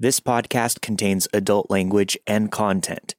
This 0.00 0.20
podcast 0.20 0.80
contains 0.80 1.26
adult 1.32 1.70
language 1.70 2.16
and 2.24 2.52
content. 2.52 3.16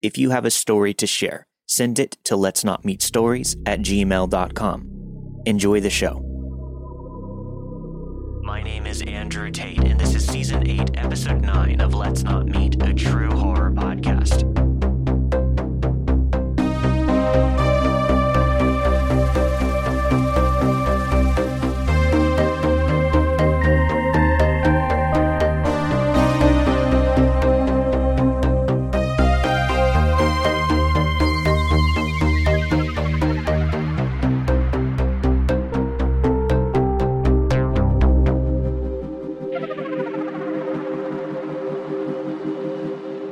If 0.00 0.16
you 0.16 0.30
have 0.30 0.46
a 0.46 0.50
story 0.50 0.94
to 0.94 1.06
share, 1.06 1.46
send 1.68 1.98
it 1.98 2.16
to 2.24 2.36
let's 2.36 2.64
not 2.64 2.86
meet 2.86 3.02
stories 3.02 3.54
at 3.66 3.80
gmail.com. 3.80 5.42
Enjoy 5.44 5.80
the 5.80 5.90
show. 5.90 6.20
My 8.42 8.62
name 8.62 8.86
is 8.86 9.02
Andrew 9.02 9.50
Tate, 9.50 9.84
and 9.84 10.00
this 10.00 10.14
is 10.14 10.26
season 10.26 10.66
8, 10.66 10.92
episode 10.96 11.42
9 11.42 11.82
of 11.82 11.92
Let's 11.92 12.22
Not 12.22 12.46
Meet, 12.46 12.82
a 12.82 12.94
true 12.94 13.30
horror 13.32 13.70
podcast. 13.70 14.48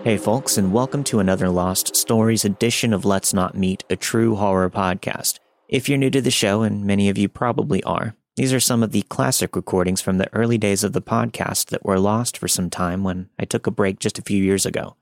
Hey, 0.02 0.16
folks, 0.16 0.56
and 0.56 0.72
welcome 0.72 1.04
to 1.04 1.20
another 1.20 1.50
Lost 1.50 1.94
Stories 1.94 2.46
edition 2.46 2.94
of 2.94 3.04
Let's 3.04 3.34
Not 3.34 3.54
Meet, 3.54 3.84
a 3.90 3.96
true 3.96 4.34
horror 4.34 4.70
podcast. 4.70 5.38
If 5.68 5.90
you're 5.90 5.98
new 5.98 6.08
to 6.08 6.22
the 6.22 6.30
show, 6.30 6.62
and 6.62 6.86
many 6.86 7.10
of 7.10 7.18
you 7.18 7.28
probably 7.28 7.82
are, 7.82 8.16
these 8.34 8.54
are 8.54 8.60
some 8.60 8.82
of 8.82 8.92
the 8.92 9.02
classic 9.02 9.54
recordings 9.54 10.00
from 10.00 10.16
the 10.16 10.32
early 10.34 10.56
days 10.56 10.82
of 10.82 10.94
the 10.94 11.02
podcast 11.02 11.66
that 11.66 11.84
were 11.84 12.00
lost 12.00 12.38
for 12.38 12.48
some 12.48 12.70
time 12.70 13.04
when 13.04 13.28
I 13.38 13.44
took 13.44 13.66
a 13.66 13.70
break 13.70 13.98
just 13.98 14.18
a 14.18 14.22
few 14.22 14.42
years 14.42 14.64
ago. 14.64 14.96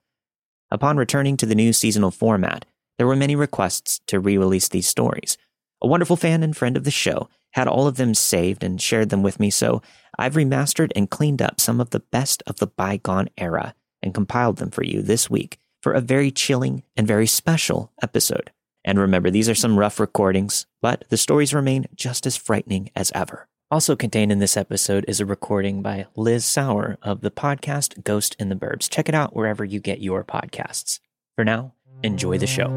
Upon 0.68 0.96
returning 0.96 1.36
to 1.36 1.46
the 1.46 1.54
new 1.54 1.72
seasonal 1.72 2.10
format, 2.10 2.64
there 2.96 3.06
were 3.06 3.14
many 3.14 3.36
requests 3.36 4.00
to 4.08 4.18
re 4.18 4.36
release 4.36 4.68
these 4.68 4.88
stories. 4.88 5.38
A 5.80 5.86
wonderful 5.86 6.16
fan 6.16 6.42
and 6.42 6.56
friend 6.56 6.76
of 6.76 6.82
the 6.82 6.90
show 6.90 7.28
had 7.52 7.68
all 7.68 7.86
of 7.86 7.98
them 7.98 8.14
saved 8.14 8.64
and 8.64 8.82
shared 8.82 9.10
them 9.10 9.22
with 9.22 9.38
me, 9.38 9.48
so 9.48 9.80
I've 10.18 10.34
remastered 10.34 10.90
and 10.96 11.08
cleaned 11.08 11.40
up 11.40 11.60
some 11.60 11.80
of 11.80 11.90
the 11.90 12.00
best 12.00 12.42
of 12.48 12.56
the 12.56 12.66
bygone 12.66 13.28
era 13.38 13.76
and 14.02 14.14
compiled 14.14 14.56
them 14.56 14.70
for 14.70 14.82
you 14.82 15.02
this 15.02 15.28
week 15.28 15.58
for 15.82 15.92
a 15.92 16.00
very 16.00 16.30
chilling 16.30 16.82
and 16.96 17.06
very 17.06 17.26
special 17.26 17.92
episode. 18.02 18.50
And 18.84 18.98
remember, 18.98 19.30
these 19.30 19.48
are 19.48 19.54
some 19.54 19.78
rough 19.78 20.00
recordings, 20.00 20.66
but 20.80 21.04
the 21.08 21.16
stories 21.16 21.54
remain 21.54 21.86
just 21.94 22.26
as 22.26 22.36
frightening 22.36 22.90
as 22.96 23.12
ever. 23.14 23.48
Also 23.70 23.94
contained 23.94 24.32
in 24.32 24.38
this 24.38 24.56
episode 24.56 25.04
is 25.06 25.20
a 25.20 25.26
recording 25.26 25.82
by 25.82 26.06
Liz 26.16 26.44
Sauer 26.44 26.96
of 27.02 27.20
the 27.20 27.30
podcast 27.30 28.02
Ghost 28.02 28.34
in 28.38 28.48
the 28.48 28.56
Burbs. 28.56 28.88
Check 28.88 29.08
it 29.08 29.14
out 29.14 29.36
wherever 29.36 29.62
you 29.64 29.78
get 29.78 30.00
your 30.00 30.24
podcasts. 30.24 31.00
For 31.36 31.44
now, 31.44 31.74
enjoy 32.02 32.38
the 32.38 32.46
show. 32.46 32.68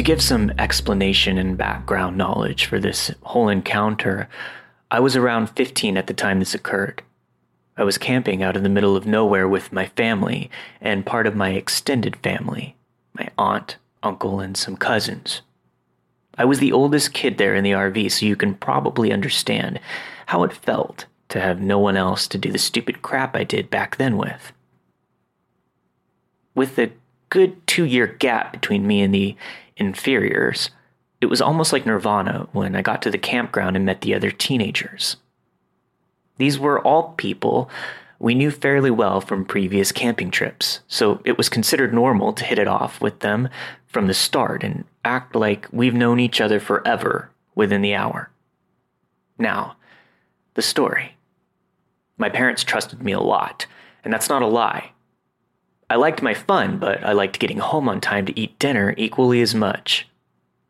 To 0.00 0.04
give 0.04 0.22
some 0.22 0.50
explanation 0.58 1.36
and 1.36 1.58
background 1.58 2.16
knowledge 2.16 2.64
for 2.64 2.80
this 2.80 3.12
whole 3.20 3.50
encounter, 3.50 4.30
I 4.90 4.98
was 4.98 5.14
around 5.14 5.48
15 5.48 5.98
at 5.98 6.06
the 6.06 6.14
time 6.14 6.38
this 6.38 6.54
occurred. 6.54 7.02
I 7.76 7.84
was 7.84 7.98
camping 7.98 8.42
out 8.42 8.56
in 8.56 8.62
the 8.62 8.70
middle 8.70 8.96
of 8.96 9.04
nowhere 9.04 9.46
with 9.46 9.74
my 9.74 9.88
family 9.88 10.50
and 10.80 11.04
part 11.04 11.26
of 11.26 11.36
my 11.36 11.50
extended 11.50 12.16
family 12.16 12.76
my 13.12 13.28
aunt, 13.36 13.76
uncle, 14.02 14.40
and 14.40 14.56
some 14.56 14.74
cousins. 14.74 15.42
I 16.38 16.46
was 16.46 16.60
the 16.60 16.72
oldest 16.72 17.12
kid 17.12 17.36
there 17.36 17.54
in 17.54 17.62
the 17.62 17.72
RV, 17.72 18.10
so 18.10 18.24
you 18.24 18.36
can 18.36 18.54
probably 18.54 19.12
understand 19.12 19.80
how 20.28 20.44
it 20.44 20.54
felt 20.54 21.04
to 21.28 21.42
have 21.42 21.60
no 21.60 21.78
one 21.78 21.98
else 21.98 22.26
to 22.28 22.38
do 22.38 22.50
the 22.50 22.58
stupid 22.58 23.02
crap 23.02 23.36
I 23.36 23.44
did 23.44 23.68
back 23.68 23.98
then 23.98 24.16
with. 24.16 24.52
With 26.54 26.76
the 26.76 26.90
good 27.28 27.66
two 27.66 27.84
year 27.84 28.06
gap 28.06 28.52
between 28.52 28.86
me 28.86 29.02
and 29.02 29.14
the 29.14 29.36
inferiors. 29.80 30.70
It 31.20 31.26
was 31.26 31.40
almost 31.40 31.72
like 31.72 31.86
nirvana 31.86 32.46
when 32.52 32.76
I 32.76 32.82
got 32.82 33.02
to 33.02 33.10
the 33.10 33.18
campground 33.18 33.74
and 33.74 33.84
met 33.84 34.02
the 34.02 34.14
other 34.14 34.30
teenagers. 34.30 35.16
These 36.36 36.58
were 36.58 36.80
all 36.80 37.14
people 37.16 37.68
we 38.20 38.34
knew 38.34 38.50
fairly 38.50 38.90
well 38.90 39.22
from 39.22 39.46
previous 39.46 39.92
camping 39.92 40.30
trips, 40.30 40.80
so 40.86 41.22
it 41.24 41.38
was 41.38 41.48
considered 41.48 41.94
normal 41.94 42.34
to 42.34 42.44
hit 42.44 42.58
it 42.58 42.68
off 42.68 43.00
with 43.00 43.20
them 43.20 43.48
from 43.86 44.06
the 44.06 44.14
start 44.14 44.62
and 44.62 44.84
act 45.04 45.34
like 45.34 45.66
we've 45.72 45.94
known 45.94 46.20
each 46.20 46.40
other 46.40 46.60
forever 46.60 47.30
within 47.54 47.80
the 47.80 47.94
hour. 47.94 48.30
Now, 49.38 49.76
the 50.52 50.62
story. 50.62 51.16
My 52.18 52.28
parents 52.28 52.62
trusted 52.62 53.02
me 53.02 53.12
a 53.12 53.20
lot, 53.20 53.66
and 54.04 54.12
that's 54.12 54.28
not 54.28 54.42
a 54.42 54.46
lie. 54.46 54.92
I 55.90 55.96
liked 55.96 56.22
my 56.22 56.34
fun, 56.34 56.78
but 56.78 57.02
I 57.02 57.12
liked 57.12 57.40
getting 57.40 57.58
home 57.58 57.88
on 57.88 58.00
time 58.00 58.24
to 58.26 58.40
eat 58.40 58.56
dinner 58.60 58.94
equally 58.96 59.42
as 59.42 59.56
much. 59.56 60.08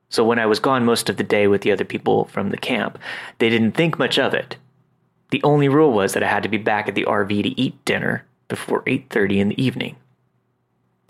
So 0.09 0.25
when 0.25 0.39
I 0.39 0.47
was 0.47 0.59
gone 0.59 0.87
most 0.87 1.11
of 1.11 1.19
the 1.19 1.23
day 1.23 1.47
with 1.47 1.61
the 1.61 1.71
other 1.71 1.85
people 1.85 2.25
from 2.25 2.49
the 2.49 2.57
camp, 2.57 2.99
they 3.39 3.51
didn't 3.51 3.73
think 3.73 3.99
much 3.99 4.19
of 4.19 4.33
it. 4.33 4.57
The 5.31 5.43
only 5.45 5.69
rule 5.69 5.93
was 5.93 6.15
that 6.15 6.23
I 6.23 6.29
had 6.29 6.43
to 6.45 6.49
be 6.49 6.57
back 6.57 6.89
at 6.89 6.95
the 6.95 7.05
RV 7.05 7.43
to 7.43 7.61
eat 7.61 7.85
dinner 7.85 8.25
before 8.49 8.83
8:30 8.87 9.41
in 9.41 9.49
the 9.51 9.63
evening. 9.63 9.97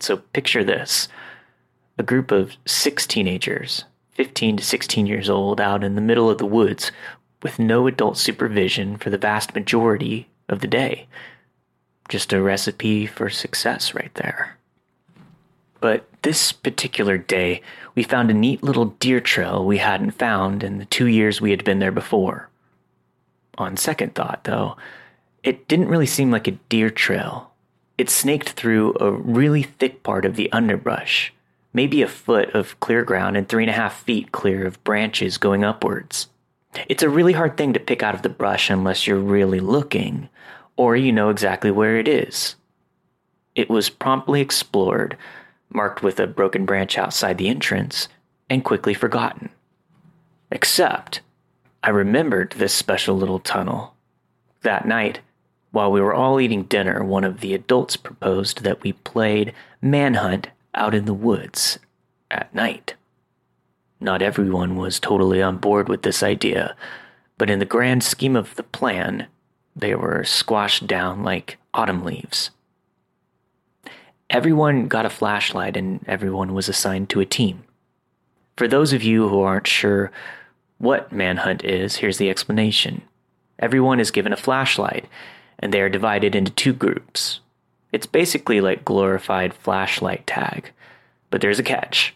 So 0.01 0.17
picture 0.17 0.65
this. 0.65 1.07
A 1.97 2.03
group 2.03 2.33
of 2.33 2.57
6 2.67 3.07
teenagers, 3.07 3.85
15 4.11 4.57
to 4.57 4.65
16 4.65 5.07
years 5.07 5.31
old 5.31 5.61
out 5.61 5.85
in 5.85 5.95
the 5.95 6.01
middle 6.01 6.29
of 6.29 6.39
the 6.39 6.47
woods 6.47 6.91
with 7.43 7.61
no 7.61 7.87
adult 7.87 8.19
supervision 8.19 8.97
for 8.97 9.09
the 9.09 9.19
vast 9.19 9.55
majority 9.55 10.29
of 10.49 10.61
the 10.61 10.67
day 10.67 11.07
just 12.11 12.33
a 12.33 12.43
recipe 12.43 13.07
for 13.07 13.31
success 13.31 13.95
right 13.95 14.13
there. 14.17 14.59
But 15.81 16.05
this 16.23 16.53
particular 16.53 17.17
day, 17.17 17.63
we 17.95 18.03
found 18.03 18.31
a 18.31 18.35
neat 18.35 18.63
little 18.63 18.87
deer 18.87 19.21
trail 19.21 19.65
we 19.65 19.79
hadn't 19.79 20.11
found 20.11 20.63
in 20.63 20.79
the 20.79 20.85
two 20.85 21.07
years 21.07 21.41
we 21.41 21.53
had 21.53 21.65
been 21.65 21.79
there 21.79 21.93
before. 21.93 22.51
On 23.57 23.77
second 23.77 24.15
thought, 24.15 24.45
though, 24.45 24.77
it 25.43 25.69
didn't 25.69 25.89
really 25.89 26.07
seem 26.07 26.31
like 26.31 26.47
a 26.47 26.59
deer 26.69 26.91
trail. 26.91 27.53
It 27.97 28.11
snaked 28.11 28.51
through 28.51 28.97
a 29.01 29.11
really 29.11 29.63
thick 29.63 30.03
part 30.03 30.25
of 30.25 30.37
the 30.37 30.53
underbrush, 30.53 31.33
maybe 31.73 32.03
a 32.03 32.09
foot 32.09 32.51
of 32.55 32.79
clear 32.81 33.05
ground 33.05 33.37
and 33.37 33.49
three 33.49 33.63
and 33.63 33.71
a 33.71 33.75
half 33.75 34.03
feet 34.03 34.33
clear 34.33 34.67
of 34.67 34.83
branches 34.85 35.39
going 35.39 35.65
upwards. 35.65 36.27
It's 36.89 37.03
a 37.03 37.09
really 37.09 37.33
hard 37.33 37.57
thing 37.57 37.73
to 37.73 37.81
pick 37.81 38.03
out 38.03 38.15
of 38.15 38.23
the 38.23 38.29
brush 38.29 38.69
unless 38.69 39.07
you're 39.07 39.17
really 39.17 39.61
looking, 39.61 40.29
or 40.77 40.97
you 40.97 41.13
know 41.13 41.29
exactly 41.29 41.71
where 41.71 41.97
it 41.99 42.09
is. 42.09 42.57
It 43.55 43.69
was 43.69 43.91
promptly 43.91 44.41
explored, 44.41 45.17
marked 45.69 46.03
with 46.03 46.21
a 46.21 46.27
broken 46.27 46.65
branch 46.65 46.97
outside 46.97 47.39
the 47.39 47.49
entrance, 47.49 48.09
and 48.49 48.65
quickly 48.65 48.95
forgotten. 48.95 49.51
Except, 50.51 51.21
I 51.83 51.91
remembered 51.91 52.53
this 52.53 52.73
special 52.73 53.17
little 53.17 53.39
tunnel. 53.39 53.95
That 54.63 54.87
night, 54.87 55.21
while 55.71 55.93
we 55.93 56.01
were 56.01 56.15
all 56.15 56.41
eating 56.41 56.65
dinner, 56.65 57.05
one 57.05 57.25
of 57.25 57.41
the 57.41 57.55
adults 57.55 57.97
proposed 57.97 58.63
that 58.63 58.83
we 58.83 58.93
played 58.93 59.55
manhunt 59.81 60.49
out 60.75 60.95
in 60.95 61.05
the 61.05 61.15
woods 61.15 61.79
at 62.31 62.55
night. 62.55 62.95
Not 64.01 64.23
everyone 64.23 64.77
was 64.77 64.99
totally 64.99 65.43
on 65.43 65.59
board 65.59 65.89
with 65.89 66.03
this 66.03 66.23
idea, 66.23 66.75
but 67.39 67.51
in 67.51 67.59
the 67.59 67.65
grand 67.65 68.03
scheme 68.03 68.35
of 68.35 68.55
the 68.57 68.63
plan, 68.63 69.27
they 69.75 69.95
were 69.95 70.25
squashed 70.25 70.87
down 70.87 71.23
like 71.23 71.59
autumn 71.73 72.05
leaves. 72.05 72.51
Everyone 74.29 74.89
got 74.89 75.07
a 75.07 75.11
flashlight 75.11 75.77
and 75.77 76.05
everyone 76.07 76.55
was 76.55 76.69
assigned 76.69 77.09
to 77.11 77.21
a 77.21 77.27
team. 77.27 77.65
For 78.57 78.69
those 78.69 78.93
of 78.93 79.03
you 79.03 79.29
who 79.29 79.41
aren't 79.41 79.67
sure 79.67 80.13
what 80.79 81.13
manhunt 81.13 81.65
is, 81.65 81.97
here's 81.97 82.19
the 82.19 82.31
explanation. 82.31 83.03
Everyone 83.59 84.01
is 84.01 84.11
given 84.11 84.33
a 84.33 84.37
flashlight 84.37 85.07
and 85.59 85.73
they 85.73 85.81
are 85.81 85.89
divided 85.89 86.35
into 86.35 86.53
two 86.53 86.73
groups. 86.73 87.41
It's 87.93 88.07
basically 88.07 88.61
like 88.61 88.85
glorified 88.85 89.53
flashlight 89.53 90.27
tag, 90.27 90.71
but 91.31 91.41
there's 91.41 91.59
a 91.59 91.65
catch. 91.65 92.15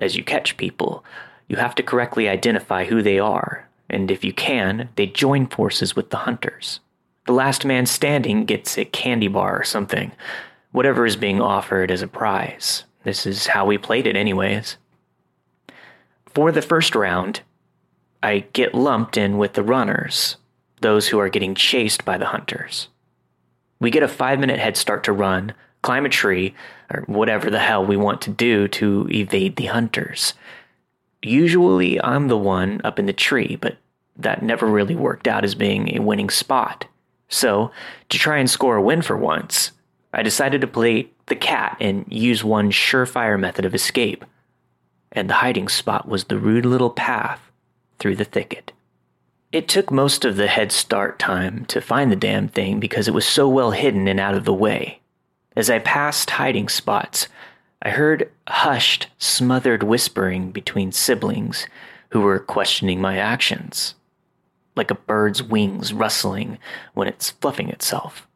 as 0.00 0.14
you 0.14 0.22
catch 0.22 0.56
people, 0.56 1.04
you 1.48 1.56
have 1.56 1.74
to 1.74 1.82
correctly 1.82 2.28
identify 2.28 2.84
who 2.84 3.02
they 3.02 3.18
are, 3.18 3.65
and 3.88 4.10
if 4.10 4.24
you 4.24 4.32
can, 4.32 4.88
they 4.96 5.06
join 5.06 5.46
forces 5.46 5.94
with 5.94 6.10
the 6.10 6.18
hunters. 6.18 6.80
The 7.26 7.32
last 7.32 7.64
man 7.64 7.86
standing 7.86 8.44
gets 8.44 8.78
a 8.78 8.84
candy 8.84 9.28
bar 9.28 9.58
or 9.58 9.64
something, 9.64 10.12
whatever 10.72 11.06
is 11.06 11.16
being 11.16 11.40
offered 11.40 11.90
as 11.90 12.02
a 12.02 12.08
prize. 12.08 12.84
This 13.04 13.26
is 13.26 13.48
how 13.48 13.64
we 13.64 13.78
played 13.78 14.06
it, 14.06 14.16
anyways. 14.16 14.76
For 16.26 16.52
the 16.52 16.62
first 16.62 16.94
round, 16.94 17.40
I 18.22 18.40
get 18.52 18.74
lumped 18.74 19.16
in 19.16 19.38
with 19.38 19.54
the 19.54 19.62
runners, 19.62 20.36
those 20.80 21.08
who 21.08 21.18
are 21.18 21.28
getting 21.28 21.54
chased 21.54 22.04
by 22.04 22.18
the 22.18 22.26
hunters. 22.26 22.88
We 23.80 23.90
get 23.90 24.02
a 24.02 24.08
five 24.08 24.38
minute 24.38 24.58
head 24.58 24.76
start 24.76 25.04
to 25.04 25.12
run, 25.12 25.54
climb 25.82 26.06
a 26.06 26.08
tree, 26.08 26.54
or 26.92 27.02
whatever 27.06 27.50
the 27.50 27.58
hell 27.58 27.84
we 27.84 27.96
want 27.96 28.20
to 28.22 28.30
do 28.30 28.68
to 28.68 29.08
evade 29.10 29.56
the 29.56 29.66
hunters. 29.66 30.34
Usually 31.26 32.00
I'm 32.02 32.28
the 32.28 32.38
one 32.38 32.80
up 32.84 32.98
in 32.98 33.06
the 33.06 33.12
tree, 33.12 33.56
but 33.56 33.76
that 34.16 34.42
never 34.42 34.66
really 34.66 34.96
worked 34.96 35.26
out 35.26 35.44
as 35.44 35.54
being 35.54 35.94
a 35.96 36.02
winning 36.02 36.30
spot. 36.30 36.86
So, 37.28 37.70
to 38.08 38.18
try 38.18 38.38
and 38.38 38.48
score 38.48 38.76
a 38.76 38.82
win 38.82 39.02
for 39.02 39.16
once, 39.16 39.72
I 40.12 40.22
decided 40.22 40.60
to 40.60 40.66
play 40.66 41.10
the 41.26 41.36
cat 41.36 41.76
and 41.80 42.04
use 42.08 42.44
one 42.44 42.70
surefire 42.70 43.38
method 43.38 43.64
of 43.64 43.74
escape 43.74 44.24
and 45.16 45.30
the 45.30 45.34
hiding 45.34 45.66
spot 45.66 46.06
was 46.06 46.24
the 46.24 46.38
rude 46.38 46.66
little 46.66 46.90
path 46.90 47.40
through 47.98 48.16
the 48.16 48.24
thicket. 48.24 48.72
It 49.50 49.66
took 49.66 49.90
most 49.90 50.24
of 50.24 50.36
the 50.36 50.46
head 50.46 50.70
start 50.70 51.18
time 51.18 51.64
to 51.66 51.80
find 51.80 52.12
the 52.12 52.16
damn 52.16 52.48
thing 52.48 52.78
because 52.78 53.08
it 53.08 53.14
was 53.14 53.26
so 53.26 53.48
well 53.48 53.70
hidden 53.70 54.06
and 54.06 54.20
out 54.20 54.34
of 54.34 54.44
the 54.44 54.52
way. 54.52 55.00
As 55.56 55.70
I 55.70 55.78
passed 55.78 56.30
hiding 56.30 56.68
spots, 56.68 57.28
I 57.82 57.90
heard 57.90 58.30
hushed, 58.48 59.08
smothered 59.18 59.82
whispering 59.82 60.50
between 60.50 60.92
siblings 60.92 61.66
who 62.10 62.20
were 62.20 62.38
questioning 62.38 63.00
my 63.00 63.18
actions, 63.18 63.94
like 64.74 64.90
a 64.90 64.94
bird's 64.94 65.42
wings 65.42 65.92
rustling 65.92 66.58
when 66.94 67.08
it's 67.08 67.30
fluffing 67.30 67.68
itself. 67.68 68.26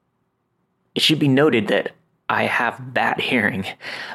It 0.95 1.03
should 1.03 1.19
be 1.19 1.29
noted 1.29 1.69
that 1.69 1.93
I 2.29 2.45
have 2.45 2.95
bad 2.95 3.21
hearing. 3.21 3.67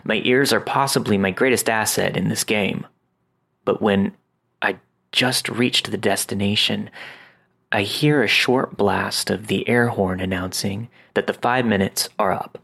My 0.03 0.21
ears 0.23 0.53
are 0.53 0.61
possibly 0.61 1.17
my 1.17 1.31
greatest 1.31 1.69
asset 1.69 2.15
in 2.15 2.29
this 2.29 2.43
game. 2.43 2.87
But 3.65 3.81
when 3.81 4.13
I 4.61 4.77
just 5.11 5.49
reached 5.49 5.91
the 5.91 5.97
destination, 5.97 6.89
I 7.71 7.81
hear 7.81 8.23
a 8.23 8.27
short 8.27 8.77
blast 8.77 9.29
of 9.29 9.47
the 9.47 9.67
air 9.67 9.89
horn 9.89 10.21
announcing 10.21 10.87
that 11.13 11.27
the 11.27 11.33
five 11.33 11.65
minutes 11.65 12.07
are 12.17 12.31
up. 12.31 12.59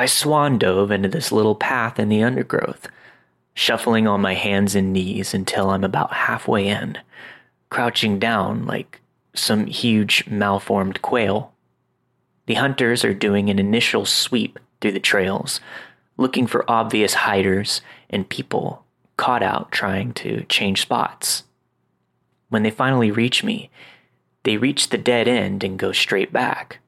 I 0.00 0.06
swan 0.06 0.56
dove 0.56 0.90
into 0.90 1.10
this 1.10 1.30
little 1.30 1.54
path 1.54 1.98
in 1.98 2.08
the 2.08 2.22
undergrowth, 2.22 2.88
shuffling 3.52 4.08
on 4.08 4.22
my 4.22 4.32
hands 4.32 4.74
and 4.74 4.94
knees 4.94 5.34
until 5.34 5.68
I'm 5.68 5.84
about 5.84 6.14
halfway 6.14 6.68
in, 6.68 6.96
crouching 7.68 8.18
down 8.18 8.64
like 8.64 9.02
some 9.34 9.66
huge 9.66 10.26
malformed 10.26 11.02
quail. 11.02 11.52
The 12.46 12.54
hunters 12.54 13.04
are 13.04 13.12
doing 13.12 13.50
an 13.50 13.58
initial 13.58 14.06
sweep 14.06 14.58
through 14.80 14.92
the 14.92 15.00
trails, 15.00 15.60
looking 16.16 16.46
for 16.46 16.64
obvious 16.66 17.12
hiders 17.12 17.82
and 18.08 18.26
people 18.26 18.86
caught 19.18 19.42
out 19.42 19.70
trying 19.70 20.14
to 20.14 20.44
change 20.44 20.80
spots. 20.80 21.44
When 22.48 22.62
they 22.62 22.70
finally 22.70 23.10
reach 23.10 23.44
me, 23.44 23.68
they 24.44 24.56
reach 24.56 24.88
the 24.88 24.96
dead 24.96 25.28
end 25.28 25.62
and 25.62 25.78
go 25.78 25.92
straight 25.92 26.32
back. 26.32 26.78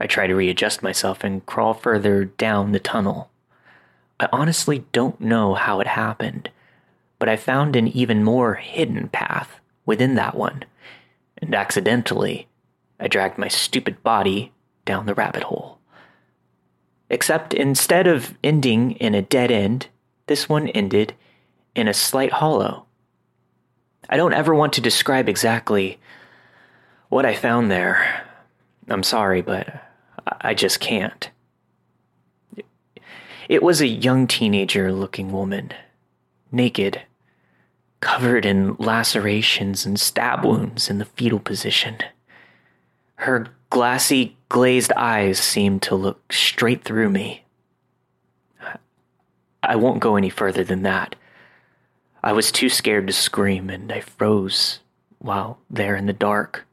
I 0.00 0.06
try 0.06 0.26
to 0.26 0.34
readjust 0.34 0.82
myself 0.82 1.22
and 1.22 1.44
crawl 1.44 1.74
further 1.74 2.24
down 2.24 2.72
the 2.72 2.80
tunnel. 2.80 3.30
I 4.18 4.28
honestly 4.32 4.86
don't 4.92 5.20
know 5.20 5.54
how 5.54 5.80
it 5.80 5.86
happened, 5.86 6.50
but 7.18 7.28
I 7.28 7.36
found 7.36 7.76
an 7.76 7.86
even 7.88 8.24
more 8.24 8.54
hidden 8.54 9.08
path 9.08 9.60
within 9.84 10.14
that 10.14 10.34
one, 10.34 10.64
and 11.38 11.54
accidentally, 11.54 12.48
I 12.98 13.08
dragged 13.08 13.36
my 13.36 13.48
stupid 13.48 14.02
body 14.02 14.52
down 14.86 15.04
the 15.04 15.14
rabbit 15.14 15.44
hole. 15.44 15.78
Except 17.10 17.52
instead 17.52 18.06
of 18.06 18.38
ending 18.42 18.92
in 18.92 19.14
a 19.14 19.22
dead 19.22 19.50
end, 19.50 19.88
this 20.28 20.48
one 20.48 20.68
ended 20.68 21.14
in 21.74 21.88
a 21.88 21.94
slight 21.94 22.32
hollow. 22.32 22.86
I 24.08 24.16
don't 24.16 24.32
ever 24.32 24.54
want 24.54 24.72
to 24.74 24.80
describe 24.80 25.28
exactly 25.28 25.98
what 27.08 27.26
I 27.26 27.34
found 27.34 27.70
there. 27.70 28.24
I'm 28.88 29.02
sorry, 29.02 29.42
but 29.42 29.89
I 30.40 30.54
just 30.54 30.80
can't. 30.80 31.30
It 33.48 33.62
was 33.62 33.80
a 33.80 33.86
young 33.86 34.26
teenager 34.26 34.92
looking 34.92 35.32
woman, 35.32 35.72
naked, 36.50 37.02
covered 38.00 38.46
in 38.46 38.76
lacerations 38.78 39.84
and 39.84 40.00
stab 40.00 40.44
wounds 40.44 40.88
in 40.88 40.98
the 40.98 41.04
fetal 41.04 41.40
position. 41.40 41.98
Her 43.16 43.48
glassy, 43.68 44.36
glazed 44.48 44.92
eyes 44.96 45.38
seemed 45.38 45.82
to 45.82 45.94
look 45.94 46.32
straight 46.32 46.84
through 46.84 47.10
me. 47.10 47.44
I 49.62 49.76
won't 49.76 50.00
go 50.00 50.16
any 50.16 50.30
further 50.30 50.64
than 50.64 50.82
that. 50.84 51.16
I 52.22 52.32
was 52.32 52.50
too 52.50 52.68
scared 52.68 53.06
to 53.08 53.12
scream, 53.12 53.68
and 53.68 53.92
I 53.92 54.00
froze 54.00 54.80
while 55.18 55.58
there 55.68 55.96
in 55.96 56.06
the 56.06 56.12
dark, 56.12 56.66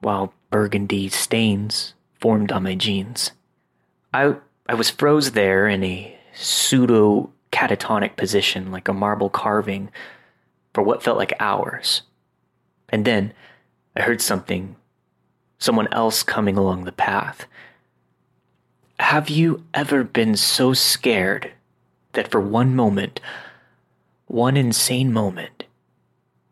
while 0.00 0.34
burgundy 0.50 1.08
stains 1.08 1.93
formed 2.24 2.50
on 2.50 2.62
my 2.62 2.74
jeans. 2.74 3.32
I, 4.14 4.36
I 4.66 4.72
was 4.72 4.88
froze 4.88 5.32
there 5.32 5.68
in 5.68 5.84
a 5.84 6.18
pseudo 6.32 7.30
catatonic 7.52 8.16
position 8.16 8.72
like 8.72 8.88
a 8.88 8.94
marble 8.94 9.28
carving 9.28 9.90
for 10.72 10.82
what 10.82 11.02
felt 11.02 11.18
like 11.18 11.34
hours. 11.38 12.00
And 12.88 13.04
then 13.04 13.34
I 13.94 14.00
heard 14.00 14.22
something 14.22 14.76
someone 15.58 15.86
else 15.92 16.22
coming 16.22 16.56
along 16.56 16.84
the 16.84 16.92
path. 16.92 17.44
Have 19.00 19.28
you 19.28 19.62
ever 19.74 20.02
been 20.02 20.34
so 20.34 20.72
scared 20.72 21.52
that 22.14 22.30
for 22.30 22.40
one 22.40 22.74
moment, 22.74 23.20
one 24.28 24.56
insane 24.56 25.12
moment, 25.12 25.64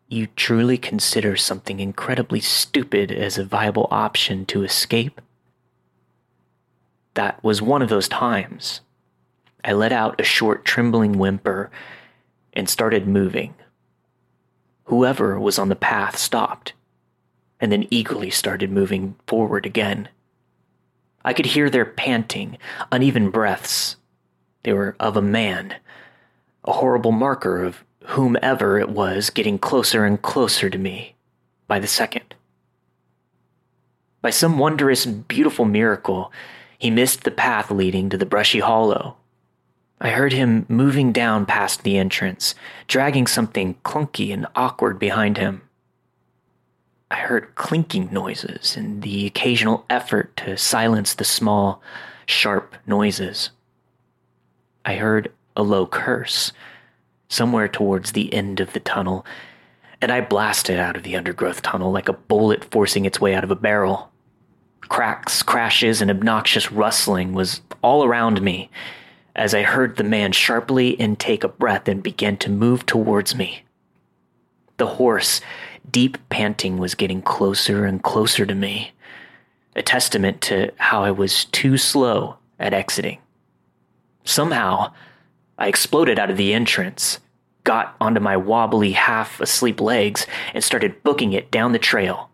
you 0.07 0.27
truly 0.35 0.77
consider 0.77 1.35
something 1.35 1.79
incredibly 1.79 2.41
stupid 2.41 3.11
as 3.11 3.39
a 3.39 3.43
viable 3.43 3.87
option 3.89 4.45
to 4.45 4.63
escape? 4.63 5.19
That 7.15 7.43
was 7.43 7.61
one 7.61 7.81
of 7.81 7.89
those 7.89 8.07
times. 8.07 8.81
I 9.63 9.73
let 9.73 9.91
out 9.91 10.19
a 10.19 10.23
short, 10.23 10.65
trembling 10.65 11.17
whimper 11.17 11.71
and 12.53 12.69
started 12.69 13.07
moving. 13.07 13.53
Whoever 14.85 15.39
was 15.39 15.57
on 15.57 15.69
the 15.69 15.75
path 15.75 16.17
stopped 16.17 16.73
and 17.59 17.71
then 17.71 17.87
eagerly 17.89 18.29
started 18.29 18.71
moving 18.71 19.15
forward 19.25 19.65
again. 19.65 20.09
I 21.23 21.33
could 21.33 21.45
hear 21.45 21.69
their 21.69 21.85
panting, 21.85 22.57
uneven 22.91 23.29
breaths. 23.29 23.95
They 24.63 24.73
were 24.73 24.95
of 24.99 25.15
a 25.15 25.21
man, 25.21 25.75
a 26.65 26.73
horrible 26.73 27.13
marker 27.13 27.63
of 27.63 27.85
whomever 28.07 28.79
it 28.79 28.89
was 28.89 29.29
getting 29.29 29.57
closer 29.57 30.03
and 30.03 30.21
closer 30.21 30.69
to 30.69 30.77
me 30.77 31.15
by 31.67 31.79
the 31.79 31.87
second. 31.87 32.35
By 34.21 34.31
some 34.31 34.57
wondrous, 34.57 35.05
beautiful 35.05 35.65
miracle, 35.65 36.31
he 36.83 36.91
missed 36.91 37.23
the 37.23 37.31
path 37.31 37.71
leading 37.71 38.09
to 38.09 38.17
the 38.17 38.25
brushy 38.25 38.59
hollow. 38.59 39.15
I 40.01 40.09
heard 40.09 40.33
him 40.33 40.65
moving 40.67 41.13
down 41.13 41.45
past 41.45 41.83
the 41.83 41.97
entrance, 41.97 42.55
dragging 42.89 43.25
something 43.25 43.75
clunky 43.85 44.33
and 44.33 44.45
awkward 44.53 44.99
behind 44.99 45.37
him. 45.37 45.61
I 47.09 47.15
heard 47.15 47.55
clinking 47.55 48.09
noises 48.11 48.75
and 48.75 49.01
the 49.01 49.25
occasional 49.25 49.85
effort 49.89 50.35
to 50.37 50.57
silence 50.57 51.13
the 51.13 51.23
small, 51.23 51.81
sharp 52.25 52.75
noises. 52.85 53.51
I 54.83 54.95
heard 54.95 55.31
a 55.55 55.63
low 55.63 55.87
curse 55.87 56.51
somewhere 57.29 57.69
towards 57.69 58.11
the 58.11 58.33
end 58.33 58.59
of 58.59 58.73
the 58.73 58.81
tunnel, 58.81 59.25
and 60.01 60.11
I 60.11 60.19
blasted 60.19 60.81
out 60.81 60.97
of 60.97 61.03
the 61.03 61.15
undergrowth 61.15 61.61
tunnel 61.61 61.93
like 61.93 62.09
a 62.09 62.13
bullet 62.13 62.65
forcing 62.65 63.05
its 63.05 63.21
way 63.21 63.33
out 63.33 63.45
of 63.45 63.51
a 63.51 63.55
barrel. 63.55 64.11
Cracks, 64.89 65.41
crashes, 65.41 66.01
and 66.01 66.11
obnoxious 66.11 66.71
rustling 66.71 67.33
was 67.33 67.61
all 67.81 68.03
around 68.03 68.41
me 68.41 68.69
as 69.35 69.53
I 69.53 69.63
heard 69.63 69.95
the 69.95 70.03
man 70.03 70.31
sharply 70.31 70.91
intake 70.91 71.43
a 71.43 71.47
breath 71.47 71.87
and 71.87 72.03
begin 72.03 72.37
to 72.37 72.49
move 72.49 72.85
towards 72.85 73.35
me. 73.35 73.63
The 74.77 74.87
hoarse 74.87 75.41
deep 75.89 76.17
panting 76.29 76.77
was 76.77 76.95
getting 76.95 77.21
closer 77.21 77.85
and 77.85 78.03
closer 78.03 78.45
to 78.45 78.55
me, 78.55 78.91
a 79.75 79.81
testament 79.81 80.41
to 80.41 80.71
how 80.77 81.03
I 81.03 81.11
was 81.11 81.45
too 81.45 81.77
slow 81.77 82.37
at 82.59 82.73
exiting. 82.73 83.19
Somehow, 84.23 84.93
I 85.57 85.67
exploded 85.67 86.19
out 86.19 86.29
of 86.29 86.37
the 86.37 86.53
entrance, 86.53 87.19
got 87.63 87.95
onto 87.99 88.19
my 88.19 88.37
wobbly, 88.37 88.91
half 88.91 89.39
asleep 89.41 89.81
legs, 89.81 90.25
and 90.53 90.63
started 90.63 91.03
booking 91.03 91.33
it 91.33 91.51
down 91.51 91.71
the 91.71 91.79
trail. 91.79 92.29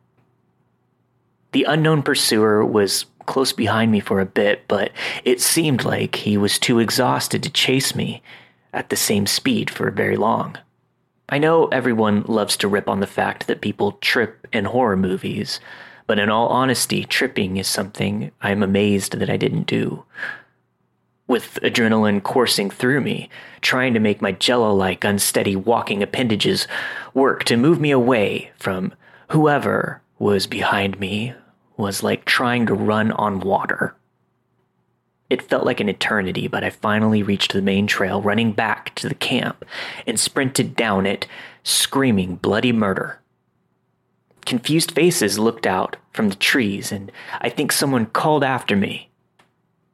The 1.51 1.63
unknown 1.63 2.03
pursuer 2.03 2.63
was 2.63 3.05
close 3.25 3.53
behind 3.53 3.91
me 3.91 3.99
for 3.99 4.19
a 4.19 4.25
bit, 4.25 4.67
but 4.67 4.91
it 5.23 5.41
seemed 5.41 5.83
like 5.83 6.15
he 6.15 6.37
was 6.37 6.59
too 6.59 6.79
exhausted 6.79 7.43
to 7.43 7.49
chase 7.49 7.95
me 7.95 8.21
at 8.73 8.89
the 8.89 8.95
same 8.95 9.25
speed 9.25 9.69
for 9.69 9.89
very 9.91 10.17
long. 10.17 10.57
I 11.29 11.37
know 11.37 11.67
everyone 11.67 12.23
loves 12.23 12.57
to 12.57 12.67
rip 12.67 12.89
on 12.89 12.99
the 12.99 13.07
fact 13.07 13.45
that 13.47 13.61
people 13.61 13.93
trip 13.93 14.47
in 14.51 14.65
horror 14.65 14.97
movies, 14.97 15.59
but 16.07 16.17
in 16.17 16.29
all 16.29 16.47
honesty, 16.47 17.03
tripping 17.03 17.57
is 17.57 17.67
something 17.67 18.31
I'm 18.41 18.63
amazed 18.63 19.19
that 19.19 19.29
I 19.29 19.37
didn't 19.37 19.67
do. 19.67 20.05
With 21.27 21.59
adrenaline 21.61 22.23
coursing 22.23 22.71
through 22.71 23.01
me, 23.01 23.29
trying 23.61 23.93
to 23.93 23.99
make 23.99 24.23
my 24.23 24.31
jello 24.31 24.73
like 24.73 25.03
unsteady 25.03 25.55
walking 25.55 26.01
appendages 26.01 26.67
work 27.13 27.43
to 27.43 27.57
move 27.57 27.79
me 27.79 27.91
away 27.91 28.51
from 28.57 28.93
whoever 29.29 30.01
was 30.19 30.45
behind 30.45 30.99
me 30.99 31.33
was 31.77 32.03
like 32.03 32.25
trying 32.25 32.65
to 32.65 32.73
run 32.73 33.11
on 33.13 33.39
water. 33.39 33.95
It 35.29 35.41
felt 35.41 35.65
like 35.65 35.79
an 35.79 35.89
eternity, 35.89 36.47
but 36.47 36.63
I 36.63 36.71
finally 36.71 37.23
reached 37.23 37.53
the 37.53 37.61
main 37.61 37.87
trail, 37.87 38.21
running 38.21 38.51
back 38.51 38.93
to 38.95 39.07
the 39.07 39.15
camp, 39.15 39.63
and 40.05 40.19
sprinted 40.19 40.75
down 40.75 41.05
it, 41.05 41.27
screaming 41.63 42.35
bloody 42.35 42.73
murder. 42.73 43.21
Confused 44.45 44.91
faces 44.91 45.39
looked 45.39 45.67
out 45.67 45.95
from 46.11 46.29
the 46.29 46.35
trees, 46.35 46.91
and 46.91 47.11
I 47.39 47.49
think 47.49 47.71
someone 47.71 48.07
called 48.07 48.43
after 48.43 48.75
me. 48.75 49.09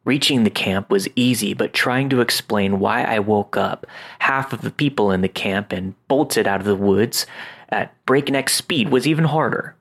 Reaching 0.06 0.44
the 0.44 0.50
camp 0.50 0.90
was 0.90 1.10
easy, 1.16 1.54
but 1.54 1.74
trying 1.74 2.10
to 2.10 2.22
explain 2.22 2.80
why 2.80 3.04
I 3.04 3.20
woke 3.20 3.58
up 3.58 3.86
half 4.20 4.54
of 4.54 4.62
the 4.62 4.72
people 4.72 5.12
in 5.12 5.22
the 5.22 5.28
camp 5.28 5.72
and 5.72 5.96
bolted 6.08 6.48
out 6.48 6.62
of 6.62 6.66
the 6.66 6.76
woods 6.76 7.26
at 7.70 7.94
breakneck 8.06 8.50
speed 8.50 8.90
was 8.90 9.08
even 9.08 9.26
harder. 9.26 9.76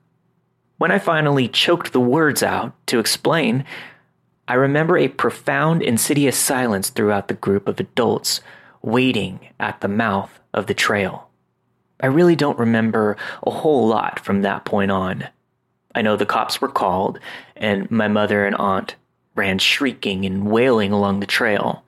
When 0.77 0.91
I 0.91 0.99
finally 0.99 1.47
choked 1.47 1.93
the 1.93 2.01
words 2.01 2.43
out 2.43 2.73
to 2.87 2.99
explain, 2.99 3.63
I 4.47 4.55
remember 4.55 4.97
a 4.97 5.07
profound, 5.07 5.81
insidious 5.81 6.37
silence 6.37 6.89
throughout 6.89 7.29
the 7.29 7.33
group 7.33 7.67
of 7.67 7.79
adults 7.79 8.41
waiting 8.81 9.39
at 9.59 9.81
the 9.81 9.87
mouth 9.87 10.39
of 10.53 10.67
the 10.67 10.73
trail. 10.73 11.29
I 12.01 12.07
really 12.07 12.35
don't 12.35 12.59
remember 12.59 13.15
a 13.43 13.51
whole 13.51 13.87
lot 13.87 14.19
from 14.19 14.41
that 14.41 14.65
point 14.65 14.91
on. 14.91 15.27
I 15.95 16.01
know 16.01 16.17
the 16.17 16.25
cops 16.25 16.59
were 16.59 16.67
called, 16.67 17.19
and 17.55 17.89
my 17.89 18.09
mother 18.09 18.45
and 18.45 18.55
aunt 18.55 18.95
ran 19.33 19.59
shrieking 19.59 20.25
and 20.25 20.51
wailing 20.51 20.91
along 20.91 21.21
the 21.21 21.25
trail, 21.25 21.85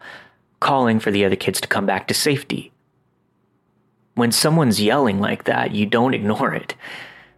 calling 0.61 0.99
for 0.99 1.11
the 1.11 1.25
other 1.25 1.35
kids 1.35 1.59
to 1.61 1.67
come 1.67 1.85
back 1.85 2.07
to 2.07 2.13
safety. 2.13 2.71
When 4.15 4.31
someone's 4.31 4.81
yelling 4.81 5.19
like 5.19 5.43
that, 5.43 5.75
you 5.75 5.85
don't 5.85 6.13
ignore 6.13 6.53
it. 6.53 6.73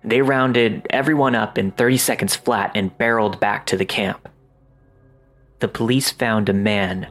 They 0.03 0.22
rounded 0.22 0.88
everyone 0.89 1.36
up 1.36 1.58
in 1.58 1.72
30 1.72 1.98
seconds 1.98 2.36
flat 2.36 2.72
and 2.75 2.98
barreled 2.98 3.39
back 3.39 3.65
to 3.68 3.77
the 3.77 3.86
camp 3.86 4.29
the 5.60 5.68
police 5.68 6.10
found 6.10 6.48
a 6.48 6.53
man 6.53 7.08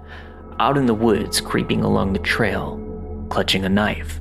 out 0.58 0.78
in 0.78 0.86
the 0.86 0.94
woods 0.94 1.40
creeping 1.40 1.82
along 1.82 2.12
the 2.12 2.18
trail, 2.18 2.80
clutching 3.28 3.64
a 3.64 3.68
knife. 3.68 4.20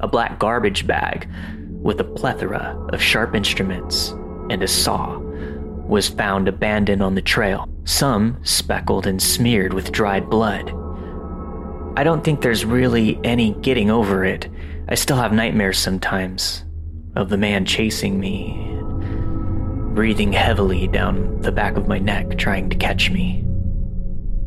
A 0.00 0.08
black 0.08 0.38
garbage 0.38 0.86
bag 0.86 1.28
with 1.82 2.00
a 2.00 2.04
plethora 2.04 2.76
of 2.92 3.02
sharp 3.02 3.34
instruments 3.34 4.10
and 4.50 4.62
a 4.62 4.68
saw 4.68 5.18
was 5.18 6.08
found 6.08 6.48
abandoned 6.48 7.02
on 7.02 7.14
the 7.14 7.22
trail, 7.22 7.68
some 7.84 8.38
speckled 8.42 9.06
and 9.06 9.22
smeared 9.22 9.74
with 9.74 9.92
dried 9.92 10.28
blood. 10.30 10.70
I 11.96 12.04
don't 12.04 12.24
think 12.24 12.40
there's 12.40 12.64
really 12.64 13.20
any 13.24 13.52
getting 13.54 13.90
over 13.90 14.24
it. 14.24 14.48
I 14.88 14.94
still 14.94 15.16
have 15.16 15.32
nightmares 15.32 15.78
sometimes 15.78 16.64
of 17.18 17.28
the 17.28 17.36
man 17.36 17.66
chasing 17.66 18.18
me 18.18 18.64
breathing 19.98 20.32
heavily 20.32 20.86
down 20.86 21.40
the 21.40 21.50
back 21.50 21.76
of 21.76 21.88
my 21.88 21.98
neck, 21.98 22.38
trying 22.38 22.70
to 22.70 22.76
catch 22.76 23.10
me. 23.10 23.44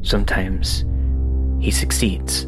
Sometimes 0.01 0.86
he 1.60 1.72
succeeds. 1.72 2.48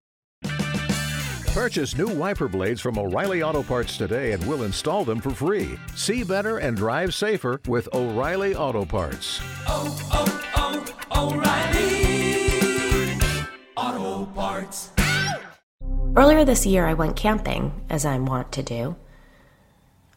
Purchase 1.53 1.97
new 1.97 2.07
wiper 2.07 2.47
blades 2.47 2.79
from 2.79 2.97
O'Reilly 2.97 3.43
Auto 3.43 3.61
Parts 3.61 3.97
today 3.97 4.31
and 4.31 4.41
we'll 4.47 4.63
install 4.63 5.03
them 5.03 5.19
for 5.19 5.31
free. 5.31 5.77
See 5.95 6.23
better 6.23 6.59
and 6.59 6.77
drive 6.77 7.13
safer 7.13 7.59
with 7.67 7.93
O'Reilly 7.93 8.55
Auto 8.55 8.85
Parts. 8.85 9.41
Oh, 9.67 9.99
oh, 10.13 10.85
oh, 11.11 11.33
O'Reilly 11.33 13.19
Auto 13.75 14.31
Parts. 14.31 14.91
Earlier 16.15 16.45
this 16.45 16.65
year, 16.65 16.85
I 16.85 16.93
went 16.93 17.17
camping, 17.17 17.85
as 17.89 18.05
I'm 18.05 18.25
wont 18.25 18.53
to 18.53 18.63
do. 18.63 18.95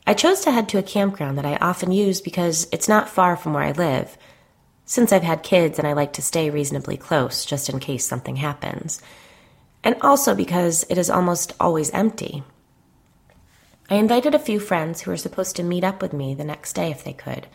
I 0.07 0.15
chose 0.15 0.39
to 0.43 0.53
head 0.53 0.69
to 0.69 0.79
a 0.79 0.85
campground 0.85 1.37
that 1.39 1.47
I 1.47 1.57
often 1.57 1.91
use 1.91 2.21
because 2.21 2.69
it's 2.71 2.89
not 2.89 3.09
far 3.09 3.37
from 3.37 3.55
where 3.55 3.65
I 3.65 3.73
live, 3.73 4.17
since 4.85 5.11
I've 5.13 5.25
had 5.25 5.43
kids 5.43 5.81
and 5.81 5.89
I 5.89 5.95
like 5.95 6.13
to 6.13 6.23
stay 6.23 6.49
reasonably 6.49 6.97
close 6.97 7.45
just 7.45 7.69
in 7.69 7.81
case 7.81 8.07
something 8.07 8.37
happens 8.37 9.03
and 9.85 9.95
also 10.01 10.35
because 10.35 10.85
it 10.89 10.99
is 10.99 11.11
almost 11.11 11.53
always 11.61 11.91
empty. 11.91 12.43
I 13.91 13.97
invited 13.97 14.35
a 14.35 14.39
few 14.39 14.59
friends 14.59 15.03
who 15.03 15.11
were 15.11 15.17
supposed 15.19 15.55
to 15.57 15.63
meet 15.63 15.85
up 15.85 16.01
with 16.01 16.15
me 16.15 16.35
the 16.35 16.43
next 16.43 16.73
day 16.73 16.91
if 16.91 17.05
they 17.05 17.13
could. 17.13 17.47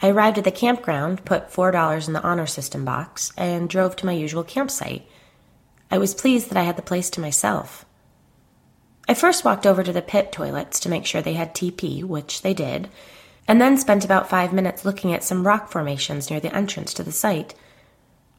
I 0.00 0.08
arrived 0.08 0.38
at 0.38 0.44
the 0.44 0.50
campground, 0.50 1.24
put 1.26 1.50
$4 1.50 2.06
in 2.06 2.14
the 2.14 2.22
honor 2.22 2.46
system 2.46 2.84
box, 2.84 3.32
and 3.36 3.68
drove 3.68 3.94
to 3.96 4.06
my 4.06 4.12
usual 4.12 4.42
campsite. 4.42 5.06
I 5.90 5.98
was 5.98 6.14
pleased 6.14 6.48
that 6.48 6.56
I 6.56 6.62
had 6.62 6.76
the 6.76 6.82
place 6.82 7.10
to 7.10 7.20
myself. 7.20 7.84
I 9.06 9.14
first 9.14 9.44
walked 9.44 9.66
over 9.66 9.82
to 9.82 9.92
the 9.92 10.02
pit 10.02 10.32
toilets 10.32 10.80
to 10.80 10.88
make 10.88 11.04
sure 11.04 11.20
they 11.20 11.34
had 11.34 11.54
TP, 11.54 12.04
which 12.04 12.42
they 12.42 12.54
did, 12.54 12.88
and 13.46 13.60
then 13.60 13.76
spent 13.76 14.04
about 14.04 14.30
five 14.30 14.52
minutes 14.52 14.84
looking 14.84 15.12
at 15.12 15.24
some 15.24 15.46
rock 15.46 15.68
formations 15.68 16.30
near 16.30 16.40
the 16.40 16.54
entrance 16.54 16.94
to 16.94 17.02
the 17.02 17.12
site. 17.12 17.54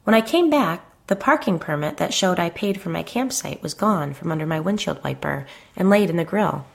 When 0.05 0.15
I 0.15 0.22
came 0.22 0.50
back, 0.50 0.88
the 1.10 1.16
parking 1.16 1.58
permit 1.58 1.98
that 1.98 2.13
showed 2.13 2.39
I 2.39 2.51
paid 2.51 2.80
for 2.80 2.89
my 2.89 3.01
campsite 3.01 3.63
was 3.63 3.74
gone 3.74 4.13
from 4.13 4.32
under 4.32 4.46
my 4.46 4.60
windshield 4.60 5.04
wiper 5.04 5.48
and 5.75 5.89
laid 5.89 6.12
in 6.12 6.18
the 6.18 6.24
grill. 6.24 6.68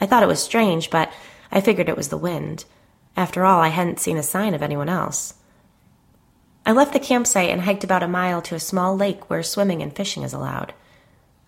I 0.00 0.06
thought 0.06 0.22
it 0.22 0.28
was 0.28 0.42
strange, 0.42 0.88
but 0.88 1.12
I 1.52 1.60
figured 1.60 1.90
it 1.90 1.96
was 1.96 2.08
the 2.08 2.16
wind. 2.16 2.64
After 3.18 3.44
all, 3.44 3.60
I 3.60 3.68
hadn't 3.68 4.00
seen 4.00 4.16
a 4.16 4.22
sign 4.22 4.54
of 4.54 4.62
anyone 4.62 4.88
else. 4.88 5.34
I 6.64 6.72
left 6.72 6.94
the 6.94 6.98
campsite 6.98 7.50
and 7.50 7.60
hiked 7.60 7.84
about 7.84 8.02
a 8.02 8.08
mile 8.08 8.40
to 8.40 8.54
a 8.54 8.60
small 8.60 8.96
lake 8.96 9.28
where 9.28 9.42
swimming 9.42 9.82
and 9.82 9.94
fishing 9.94 10.22
is 10.22 10.32
allowed. 10.32 10.72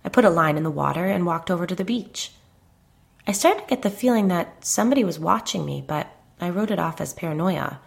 I 0.04 0.10
put 0.10 0.26
a 0.26 0.30
line 0.30 0.58
in 0.58 0.64
the 0.64 0.70
water 0.70 1.06
and 1.06 1.24
walked 1.24 1.50
over 1.50 1.66
to 1.66 1.74
the 1.74 1.82
beach. 1.82 2.30
I 3.26 3.32
started 3.32 3.62
to 3.62 3.68
get 3.68 3.80
the 3.80 3.88
feeling 3.88 4.28
that 4.28 4.66
somebody 4.66 5.02
was 5.02 5.18
watching 5.18 5.64
me, 5.64 5.82
but 5.84 6.08
I 6.42 6.50
wrote 6.50 6.70
it 6.70 6.78
off 6.78 7.00
as 7.00 7.14
paranoia. 7.14 7.80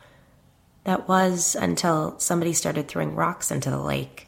That 0.83 1.07
was 1.07 1.55
until 1.55 2.17
somebody 2.19 2.53
started 2.53 2.87
throwing 2.87 3.15
rocks 3.15 3.51
into 3.51 3.69
the 3.69 3.79
lake. 3.79 4.27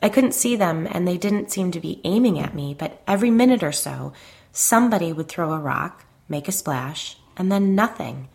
I 0.00 0.08
couldn't 0.08 0.32
see 0.32 0.54
them, 0.54 0.86
and 0.90 1.06
they 1.06 1.18
didn't 1.18 1.50
seem 1.50 1.72
to 1.72 1.80
be 1.80 2.00
aiming 2.04 2.38
at 2.38 2.54
me, 2.54 2.74
but 2.78 3.02
every 3.06 3.30
minute 3.30 3.62
or 3.62 3.72
so, 3.72 4.12
somebody 4.52 5.12
would 5.12 5.28
throw 5.28 5.52
a 5.52 5.58
rock, 5.58 6.04
make 6.28 6.46
a 6.46 6.52
splash, 6.52 7.18
and 7.36 7.50
then 7.50 7.74
nothing. 7.74 8.28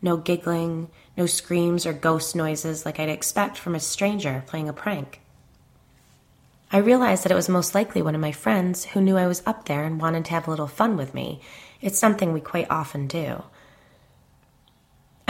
No 0.00 0.16
giggling, 0.16 0.88
no 1.16 1.26
screams 1.26 1.84
or 1.84 1.92
ghost 1.92 2.34
noises 2.36 2.86
like 2.86 3.00
I'd 3.00 3.08
expect 3.08 3.58
from 3.58 3.74
a 3.74 3.80
stranger 3.80 4.44
playing 4.46 4.68
a 4.68 4.72
prank. 4.72 5.20
I 6.72 6.78
realized 6.78 7.24
that 7.24 7.32
it 7.32 7.36
was 7.36 7.48
most 7.48 7.74
likely 7.74 8.00
one 8.00 8.14
of 8.14 8.20
my 8.20 8.30
friends 8.30 8.84
who 8.84 9.00
knew 9.00 9.16
I 9.16 9.26
was 9.26 9.42
up 9.44 9.64
there 9.64 9.82
and 9.82 10.00
wanted 10.00 10.24
to 10.26 10.30
have 10.30 10.46
a 10.46 10.50
little 10.50 10.68
fun 10.68 10.96
with 10.96 11.12
me. 11.12 11.40
It's 11.80 11.98
something 11.98 12.32
we 12.32 12.40
quite 12.40 12.70
often 12.70 13.08
do. 13.08 13.42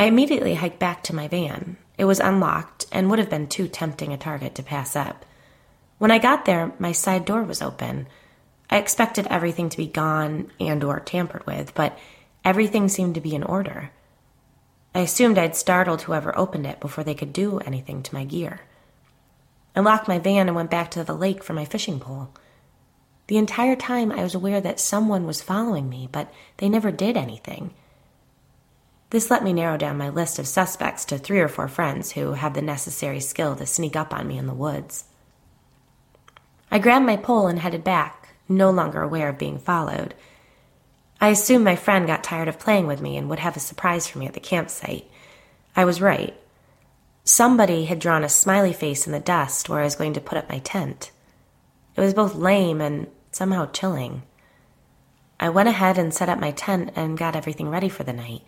I 0.01 0.05
immediately 0.05 0.55
hiked 0.55 0.79
back 0.79 1.03
to 1.03 1.15
my 1.15 1.29
van. 1.29 1.77
It 1.99 2.07
was 2.07 2.21
unlocked 2.21 2.87
and 2.91 3.11
would 3.11 3.19
have 3.19 3.29
been 3.29 3.49
too 3.49 3.69
tempting 3.69 4.15
a 4.15 4.17
target 4.17 4.55
to 4.55 4.63
pass 4.63 4.97
up. 4.97 5.27
When 5.99 6.11
I 6.11 6.17
got 6.17 6.47
there, 6.47 6.73
my 6.79 6.93
side 6.93 7.27
door 7.27 7.43
was 7.43 7.61
open. 7.61 8.07
I 8.71 8.79
expected 8.79 9.27
everything 9.27 9.69
to 9.69 9.77
be 9.77 9.87
gone 9.87 10.51
and 10.59 10.83
or 10.83 11.01
tampered 11.01 11.47
with, 11.47 11.75
but 11.75 11.99
everything 12.47 12.89
seemed 12.89 13.17
to 13.17 13.21
be 13.21 13.35
in 13.35 13.43
order. 13.43 13.91
I 14.95 15.01
assumed 15.01 15.37
I'd 15.37 15.55
startled 15.55 16.01
whoever 16.01 16.35
opened 16.35 16.65
it 16.65 16.81
before 16.81 17.05
they 17.05 17.15
could 17.15 17.35
do 17.35 17.59
anything 17.59 18.03
to 18.03 18.15
my 18.15 18.25
gear. 18.25 18.63
I 19.77 19.81
locked 19.81 20.09
my 20.09 20.19
van 20.19 20.49
and 20.49 20.57
went 20.57 20.71
back 20.71 20.91
to 20.93 21.05
the 21.05 21.13
lake 21.15 21.45
for 21.45 21.53
my 21.53 21.67
fishing 21.67 22.01
pole. 22.01 22.31
The 23.27 23.37
entire 23.37 23.77
time 23.77 24.13
I 24.13 24.23
was 24.23 24.35
aware 24.35 24.63
that 24.63 24.81
someone 24.81 25.27
was 25.27 25.43
following 25.43 25.91
me, 25.91 26.09
but 26.11 26.33
they 26.57 26.71
never 26.71 26.91
did 26.91 27.19
anything. 27.19 27.75
This 29.11 29.31
let 29.31 29.43
me 29.43 29.53
narrow 29.53 29.77
down 29.77 29.99
my 29.99 30.09
list 30.09 30.39
of 30.39 30.47
suspects 30.47 31.05
to 31.07 31.19
three 31.19 31.41
or 31.41 31.49
four 31.49 31.67
friends 31.67 32.13
who 32.13 32.33
had 32.33 32.55
the 32.55 32.63
necessary 32.63 33.19
skill 33.19 33.57
to 33.57 33.67
sneak 33.67 33.97
up 33.97 34.15
on 34.15 34.29
me 34.29 34.39
in 34.39 34.47
the 34.47 34.55
woods. 34.55 35.05
I 36.71 36.79
grabbed 36.79 37.05
my 37.05 37.17
pole 37.17 37.49
and 37.49 37.59
headed 37.59 37.83
back, 37.83 38.29
no 38.49 38.71
longer 38.71 39.03
aware 39.03 39.29
of 39.29 39.39
being 39.39 39.59
followed. 39.59 40.15
I 41.21 41.31
assumed 41.31 41.65
my 41.65 41.75
friend 41.75 42.07
got 42.07 42.23
tired 42.23 42.47
of 42.47 42.61
playing 42.61 42.87
with 42.87 43.01
me 43.01 43.17
and 43.17 43.29
would 43.29 43.41
have 43.41 43.57
a 43.57 43.61
surprise 43.61 44.07
for 44.07 44.19
me 44.19 44.27
at 44.27 44.35
the 44.35 44.41
campsite. 44.41 45.11
I 45.75 45.85
was 45.85 46.01
right. 46.01 46.35
Somebody 47.25 47.87
had 47.87 47.99
drawn 47.99 48.23
a 48.23 48.29
smiley 48.29 48.73
face 48.73 49.07
in 49.07 49.13
the 49.13 49.21
dust 49.21 49.69
where 49.69 49.81
I 49.81 49.85
was 49.85 49.97
going 49.97 50.13
to 50.15 50.21
put 50.21 50.39
up 50.39 50.49
my 50.49 50.61
tent. 50.61 51.11
It 51.97 52.01
was 52.01 52.15
both 52.15 52.37
lame 52.37 52.81
and 52.81 53.09
somehow 53.33 53.71
chilling. 53.73 54.23
I 55.41 55.49
went 55.49 55.69
ahead 55.69 55.99
and 55.99 56.15
set 56.15 56.29
up 56.29 56.39
my 56.39 56.53
tent 56.53 56.93
and 56.95 57.19
got 57.19 57.35
everything 57.35 57.69
ready 57.69 57.89
for 57.89 58.05
the 58.05 58.13
night. 58.13 58.43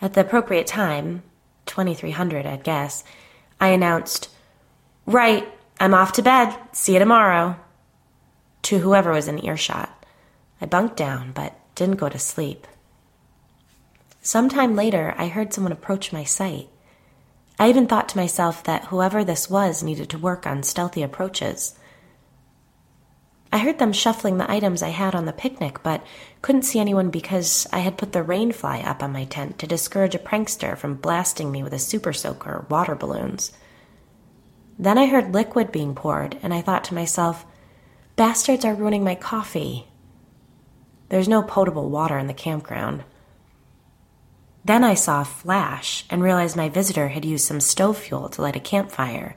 At 0.00 0.12
the 0.12 0.20
appropriate 0.20 0.66
time, 0.66 1.22
2300, 1.66 2.46
I'd 2.46 2.64
guess, 2.64 3.04
I 3.60 3.68
announced, 3.68 4.28
Right, 5.06 5.46
I'm 5.80 5.94
off 5.94 6.12
to 6.12 6.22
bed. 6.22 6.56
See 6.72 6.94
you 6.94 6.98
tomorrow. 6.98 7.56
To 8.62 8.78
whoever 8.78 9.12
was 9.12 9.28
in 9.28 9.44
earshot. 9.44 10.04
I 10.60 10.66
bunked 10.66 10.96
down, 10.96 11.32
but 11.32 11.58
didn't 11.74 11.96
go 11.96 12.08
to 12.08 12.18
sleep. 12.18 12.66
Some 14.22 14.48
time 14.48 14.74
later, 14.74 15.14
I 15.16 15.28
heard 15.28 15.52
someone 15.52 15.72
approach 15.72 16.12
my 16.12 16.24
site. 16.24 16.68
I 17.58 17.68
even 17.68 17.86
thought 17.86 18.08
to 18.10 18.18
myself 18.18 18.64
that 18.64 18.86
whoever 18.86 19.22
this 19.22 19.48
was 19.48 19.82
needed 19.82 20.10
to 20.10 20.18
work 20.18 20.46
on 20.46 20.62
stealthy 20.62 21.02
approaches. 21.02 21.78
I 23.56 23.60
heard 23.60 23.78
them 23.78 23.94
shuffling 23.94 24.36
the 24.36 24.50
items 24.50 24.82
I 24.82 24.90
had 24.90 25.14
on 25.14 25.24
the 25.24 25.32
picnic, 25.32 25.82
but 25.82 26.04
couldn't 26.42 26.64
see 26.64 26.78
anyone 26.78 27.08
because 27.08 27.66
I 27.72 27.78
had 27.78 27.96
put 27.96 28.12
the 28.12 28.22
rainfly 28.22 28.86
up 28.86 29.02
on 29.02 29.14
my 29.14 29.24
tent 29.24 29.58
to 29.60 29.66
discourage 29.66 30.14
a 30.14 30.18
prankster 30.18 30.76
from 30.76 30.96
blasting 30.96 31.50
me 31.50 31.62
with 31.62 31.72
a 31.72 31.78
super 31.78 32.12
soaker 32.12 32.50
or 32.50 32.66
water 32.68 32.94
balloons. 32.94 33.52
Then 34.78 34.98
I 34.98 35.06
heard 35.06 35.32
liquid 35.32 35.72
being 35.72 35.94
poured, 35.94 36.36
and 36.42 36.52
I 36.52 36.60
thought 36.60 36.84
to 36.84 36.94
myself, 36.94 37.46
bastards 38.14 38.62
are 38.66 38.74
ruining 38.74 39.02
my 39.02 39.14
coffee. 39.14 39.86
There's 41.08 41.26
no 41.26 41.42
potable 41.42 41.88
water 41.88 42.18
in 42.18 42.26
the 42.26 42.34
campground. 42.34 43.04
Then 44.66 44.84
I 44.84 44.92
saw 44.92 45.22
a 45.22 45.24
flash 45.24 46.04
and 46.10 46.22
realized 46.22 46.58
my 46.58 46.68
visitor 46.68 47.08
had 47.08 47.24
used 47.24 47.46
some 47.46 47.60
stove 47.60 47.96
fuel 47.96 48.28
to 48.28 48.42
light 48.42 48.56
a 48.56 48.60
campfire. 48.60 49.34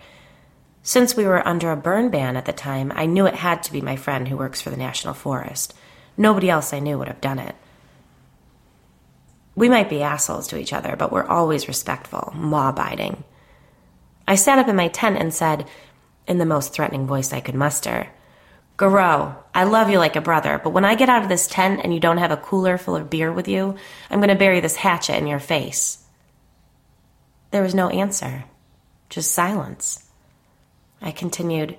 Since 0.83 1.15
we 1.15 1.25
were 1.25 1.47
under 1.47 1.71
a 1.71 1.77
burn 1.77 2.09
ban 2.09 2.35
at 2.35 2.45
the 2.45 2.53
time, 2.53 2.91
I 2.95 3.05
knew 3.05 3.25
it 3.25 3.35
had 3.35 3.63
to 3.63 3.71
be 3.71 3.81
my 3.81 3.95
friend 3.95 4.27
who 4.27 4.37
works 4.37 4.61
for 4.61 4.69
the 4.69 4.77
National 4.77 5.13
Forest. 5.13 5.73
Nobody 6.17 6.49
else 6.49 6.73
I 6.73 6.79
knew 6.79 6.97
would 6.97 7.07
have 7.07 7.21
done 7.21 7.39
it. 7.39 7.55
We 9.55 9.69
might 9.69 9.89
be 9.89 10.01
assholes 10.01 10.47
to 10.47 10.57
each 10.57 10.71
other, 10.71 10.95
but 10.95 11.11
we're 11.11 11.25
always 11.25 11.67
respectful, 11.67 12.33
law 12.37 12.69
abiding. 12.69 13.23
I 14.27 14.35
sat 14.35 14.59
up 14.59 14.67
in 14.67 14.75
my 14.75 14.87
tent 14.87 15.17
and 15.17 15.33
said, 15.33 15.67
in 16.27 16.37
the 16.37 16.45
most 16.45 16.73
threatening 16.73 17.07
voice 17.07 17.33
I 17.33 17.41
could 17.41 17.55
muster, 17.55 18.07
Garreau, 18.77 19.35
I 19.53 19.65
love 19.65 19.89
you 19.89 19.97
like 19.97 20.15
a 20.15 20.21
brother, 20.21 20.61
but 20.63 20.69
when 20.69 20.85
I 20.85 20.95
get 20.95 21.09
out 21.09 21.23
of 21.23 21.29
this 21.29 21.47
tent 21.47 21.81
and 21.83 21.93
you 21.93 21.99
don't 21.99 22.19
have 22.19 22.31
a 22.31 22.37
cooler 22.37 22.77
full 22.77 22.95
of 22.95 23.09
beer 23.09 23.33
with 23.33 23.49
you, 23.49 23.75
I'm 24.09 24.19
going 24.19 24.29
to 24.29 24.35
bury 24.35 24.61
this 24.61 24.77
hatchet 24.77 25.17
in 25.17 25.27
your 25.27 25.39
face. 25.39 26.05
There 27.51 27.63
was 27.63 27.75
no 27.75 27.89
answer, 27.89 28.45
just 29.09 29.33
silence. 29.33 30.08
I 31.01 31.11
continued, 31.11 31.77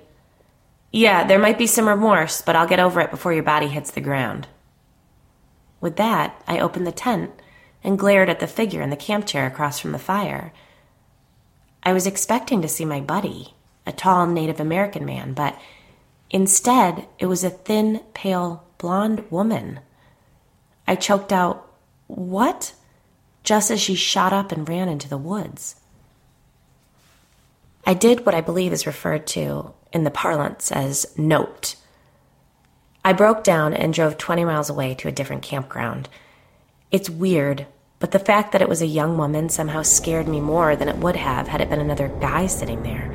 Yeah, 0.91 1.25
there 1.25 1.39
might 1.39 1.57
be 1.57 1.67
some 1.67 1.87
remorse, 1.87 2.41
but 2.41 2.55
I'll 2.55 2.67
get 2.67 2.79
over 2.79 2.99
it 3.01 3.11
before 3.11 3.33
your 3.33 3.43
body 3.43 3.67
hits 3.67 3.91
the 3.91 4.01
ground. 4.01 4.47
With 5.79 5.95
that, 5.97 6.41
I 6.47 6.59
opened 6.59 6.85
the 6.85 6.91
tent 6.91 7.31
and 7.83 7.97
glared 7.97 8.29
at 8.29 8.39
the 8.39 8.47
figure 8.47 8.81
in 8.81 8.89
the 8.89 8.95
camp 8.95 9.25
chair 9.25 9.47
across 9.47 9.79
from 9.79 9.91
the 9.91 9.99
fire. 9.99 10.53
I 11.83 11.93
was 11.93 12.05
expecting 12.05 12.61
to 12.61 12.67
see 12.67 12.85
my 12.85 12.99
buddy, 13.01 13.55
a 13.85 13.91
tall 13.91 14.27
Native 14.27 14.59
American 14.59 15.05
man, 15.05 15.33
but 15.33 15.57
Instead, 16.33 17.07
it 17.19 17.25
was 17.25 17.43
a 17.43 17.49
thin, 17.49 17.99
pale, 18.13 18.63
blonde 18.77 19.29
woman. 19.29 19.81
I 20.87 20.95
choked 20.95 21.33
out, 21.33 21.67
What? 22.07 22.73
just 23.43 23.71
as 23.71 23.81
she 23.81 23.95
shot 23.95 24.31
up 24.31 24.51
and 24.51 24.69
ran 24.69 24.87
into 24.87 25.09
the 25.09 25.17
woods. 25.17 25.75
I 27.85 27.93
did 27.93 28.25
what 28.25 28.35
I 28.35 28.41
believe 28.41 28.73
is 28.73 28.85
referred 28.85 29.25
to 29.27 29.73
in 29.91 30.03
the 30.03 30.11
parlance 30.11 30.71
as 30.71 31.17
note. 31.17 31.75
I 33.03 33.13
broke 33.13 33.43
down 33.43 33.73
and 33.73 33.93
drove 33.93 34.17
20 34.17 34.45
miles 34.45 34.69
away 34.69 34.93
to 34.95 35.07
a 35.07 35.11
different 35.11 35.41
campground. 35.41 36.07
It's 36.91 37.09
weird, 37.09 37.65
but 37.99 38.11
the 38.11 38.19
fact 38.19 38.51
that 38.51 38.61
it 38.61 38.69
was 38.69 38.81
a 38.81 38.87
young 38.87 39.17
woman 39.17 39.49
somehow 39.49 39.81
scared 39.81 40.27
me 40.27 40.39
more 40.39 40.75
than 40.75 40.89
it 40.89 40.97
would 40.97 41.15
have 41.15 41.47
had 41.47 41.61
it 41.61 41.69
been 41.69 41.79
another 41.79 42.09
guy 42.19 42.45
sitting 42.45 42.83
there. 42.83 43.11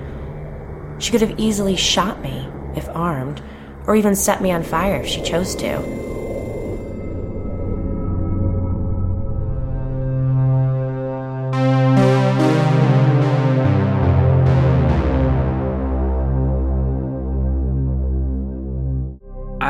She 0.99 1.13
could 1.13 1.21
have 1.21 1.39
easily 1.39 1.77
shot 1.77 2.21
me 2.21 2.49
if 2.75 2.89
armed, 2.89 3.43
or 3.87 3.95
even 3.95 4.17
set 4.17 4.43
me 4.43 4.51
on 4.51 4.65
fire 4.65 5.01
if 5.01 5.07
she 5.07 5.23
chose 5.23 5.55
to. 5.57 6.26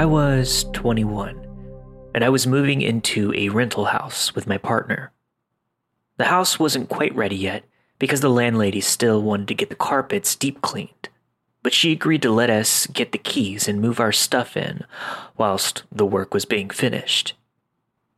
Was 0.06 0.64
21, 0.72 1.44
and 2.14 2.24
I 2.24 2.28
was 2.28 2.46
moving 2.46 2.82
into 2.82 3.32
a 3.34 3.48
rental 3.48 3.86
house 3.86 4.34
with 4.34 4.46
my 4.46 4.58
partner. 4.58 5.12
The 6.16 6.24
house 6.24 6.58
wasn't 6.58 6.88
quite 6.88 7.14
ready 7.14 7.36
yet 7.36 7.64
because 7.98 8.20
the 8.20 8.30
landlady 8.30 8.80
still 8.80 9.22
wanted 9.22 9.48
to 9.48 9.54
get 9.54 9.68
the 9.68 9.74
carpets 9.76 10.34
deep 10.34 10.62
cleaned 10.62 11.08
but 11.66 11.74
she 11.74 11.90
agreed 11.90 12.22
to 12.22 12.30
let 12.30 12.48
us 12.48 12.86
get 12.86 13.10
the 13.10 13.18
keys 13.18 13.66
and 13.66 13.80
move 13.80 13.98
our 13.98 14.12
stuff 14.12 14.56
in 14.56 14.84
whilst 15.36 15.82
the 15.90 16.06
work 16.06 16.32
was 16.32 16.44
being 16.44 16.70
finished. 16.70 17.34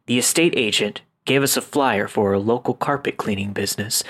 The 0.04 0.18
estate 0.18 0.52
agent 0.54 1.00
gave 1.24 1.42
us 1.42 1.56
a 1.56 1.62
flyer 1.62 2.08
for 2.08 2.34
a 2.34 2.38
local 2.38 2.74
carpet 2.74 3.16
cleaning 3.16 3.54
business 3.54 4.04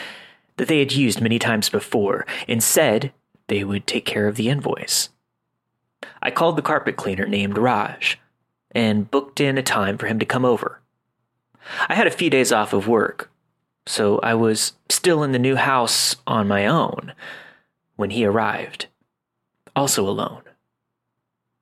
that 0.57 0.67
they 0.67 0.81
had 0.81 0.91
used 0.91 1.21
many 1.21 1.39
times 1.39 1.69
before 1.69 2.27
and 2.49 2.61
said 2.61 3.13
they 3.47 3.63
would 3.63 3.87
take 3.87 4.05
care 4.05 4.27
of 4.27 4.35
the 4.35 4.49
invoice. 4.49 5.11
I 6.23 6.31
called 6.31 6.57
the 6.57 6.63
carpet 6.63 6.97
cleaner 6.97 7.27
named 7.27 7.59
Raj 7.59 8.19
and 8.73 9.11
booked 9.11 9.41
in 9.41 9.59
a 9.59 9.63
time 9.63 9.99
for 9.99 10.07
him 10.07 10.19
to 10.19 10.27
come 10.27 10.45
over. 10.45 10.81
I 11.89 11.95
had 11.95 12.07
a 12.07 12.13
few 12.13 12.31
days 12.31 12.53
off 12.53 12.73
of 12.73 12.89
work, 12.89 13.31
so 13.87 14.19
I 14.21 14.35
was 14.35 14.75
still 14.89 15.23
in 15.23 15.33
the 15.33 15.39
new 15.39 15.57
house 15.57 16.17
on 16.27 16.49
my 16.49 16.67
own 16.67 17.13
when 17.97 18.11
he 18.11 18.25
arrived 18.25 18.87
also 19.79 20.09
alone. 20.09 20.43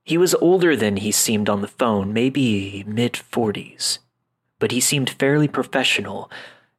He 0.03 0.17
was 0.17 0.35
older 0.37 0.75
than 0.75 0.97
he 0.99 1.13
seemed 1.13 1.49
on 1.49 1.61
the 1.61 1.69
phone, 1.69 2.13
maybe 2.13 2.83
mid 2.87 3.13
40s, 3.13 3.99
but 4.59 4.73
he 4.73 4.81
seemed 4.81 5.11
fairly 5.11 5.49
professional 5.49 6.31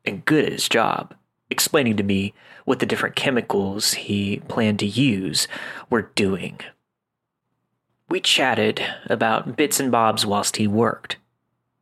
and 0.04 0.26
good 0.26 0.46
at 0.46 0.52
his 0.52 0.68
job, 0.68 1.14
explaining 1.50 1.98
to 1.98 2.04
me 2.04 2.34
what 2.66 2.80
the 2.80 2.86
different 2.86 3.16
chemicals 3.16 3.94
he 3.94 4.38
planned 4.48 4.80
to 4.80 4.88
use 4.88 5.48
were 5.90 6.12
doing. 6.16 6.60
We 8.10 8.22
chatted 8.22 8.82
about 9.08 9.58
bits 9.58 9.80
and 9.80 9.92
bobs 9.92 10.26
whilst 10.26 10.58
he 10.58 10.68
worked. 10.68 11.18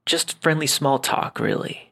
Just 0.06 0.42
friendly 0.42 0.68
small 0.68 0.98
talk, 0.98 1.40
really. 1.40 1.92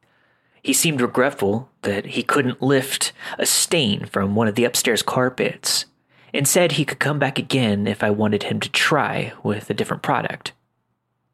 He 0.64 0.74
seemed 0.74 1.02
regretful 1.02 1.70
that 1.84 2.06
he 2.08 2.24
couldn't 2.24 2.62
lift 2.62 3.12
a 3.38 3.46
stain 3.46 4.06
from 4.06 4.36
one 4.36 4.48
of 4.48 4.56
the 4.56 4.64
upstairs 4.64 5.04
carpets 5.04 5.86
and 6.34 6.48
said 6.48 6.74
he 6.74 6.86
could 6.86 7.00
come 7.00 7.20
back 7.20 7.38
again 7.38 7.86
if 7.86 8.04
I 8.04 8.10
wanted 8.10 8.44
him 8.44 8.60
to 8.62 8.72
try 8.72 9.34
with 9.44 9.70
a 9.70 9.74
different 9.74 10.02
product. 10.02 10.54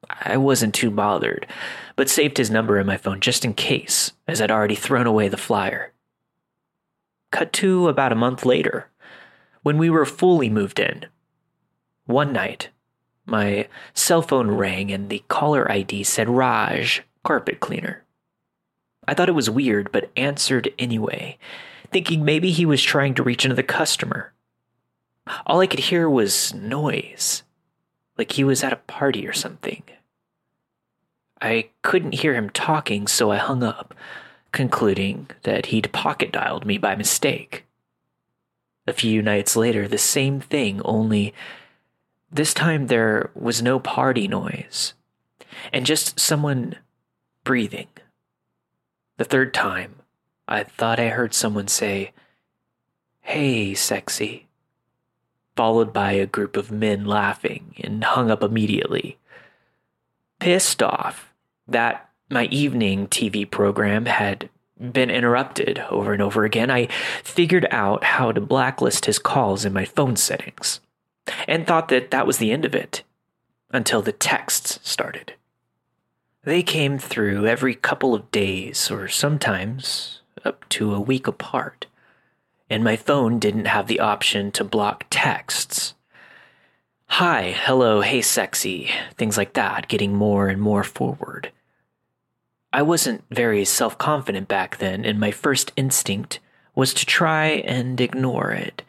I 0.09 0.37
wasn't 0.37 0.73
too 0.73 0.91
bothered, 0.91 1.47
but 1.95 2.09
saved 2.09 2.37
his 2.37 2.49
number 2.49 2.79
in 2.79 2.87
my 2.87 2.97
phone 2.97 3.19
just 3.21 3.45
in 3.45 3.53
case, 3.53 4.11
as 4.27 4.41
I'd 4.41 4.51
already 4.51 4.75
thrown 4.75 5.07
away 5.07 5.27
the 5.27 5.37
flyer. 5.37 5.93
Cut 7.31 7.53
to 7.53 7.87
about 7.87 8.11
a 8.11 8.15
month 8.15 8.45
later, 8.45 8.89
when 9.61 9.77
we 9.77 9.89
were 9.89 10.05
fully 10.05 10.49
moved 10.49 10.79
in. 10.79 11.05
One 12.05 12.33
night, 12.33 12.69
my 13.29 13.67
cell 13.93 14.21
phone 14.21 14.51
rang 14.51 14.91
and 14.91 15.09
the 15.09 15.23
caller 15.27 15.71
ID 15.71 16.03
said 16.03 16.29
Raj, 16.29 17.03
carpet 17.23 17.59
cleaner. 17.59 18.03
I 19.07 19.13
thought 19.13 19.29
it 19.29 19.33
was 19.33 19.49
weird, 19.49 19.91
but 19.91 20.11
answered 20.15 20.73
anyway, 20.77 21.37
thinking 21.91 22.23
maybe 22.23 22.51
he 22.51 22.65
was 22.65 22.83
trying 22.83 23.15
to 23.15 23.23
reach 23.23 23.45
another 23.45 23.63
customer. 23.63 24.33
All 25.45 25.59
I 25.59 25.67
could 25.67 25.79
hear 25.79 26.09
was 26.09 26.53
noise, 26.53 27.43
like 28.17 28.33
he 28.33 28.43
was 28.43 28.63
at 28.63 28.73
a 28.73 28.77
party 28.77 29.27
or 29.27 29.33
something. 29.33 29.83
I 31.41 31.69
couldn't 31.83 32.15
hear 32.15 32.33
him 32.33 32.49
talking, 32.49 33.07
so 33.07 33.31
I 33.31 33.37
hung 33.37 33.63
up, 33.63 33.93
concluding 34.51 35.29
that 35.43 35.67
he'd 35.67 35.91
pocket 35.93 36.31
dialed 36.31 36.65
me 36.65 36.77
by 36.77 36.95
mistake. 36.95 37.65
a 38.87 38.93
few 38.93 39.21
nights 39.21 39.55
later, 39.55 39.87
the 39.87 39.97
same 39.97 40.39
thing, 40.39 40.81
only 40.83 41.33
this 42.31 42.53
time 42.53 42.87
there 42.87 43.31
was 43.33 43.61
no 43.61 43.79
party 43.79 44.27
noise 44.27 44.93
and 45.73 45.85
just 45.85 46.19
someone 46.19 46.75
breathing. 47.43 47.87
The 49.17 49.25
third 49.25 49.53
time, 49.53 49.95
I 50.47 50.63
thought 50.63 50.99
I 50.99 51.09
heard 51.09 51.33
someone 51.33 51.67
say, 51.67 52.11
Hey, 53.21 53.73
sexy, 53.73 54.47
followed 55.55 55.91
by 55.91 56.13
a 56.13 56.25
group 56.25 56.55
of 56.55 56.71
men 56.71 57.05
laughing 57.05 57.75
and 57.83 58.03
hung 58.03 58.31
up 58.31 58.43
immediately. 58.43 59.17
Pissed 60.39 60.81
off 60.81 61.33
that 61.67 62.09
my 62.29 62.45
evening 62.45 63.07
TV 63.07 63.49
program 63.49 64.05
had 64.05 64.49
been 64.79 65.09
interrupted 65.09 65.79
over 65.89 66.13
and 66.13 66.21
over 66.21 66.45
again, 66.45 66.71
I 66.71 66.87
figured 67.23 67.67
out 67.71 68.03
how 68.03 68.31
to 68.31 68.39
blacklist 68.39 69.05
his 69.05 69.19
calls 69.19 69.65
in 69.65 69.73
my 69.73 69.83
phone 69.83 70.15
settings 70.15 70.79
and 71.47 71.65
thought 71.65 71.89
that 71.89 72.11
that 72.11 72.27
was 72.27 72.37
the 72.37 72.51
end 72.51 72.65
of 72.65 72.75
it 72.75 73.03
until 73.71 74.01
the 74.01 74.11
texts 74.11 74.79
started. 74.83 75.33
They 76.43 76.63
came 76.63 76.97
through 76.97 77.47
every 77.47 77.75
couple 77.75 78.15
of 78.15 78.31
days 78.31 78.89
or 78.89 79.07
sometimes 79.07 80.21
up 80.45 80.67
to 80.69 80.93
a 80.93 80.99
week 80.99 81.27
apart, 81.27 81.85
and 82.69 82.83
my 82.83 82.95
phone 82.95 83.39
didn't 83.39 83.65
have 83.65 83.87
the 83.87 83.99
option 83.99 84.51
to 84.53 84.63
block 84.63 85.05
texts. 85.09 85.93
Hi, 87.07 87.53
hello, 87.57 88.01
hey, 88.01 88.21
sexy, 88.21 88.89
things 89.17 89.37
like 89.37 89.53
that, 89.53 89.87
getting 89.87 90.13
more 90.13 90.47
and 90.47 90.61
more 90.61 90.83
forward. 90.83 91.51
I 92.71 92.83
wasn't 92.83 93.23
very 93.31 93.65
self 93.65 93.97
confident 93.97 94.47
back 94.47 94.77
then, 94.77 95.03
and 95.03 95.19
my 95.19 95.31
first 95.31 95.71
instinct 95.75 96.39
was 96.75 96.93
to 96.93 97.05
try 97.05 97.47
and 97.47 97.99
ignore 97.99 98.51
it, 98.51 98.83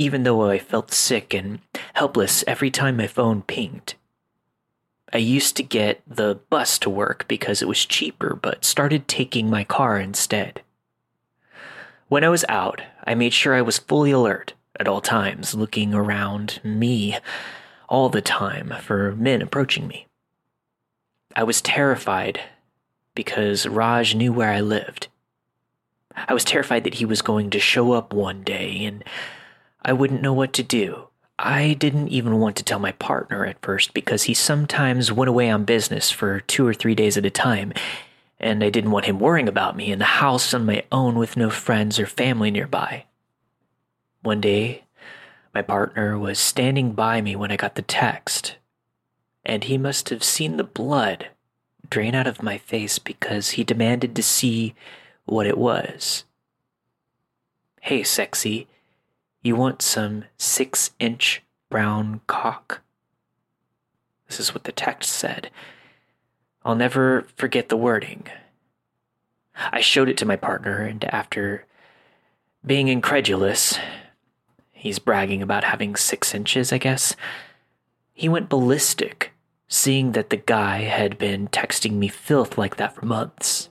even 0.00 0.22
though 0.22 0.48
I 0.48 0.58
felt 0.58 0.94
sick 0.94 1.34
and 1.34 1.58
helpless 1.92 2.42
every 2.46 2.70
time 2.70 2.96
my 2.96 3.06
phone 3.06 3.42
pinged. 3.42 3.96
I 5.12 5.18
used 5.18 5.58
to 5.58 5.62
get 5.62 6.00
the 6.06 6.40
bus 6.48 6.78
to 6.78 6.88
work 6.88 7.28
because 7.28 7.60
it 7.60 7.68
was 7.68 7.84
cheaper, 7.84 8.34
but 8.34 8.64
started 8.64 9.06
taking 9.06 9.50
my 9.50 9.62
car 9.62 9.98
instead. 9.98 10.62
When 12.08 12.24
I 12.24 12.30
was 12.30 12.46
out, 12.48 12.80
I 13.04 13.14
made 13.14 13.34
sure 13.34 13.54
I 13.54 13.60
was 13.60 13.76
fully 13.76 14.10
alert 14.10 14.54
at 14.78 14.88
all 14.88 15.02
times, 15.02 15.54
looking 15.54 15.92
around 15.92 16.60
me 16.64 17.18
all 17.86 18.08
the 18.08 18.22
time 18.22 18.72
for 18.80 19.14
men 19.16 19.42
approaching 19.42 19.86
me. 19.86 20.06
I 21.36 21.42
was 21.42 21.60
terrified 21.60 22.40
because 23.14 23.66
Raj 23.66 24.14
knew 24.14 24.32
where 24.32 24.50
I 24.50 24.62
lived. 24.62 25.08
I 26.16 26.32
was 26.32 26.44
terrified 26.44 26.84
that 26.84 26.94
he 26.94 27.04
was 27.04 27.20
going 27.20 27.50
to 27.50 27.60
show 27.60 27.92
up 27.92 28.14
one 28.14 28.42
day 28.42 28.82
and 28.86 29.04
I 29.82 29.92
wouldn't 29.92 30.22
know 30.22 30.32
what 30.32 30.52
to 30.54 30.62
do. 30.62 31.08
I 31.38 31.72
didn't 31.72 32.08
even 32.08 32.38
want 32.38 32.56
to 32.56 32.62
tell 32.62 32.78
my 32.78 32.92
partner 32.92 33.46
at 33.46 33.62
first 33.62 33.94
because 33.94 34.24
he 34.24 34.34
sometimes 34.34 35.10
went 35.10 35.30
away 35.30 35.48
on 35.48 35.64
business 35.64 36.10
for 36.10 36.40
two 36.40 36.66
or 36.66 36.74
three 36.74 36.94
days 36.94 37.16
at 37.16 37.24
a 37.24 37.30
time, 37.30 37.72
and 38.38 38.62
I 38.62 38.68
didn't 38.68 38.90
want 38.90 39.06
him 39.06 39.18
worrying 39.18 39.48
about 39.48 39.76
me 39.76 39.90
in 39.90 39.98
the 39.98 40.04
house 40.04 40.52
on 40.52 40.66
my 40.66 40.84
own 40.92 41.14
with 41.14 41.38
no 41.38 41.48
friends 41.48 41.98
or 41.98 42.04
family 42.04 42.50
nearby. 42.50 43.06
One 44.22 44.42
day, 44.42 44.84
my 45.54 45.62
partner 45.62 46.18
was 46.18 46.38
standing 46.38 46.92
by 46.92 47.22
me 47.22 47.34
when 47.34 47.50
I 47.50 47.56
got 47.56 47.74
the 47.74 47.82
text, 47.82 48.56
and 49.44 49.64
he 49.64 49.78
must 49.78 50.10
have 50.10 50.22
seen 50.22 50.58
the 50.58 50.64
blood 50.64 51.28
drain 51.88 52.14
out 52.14 52.26
of 52.26 52.42
my 52.42 52.58
face 52.58 52.98
because 52.98 53.50
he 53.50 53.64
demanded 53.64 54.14
to 54.14 54.22
see 54.22 54.74
what 55.24 55.46
it 55.46 55.56
was. 55.56 56.24
Hey, 57.80 58.02
sexy, 58.02 58.68
you 59.42 59.56
want 59.56 59.82
some 59.82 60.24
six 60.36 60.90
inch 60.98 61.42
brown 61.70 62.20
cock? 62.26 62.82
This 64.28 64.38
is 64.38 64.54
what 64.54 64.64
the 64.64 64.72
text 64.72 65.10
said. 65.10 65.50
I'll 66.64 66.76
never 66.76 67.26
forget 67.36 67.68
the 67.68 67.76
wording. 67.76 68.26
I 69.72 69.80
showed 69.80 70.08
it 70.08 70.16
to 70.18 70.26
my 70.26 70.36
partner, 70.36 70.78
and 70.82 71.04
after 71.04 71.66
being 72.64 72.88
incredulous, 72.88 73.78
he's 74.70 74.98
bragging 74.98 75.42
about 75.42 75.64
having 75.64 75.96
six 75.96 76.34
inches, 76.34 76.72
I 76.72 76.78
guess, 76.78 77.16
he 78.12 78.28
went 78.28 78.50
ballistic, 78.50 79.32
seeing 79.66 80.12
that 80.12 80.28
the 80.28 80.36
guy 80.36 80.80
had 80.80 81.16
been 81.16 81.48
texting 81.48 81.92
me 81.92 82.08
filth 82.08 82.58
like 82.58 82.76
that 82.76 82.94
for 82.94 83.06
months. 83.06 83.69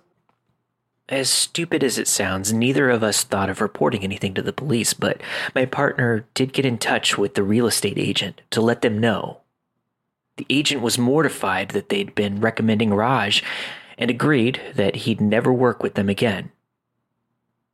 As 1.09 1.27
stupid 1.27 1.83
as 1.83 1.97
it 1.97 2.07
sounds, 2.07 2.53
neither 2.53 2.91
of 2.91 3.01
us 3.01 3.23
thought 3.23 3.49
of 3.49 3.61
reporting 3.61 4.03
anything 4.03 4.35
to 4.35 4.43
the 4.43 4.53
police, 4.53 4.93
but 4.93 5.19
my 5.55 5.65
partner 5.65 6.27
did 6.35 6.53
get 6.53 6.67
in 6.67 6.77
touch 6.77 7.17
with 7.17 7.33
the 7.33 7.41
real 7.41 7.65
estate 7.65 7.97
agent 7.97 8.41
to 8.51 8.61
let 8.61 8.83
them 8.83 8.99
know. 8.99 9.39
The 10.37 10.45
agent 10.51 10.83
was 10.83 10.99
mortified 10.99 11.69
that 11.69 11.89
they'd 11.89 12.13
been 12.13 12.39
recommending 12.39 12.93
Raj 12.93 13.43
and 13.97 14.11
agreed 14.11 14.61
that 14.75 14.97
he'd 14.97 15.19
never 15.19 15.51
work 15.51 15.81
with 15.81 15.95
them 15.95 16.09
again. 16.09 16.51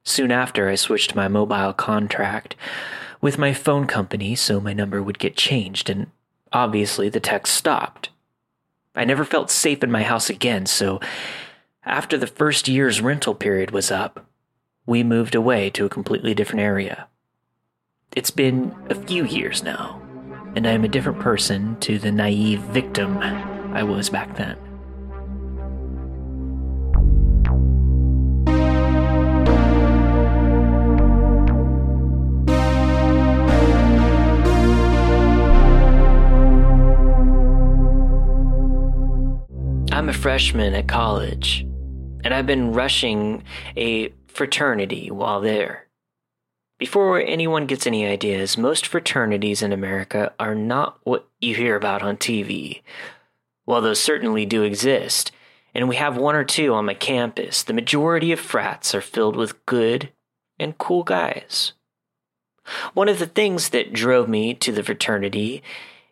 Soon 0.05 0.31
after, 0.31 0.69
I 0.69 0.75
switched 0.75 1.13
my 1.13 1.27
mobile 1.27 1.73
contract 1.73 2.55
with 3.19 3.37
my 3.37 3.53
phone 3.53 3.85
company 3.85 4.35
so 4.35 4.61
my 4.61 4.71
number 4.71 5.03
would 5.03 5.19
get 5.19 5.35
changed, 5.35 5.89
and 5.89 6.07
obviously 6.53 7.09
the 7.09 7.19
text 7.19 7.53
stopped. 7.53 8.09
I 8.95 9.03
never 9.03 9.25
felt 9.25 9.51
safe 9.51 9.83
in 9.83 9.91
my 9.91 10.03
house 10.03 10.29
again, 10.29 10.67
so 10.67 11.01
after 11.85 12.17
the 12.17 12.27
first 12.27 12.67
year's 12.67 12.99
rental 12.99 13.35
period 13.35 13.69
was 13.69 13.91
up, 13.91 14.25
we 14.87 15.03
moved 15.03 15.35
away 15.35 15.69
to 15.69 15.85
a 15.85 15.89
completely 15.89 16.33
different 16.33 16.61
area. 16.61 17.07
It's 18.15 18.31
been 18.31 18.75
a 18.89 18.95
few 18.95 19.23
years 19.25 19.61
now, 19.61 20.01
and 20.55 20.67
I 20.67 20.71
am 20.71 20.83
a 20.83 20.87
different 20.87 21.19
person 21.19 21.79
to 21.81 21.99
the 21.99 22.11
naive 22.11 22.61
victim 22.61 23.17
I 23.17 23.83
was 23.83 24.09
back 24.09 24.35
then. 24.35 24.57
I'm 39.91 40.09
a 40.09 40.13
freshman 40.13 40.73
at 40.73 40.87
college 40.87 41.65
and 42.25 42.33
I've 42.33 42.47
been 42.47 42.73
rushing 42.73 43.43
a 43.77 44.11
fraternity 44.27 45.11
while 45.11 45.39
there. 45.39 45.85
Before 46.79 47.21
anyone 47.21 47.67
gets 47.67 47.85
any 47.85 48.05
ideas, 48.05 48.57
most 48.57 48.87
fraternities 48.87 49.61
in 49.61 49.71
America 49.71 50.33
are 50.39 50.55
not 50.55 50.97
what 51.03 51.29
you 51.39 51.55
hear 51.55 51.75
about 51.75 52.01
on 52.01 52.17
TV. 52.17 52.81
While 53.63 53.81
those 53.81 54.01
certainly 54.01 54.45
do 54.45 54.63
exist, 54.63 55.31
and 55.73 55.87
we 55.87 55.97
have 55.97 56.17
one 56.17 56.35
or 56.35 56.43
two 56.43 56.73
on 56.73 56.85
my 56.85 56.95
campus, 56.95 57.61
the 57.61 57.73
majority 57.73 58.31
of 58.31 58.39
frats 58.39 58.95
are 58.95 59.01
filled 59.01 59.35
with 59.35 59.63
good 59.67 60.09
and 60.59 60.77
cool 60.79 61.03
guys. 61.03 61.73
One 62.95 63.07
of 63.07 63.19
the 63.19 63.27
things 63.27 63.69
that 63.69 63.93
drove 63.93 64.27
me 64.27 64.55
to 64.55 64.71
the 64.71 64.83
fraternity 64.83 65.61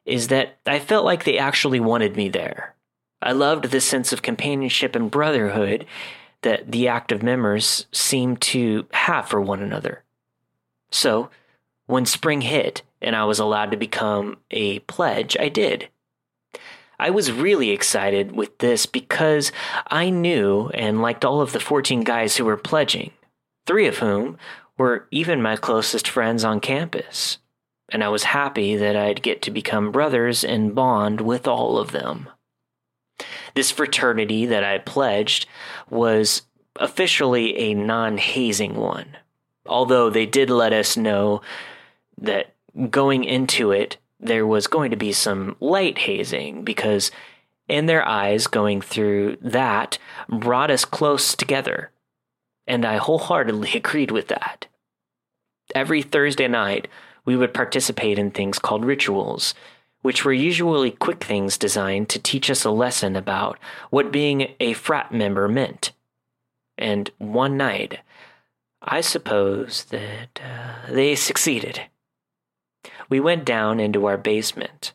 is 0.05 0.27
that 0.27 0.59
I 0.67 0.77
felt 0.77 1.05
like 1.05 1.23
they 1.23 1.39
actually 1.39 1.79
wanted 1.79 2.15
me 2.15 2.29
there. 2.29 2.75
I 3.23 3.31
loved 3.31 3.71
the 3.71 3.81
sense 3.81 4.11
of 4.11 4.21
companionship 4.21 4.95
and 4.95 5.09
brotherhood 5.09 5.85
that 6.41 6.71
the 6.71 6.89
active 6.89 7.23
members 7.23 7.87
seemed 7.91 8.41
to 8.41 8.85
have 8.91 9.29
for 9.29 9.39
one 9.39 9.61
another. 9.61 10.03
So, 10.91 11.29
when 11.85 12.05
spring 12.05 12.41
hit 12.41 12.81
and 13.01 13.15
I 13.15 13.23
was 13.23 13.39
allowed 13.39 13.71
to 13.71 13.77
become 13.77 14.37
a 14.51 14.79
pledge, 14.79 15.37
I 15.39 15.49
did. 15.49 15.89
I 16.99 17.09
was 17.09 17.31
really 17.31 17.71
excited 17.71 18.33
with 18.33 18.57
this 18.59 18.85
because 18.85 19.51
I 19.87 20.09
knew 20.09 20.69
and 20.73 21.01
liked 21.01 21.25
all 21.25 21.41
of 21.41 21.51
the 21.51 21.59
14 21.59 22.03
guys 22.03 22.37
who 22.37 22.45
were 22.45 22.57
pledging, 22.57 23.11
three 23.65 23.87
of 23.87 23.97
whom 23.97 24.37
were 24.77 25.07
even 25.11 25.41
my 25.41 25.55
closest 25.55 26.07
friends 26.07 26.43
on 26.43 26.59
campus. 26.59 27.39
And 27.89 28.03
I 28.03 28.09
was 28.09 28.23
happy 28.23 28.75
that 28.75 28.95
I'd 28.95 29.21
get 29.21 29.41
to 29.43 29.51
become 29.51 29.91
brothers 29.91 30.43
and 30.43 30.75
bond 30.75 31.21
with 31.21 31.47
all 31.47 31.77
of 31.77 31.91
them. 31.91 32.29
This 33.55 33.71
fraternity 33.71 34.45
that 34.47 34.63
I 34.63 34.79
pledged 34.79 35.47
was 35.89 36.43
officially 36.77 37.57
a 37.57 37.73
non 37.73 38.17
hazing 38.17 38.75
one, 38.75 39.17
although 39.65 40.09
they 40.09 40.25
did 40.25 40.49
let 40.49 40.73
us 40.73 40.97
know 40.97 41.41
that 42.17 42.55
going 42.89 43.23
into 43.23 43.71
it, 43.71 43.97
there 44.19 44.47
was 44.47 44.67
going 44.67 44.91
to 44.91 44.97
be 44.97 45.11
some 45.11 45.55
light 45.59 45.99
hazing 45.99 46.63
because 46.63 47.11
in 47.67 47.85
their 47.85 48.07
eyes, 48.07 48.47
going 48.47 48.81
through 48.81 49.37
that 49.41 49.97
brought 50.29 50.71
us 50.71 50.85
close 50.85 51.35
together. 51.35 51.91
And 52.67 52.85
I 52.85 52.97
wholeheartedly 52.97 53.71
agreed 53.75 54.11
with 54.11 54.27
that. 54.29 54.67
Every 55.73 56.01
Thursday 56.01 56.47
night, 56.47 56.87
we 57.25 57.37
would 57.37 57.53
participate 57.53 58.19
in 58.19 58.31
things 58.31 58.59
called 58.59 58.83
rituals, 58.83 59.53
which 60.03 60.23
were 60.23 60.33
usually 60.33 60.91
quick 60.91 61.23
things 61.23 61.57
designed 61.57 62.09
to 62.09 62.19
teach 62.19 62.51
us 62.51 62.63
a 62.63 62.69
lesson 62.69 63.15
about 63.15 63.57
what 63.89 64.11
being 64.11 64.53
a 64.59 64.73
frat 64.73 65.11
member 65.11 65.47
meant. 65.47 65.93
And 66.77 67.09
one 67.17 67.57
night, 67.57 67.99
I 68.81 68.99
suppose 68.99 69.85
that 69.85 70.41
uh, 70.43 70.91
they 70.91 71.15
succeeded. 71.15 71.83
We 73.09 73.21
went 73.21 73.45
down 73.45 73.79
into 73.79 74.05
our 74.05 74.17
basement, 74.17 74.91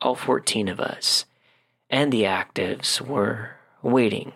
all 0.00 0.16
14 0.16 0.66
of 0.66 0.80
us, 0.80 1.24
and 1.88 2.12
the 2.12 2.24
actives 2.24 3.00
were 3.00 3.52
waiting. 3.80 4.32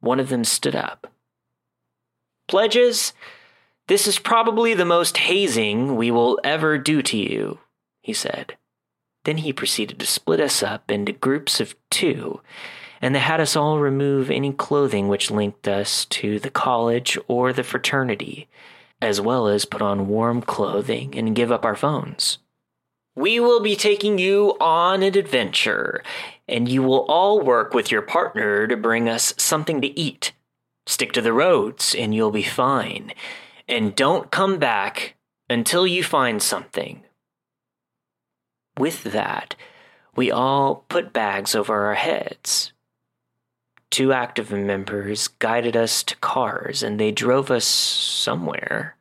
One 0.00 0.20
of 0.20 0.28
them 0.28 0.44
stood 0.44 0.76
up. 0.76 1.10
Pledges, 2.46 3.14
this 3.86 4.06
is 4.06 4.18
probably 4.18 4.74
the 4.74 4.84
most 4.84 5.16
hazing 5.16 5.96
we 5.96 6.10
will 6.10 6.38
ever 6.44 6.76
do 6.76 7.00
to 7.00 7.16
you, 7.16 7.58
he 8.02 8.12
said. 8.12 8.57
Then 9.28 9.36
he 9.36 9.52
proceeded 9.52 9.98
to 9.98 10.06
split 10.06 10.40
us 10.40 10.62
up 10.62 10.90
into 10.90 11.12
groups 11.12 11.60
of 11.60 11.74
two, 11.90 12.40
and 13.02 13.14
they 13.14 13.18
had 13.18 13.42
us 13.42 13.56
all 13.56 13.78
remove 13.78 14.30
any 14.30 14.54
clothing 14.54 15.06
which 15.06 15.30
linked 15.30 15.68
us 15.68 16.06
to 16.06 16.38
the 16.38 16.48
college 16.48 17.18
or 17.28 17.52
the 17.52 17.62
fraternity, 17.62 18.48
as 19.02 19.20
well 19.20 19.46
as 19.46 19.66
put 19.66 19.82
on 19.82 20.08
warm 20.08 20.40
clothing 20.40 21.14
and 21.14 21.36
give 21.36 21.52
up 21.52 21.66
our 21.66 21.76
phones. 21.76 22.38
We 23.14 23.38
will 23.38 23.60
be 23.60 23.76
taking 23.76 24.18
you 24.18 24.56
on 24.62 25.02
an 25.02 25.14
adventure, 25.14 26.02
and 26.48 26.66
you 26.66 26.82
will 26.82 27.04
all 27.04 27.38
work 27.38 27.74
with 27.74 27.92
your 27.92 28.00
partner 28.00 28.66
to 28.66 28.78
bring 28.78 29.10
us 29.10 29.34
something 29.36 29.82
to 29.82 30.00
eat. 30.00 30.32
Stick 30.86 31.12
to 31.12 31.20
the 31.20 31.34
roads, 31.34 31.94
and 31.94 32.14
you'll 32.14 32.30
be 32.30 32.42
fine 32.42 33.12
and 33.68 33.94
don't 33.94 34.30
come 34.30 34.56
back 34.58 35.16
until 35.50 35.86
you 35.86 36.02
find 36.02 36.42
something. 36.42 37.02
With 38.78 39.02
that, 39.04 39.56
we 40.14 40.30
all 40.30 40.84
put 40.88 41.12
bags 41.12 41.54
over 41.54 41.86
our 41.86 41.94
heads. 41.94 42.72
Two 43.90 44.12
active 44.12 44.52
members 44.52 45.28
guided 45.28 45.76
us 45.76 46.02
to 46.04 46.16
cars 46.16 46.82
and 46.82 46.98
they 46.98 47.10
drove 47.10 47.50
us 47.50 47.64
somewhere. 47.64 48.96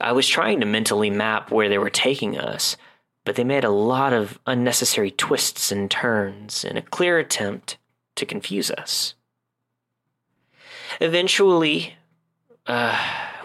I 0.00 0.12
was 0.12 0.28
trying 0.28 0.60
to 0.60 0.66
mentally 0.66 1.10
map 1.10 1.50
where 1.50 1.68
they 1.68 1.78
were 1.78 1.90
taking 1.90 2.38
us, 2.38 2.76
but 3.24 3.36
they 3.36 3.44
made 3.44 3.64
a 3.64 3.70
lot 3.70 4.12
of 4.12 4.38
unnecessary 4.46 5.10
twists 5.10 5.72
and 5.72 5.90
turns 5.90 6.64
in 6.64 6.76
a 6.76 6.82
clear 6.82 7.18
attempt 7.18 7.78
to 8.16 8.26
confuse 8.26 8.70
us. 8.70 9.14
Eventually, 11.00 11.94
uh, 12.66 12.96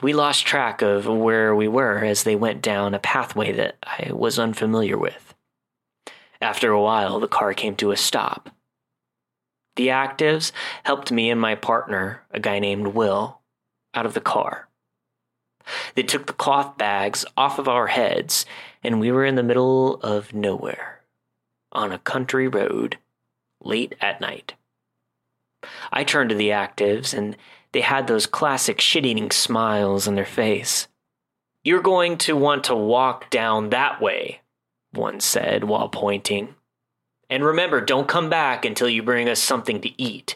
we 0.01 0.13
lost 0.13 0.45
track 0.45 0.81
of 0.81 1.07
where 1.07 1.55
we 1.55 1.67
were 1.67 2.03
as 2.03 2.23
they 2.23 2.35
went 2.35 2.61
down 2.61 2.93
a 2.93 2.99
pathway 2.99 3.51
that 3.53 3.77
I 3.83 4.11
was 4.11 4.37
unfamiliar 4.37 4.97
with. 4.97 5.28
After 6.41 6.71
a 6.71 6.81
while, 6.81 7.19
the 7.19 7.27
car 7.27 7.53
came 7.53 7.75
to 7.77 7.91
a 7.91 7.97
stop. 7.97 8.49
The 9.75 9.87
actives 9.87 10.51
helped 10.83 11.11
me 11.11 11.29
and 11.29 11.39
my 11.39 11.55
partner, 11.55 12.23
a 12.31 12.39
guy 12.39 12.59
named 12.59 12.87
Will, 12.87 13.39
out 13.93 14.05
of 14.05 14.13
the 14.13 14.21
car. 14.21 14.67
They 15.95 16.03
took 16.03 16.25
the 16.27 16.33
cloth 16.33 16.77
bags 16.77 17.25
off 17.37 17.59
of 17.59 17.67
our 17.67 17.87
heads, 17.87 18.45
and 18.83 18.99
we 18.99 19.11
were 19.11 19.25
in 19.25 19.35
the 19.35 19.43
middle 19.43 19.95
of 20.01 20.33
nowhere, 20.33 21.01
on 21.71 21.91
a 21.91 21.99
country 21.99 22.47
road, 22.47 22.97
late 23.61 23.95
at 24.01 24.21
night. 24.21 24.55
I 25.91 26.03
turned 26.03 26.29
to 26.29 26.35
the 26.35 26.49
actives, 26.49 27.13
and 27.13 27.35
they 27.71 27.81
had 27.81 28.07
those 28.07 28.25
classic 28.25 28.81
shit 28.81 29.05
eating 29.05 29.31
smiles 29.31 30.07
on 30.07 30.15
their 30.15 30.25
face. 30.25 30.87
You're 31.63 31.81
going 31.81 32.17
to 32.19 32.35
want 32.35 32.63
to 32.65 32.75
walk 32.75 33.29
down 33.29 33.69
that 33.69 34.01
way, 34.01 34.41
one 34.91 35.19
said 35.19 35.63
while 35.63 35.89
pointing. 35.89 36.55
And 37.29 37.43
remember, 37.43 37.81
don't 37.81 38.07
come 38.07 38.29
back 38.29 38.65
until 38.65 38.89
you 38.89 39.03
bring 39.03 39.29
us 39.29 39.39
something 39.39 39.81
to 39.81 40.01
eat. 40.01 40.35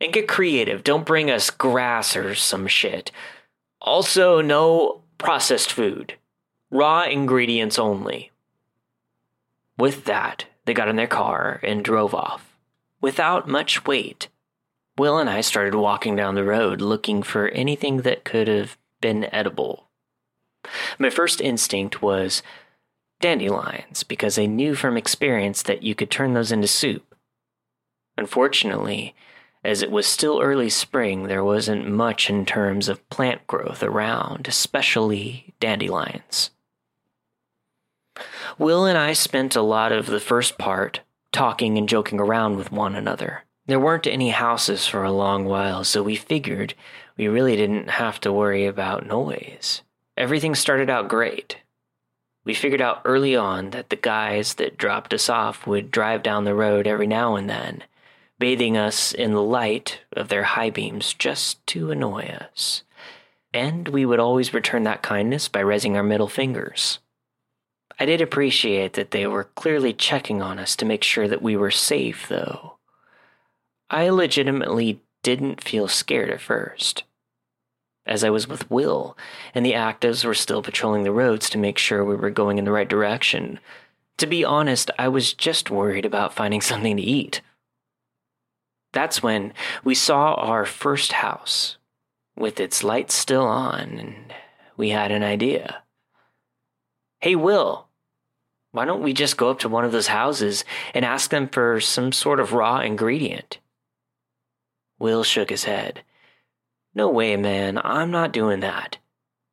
And 0.00 0.12
get 0.12 0.28
creative, 0.28 0.84
don't 0.84 1.06
bring 1.06 1.30
us 1.30 1.50
grass 1.50 2.16
or 2.16 2.34
some 2.34 2.66
shit. 2.66 3.10
Also, 3.80 4.40
no 4.40 5.02
processed 5.18 5.72
food, 5.72 6.14
raw 6.70 7.04
ingredients 7.04 7.78
only. 7.78 8.30
With 9.78 10.04
that, 10.04 10.46
they 10.64 10.74
got 10.74 10.88
in 10.88 10.96
their 10.96 11.06
car 11.06 11.60
and 11.62 11.84
drove 11.84 12.14
off, 12.14 12.56
without 13.00 13.48
much 13.48 13.86
wait. 13.86 14.28
Will 14.98 15.18
and 15.18 15.28
I 15.28 15.40
started 15.40 15.74
walking 15.74 16.16
down 16.16 16.34
the 16.34 16.44
road 16.44 16.80
looking 16.80 17.22
for 17.22 17.48
anything 17.48 17.98
that 17.98 18.24
could 18.24 18.48
have 18.48 18.76
been 19.00 19.32
edible. 19.32 19.88
My 20.98 21.10
first 21.10 21.40
instinct 21.40 22.02
was 22.02 22.42
dandelions 23.20 24.02
because 24.02 24.38
I 24.38 24.46
knew 24.46 24.74
from 24.74 24.96
experience 24.96 25.62
that 25.62 25.82
you 25.82 25.94
could 25.94 26.10
turn 26.10 26.34
those 26.34 26.52
into 26.52 26.68
soup. 26.68 27.14
Unfortunately, 28.18 29.14
as 29.64 29.82
it 29.82 29.90
was 29.90 30.06
still 30.06 30.40
early 30.40 30.70
spring, 30.70 31.24
there 31.24 31.44
wasn't 31.44 31.88
much 31.88 32.30
in 32.30 32.46
terms 32.46 32.88
of 32.88 33.08
plant 33.10 33.46
growth 33.46 33.82
around, 33.82 34.46
especially 34.46 35.54
dandelions. 35.60 36.50
Will 38.58 38.86
and 38.86 38.96
I 38.96 39.12
spent 39.12 39.56
a 39.56 39.62
lot 39.62 39.92
of 39.92 40.06
the 40.06 40.20
first 40.20 40.56
part 40.56 41.00
talking 41.32 41.76
and 41.76 41.88
joking 41.88 42.20
around 42.20 42.56
with 42.56 42.72
one 42.72 42.94
another. 42.94 43.44
There 43.66 43.80
weren't 43.80 44.06
any 44.06 44.30
houses 44.30 44.86
for 44.86 45.02
a 45.02 45.12
long 45.12 45.44
while, 45.44 45.82
so 45.82 46.02
we 46.02 46.16
figured 46.16 46.74
we 47.16 47.26
really 47.26 47.56
didn't 47.56 47.90
have 47.90 48.20
to 48.20 48.32
worry 48.32 48.66
about 48.66 49.06
noise. 49.06 49.82
Everything 50.16 50.54
started 50.54 50.88
out 50.88 51.08
great. 51.08 51.56
We 52.46 52.54
figured 52.54 52.80
out 52.80 53.02
early 53.04 53.34
on 53.34 53.70
that 53.70 53.90
the 53.90 53.96
guys 53.96 54.54
that 54.54 54.78
dropped 54.78 55.12
us 55.12 55.28
off 55.28 55.66
would 55.66 55.90
drive 55.90 56.22
down 56.22 56.44
the 56.44 56.54
road 56.54 56.86
every 56.86 57.08
now 57.08 57.34
and 57.34 57.50
then, 57.50 57.82
bathing 58.38 58.76
us 58.76 59.12
in 59.12 59.32
the 59.32 59.42
light 59.42 60.02
of 60.12 60.28
their 60.28 60.44
high 60.44 60.70
beams 60.70 61.12
just 61.12 61.66
to 61.66 61.90
annoy 61.90 62.26
us. 62.26 62.84
And 63.52 63.88
we 63.88 64.06
would 64.06 64.20
always 64.20 64.54
return 64.54 64.84
that 64.84 65.02
kindness 65.02 65.48
by 65.48 65.58
raising 65.58 65.96
our 65.96 66.04
middle 66.04 66.28
fingers. 66.28 67.00
I 67.98 68.04
did 68.04 68.20
appreciate 68.20 68.92
that 68.92 69.10
they 69.10 69.26
were 69.26 69.44
clearly 69.56 69.92
checking 69.92 70.40
on 70.40 70.60
us 70.60 70.76
to 70.76 70.84
make 70.84 71.02
sure 71.02 71.26
that 71.26 71.42
we 71.42 71.56
were 71.56 71.72
safe, 71.72 72.28
though. 72.28 72.76
I 73.90 74.08
legitimately 74.10 75.00
didn't 75.24 75.64
feel 75.64 75.88
scared 75.88 76.30
at 76.30 76.40
first. 76.40 77.02
As 78.06 78.22
I 78.22 78.30
was 78.30 78.46
with 78.46 78.70
Will, 78.70 79.16
and 79.54 79.66
the 79.66 79.72
actives 79.72 80.24
were 80.24 80.34
still 80.34 80.62
patrolling 80.62 81.02
the 81.02 81.12
roads 81.12 81.50
to 81.50 81.58
make 81.58 81.76
sure 81.76 82.04
we 82.04 82.14
were 82.14 82.30
going 82.30 82.58
in 82.58 82.64
the 82.64 82.72
right 82.72 82.88
direction. 82.88 83.58
To 84.18 84.26
be 84.26 84.44
honest, 84.44 84.90
I 84.98 85.08
was 85.08 85.32
just 85.32 85.70
worried 85.70 86.04
about 86.04 86.32
finding 86.32 86.60
something 86.62 86.96
to 86.96 87.02
eat. 87.02 87.40
That's 88.92 89.22
when 89.22 89.52
we 89.84 89.94
saw 89.94 90.34
our 90.34 90.64
first 90.64 91.12
house, 91.12 91.76
with 92.36 92.60
its 92.60 92.84
lights 92.84 93.14
still 93.14 93.44
on, 93.44 93.98
and 93.98 94.32
we 94.76 94.90
had 94.90 95.10
an 95.10 95.22
idea. 95.22 95.82
Hey, 97.20 97.34
Will, 97.34 97.88
why 98.72 98.84
don't 98.84 99.02
we 99.02 99.12
just 99.12 99.36
go 99.36 99.50
up 99.50 99.58
to 99.60 99.68
one 99.68 99.84
of 99.84 99.92
those 99.92 100.08
houses 100.08 100.64
and 100.94 101.04
ask 101.04 101.30
them 101.30 101.48
for 101.48 101.80
some 101.80 102.12
sort 102.12 102.40
of 102.40 102.52
raw 102.52 102.80
ingredient? 102.80 103.58
Will 104.98 105.24
shook 105.24 105.50
his 105.50 105.64
head. 105.64 106.02
No 106.96 107.10
way, 107.10 107.36
man, 107.36 107.78
I'm 107.84 108.10
not 108.10 108.32
doing 108.32 108.60
that. 108.60 108.96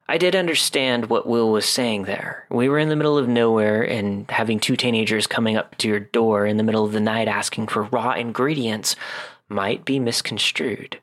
I 0.07 0.17
did 0.17 0.33
understand 0.33 1.09
what 1.09 1.27
Will 1.27 1.51
was 1.51 1.65
saying 1.65 2.05
there. 2.05 2.45
We 2.49 2.69
were 2.69 2.79
in 2.79 2.87
the 2.87 2.95
middle 2.95 3.17
of 3.17 3.27
nowhere, 3.27 3.83
and 3.83 4.31
having 4.31 4.61
two 4.61 4.77
teenagers 4.77 5.27
coming 5.27 5.57
up 5.57 5.77
to 5.79 5.89
your 5.89 5.99
door 5.99 6.45
in 6.45 6.55
the 6.55 6.63
middle 6.63 6.85
of 6.85 6.93
the 6.93 7.01
night 7.01 7.27
asking 7.27 7.67
for 7.67 7.83
raw 7.83 8.13
ingredients 8.13 8.95
might 9.49 9.83
be 9.83 9.99
misconstrued. 9.99 11.01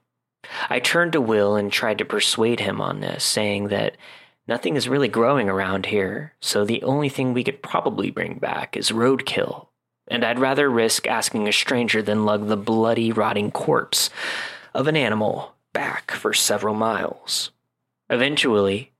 I 0.71 0.81
turned 0.81 1.13
to 1.13 1.21
Will 1.21 1.57
and 1.57 1.71
tried 1.71 1.99
to 1.99 2.07
persuade 2.07 2.61
him 2.61 2.81
on 2.81 3.01
this, 3.01 3.23
saying 3.23 3.69
that 3.69 3.99
nothing 4.49 4.77
is 4.77 4.89
really 4.89 5.09
growing 5.09 5.51
around 5.51 5.85
here, 5.85 6.33
so 6.41 6.65
the 6.65 6.83
only 6.85 7.11
thing 7.11 7.35
we 7.35 7.45
could 7.45 7.63
probably 7.63 8.11
bring 8.11 8.39
back 8.39 8.79
is 8.79 8.93
roadkill 8.93 9.67
and 10.09 10.25
I'd 10.25 10.41
rather 10.41 10.69
risk 10.69 11.07
asking 11.07 11.47
a 11.47 11.53
stranger 11.53 12.03
than 12.03 12.25
lug 12.25 12.49
the 12.49 12.57
bloody, 12.57 13.13
rotting 13.13 13.53
corpse 13.53 14.11
of 14.75 14.89
an 14.89 14.97
animal 14.97 15.55
back 15.73 16.11
for 16.11 16.33
several 16.33 16.75
miles. 16.75 17.51
Eventually, 18.09 18.93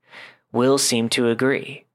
Will 0.51 0.77
seemed 0.77 1.11
to 1.13 1.29
agree, 1.29 1.85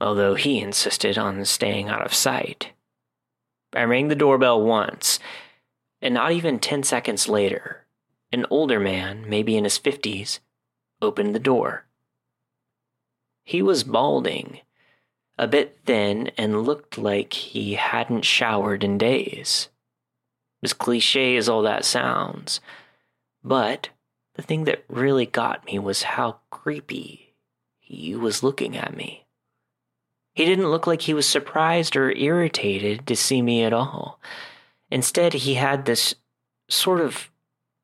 although 0.00 0.34
he 0.34 0.60
insisted 0.60 1.18
on 1.18 1.44
staying 1.44 1.88
out 1.88 2.04
of 2.04 2.14
sight. 2.14 2.72
I 3.72 3.82
rang 3.82 4.08
the 4.08 4.14
doorbell 4.14 4.62
once, 4.62 5.18
and 6.00 6.14
not 6.14 6.32
even 6.32 6.58
ten 6.58 6.82
seconds 6.82 7.28
later, 7.28 7.84
an 8.32 8.46
older 8.50 8.80
man, 8.80 9.28
maybe 9.28 9.56
in 9.56 9.64
his 9.64 9.78
fifties, 9.78 10.40
opened 11.02 11.34
the 11.34 11.40
door. 11.40 11.86
He 13.44 13.62
was 13.62 13.84
balding 13.84 14.60
a 15.38 15.46
bit 15.46 15.78
thin 15.84 16.30
and 16.38 16.64
looked 16.64 16.96
like 16.96 17.32
he 17.32 17.74
hadn't 17.74 18.24
showered 18.24 18.82
in 18.82 18.98
days. 18.98 19.68
As 20.62 20.72
cliche 20.72 21.36
as 21.36 21.48
all 21.48 21.62
that 21.62 21.84
sounds, 21.84 22.60
but 23.44 23.90
the 24.36 24.42
thing 24.42 24.64
that 24.64 24.84
really 24.88 25.26
got 25.26 25.64
me 25.64 25.78
was 25.78 26.02
how 26.02 26.38
creepy 26.50 27.34
he 27.78 28.14
was 28.14 28.42
looking 28.42 28.76
at 28.76 28.94
me. 28.94 29.24
He 30.34 30.44
didn't 30.44 30.70
look 30.70 30.86
like 30.86 31.02
he 31.02 31.14
was 31.14 31.26
surprised 31.26 31.96
or 31.96 32.12
irritated 32.12 33.06
to 33.06 33.16
see 33.16 33.40
me 33.40 33.64
at 33.64 33.72
all. 33.72 34.20
Instead, 34.90 35.32
he 35.32 35.54
had 35.54 35.86
this 35.86 36.14
sort 36.68 37.00
of 37.00 37.30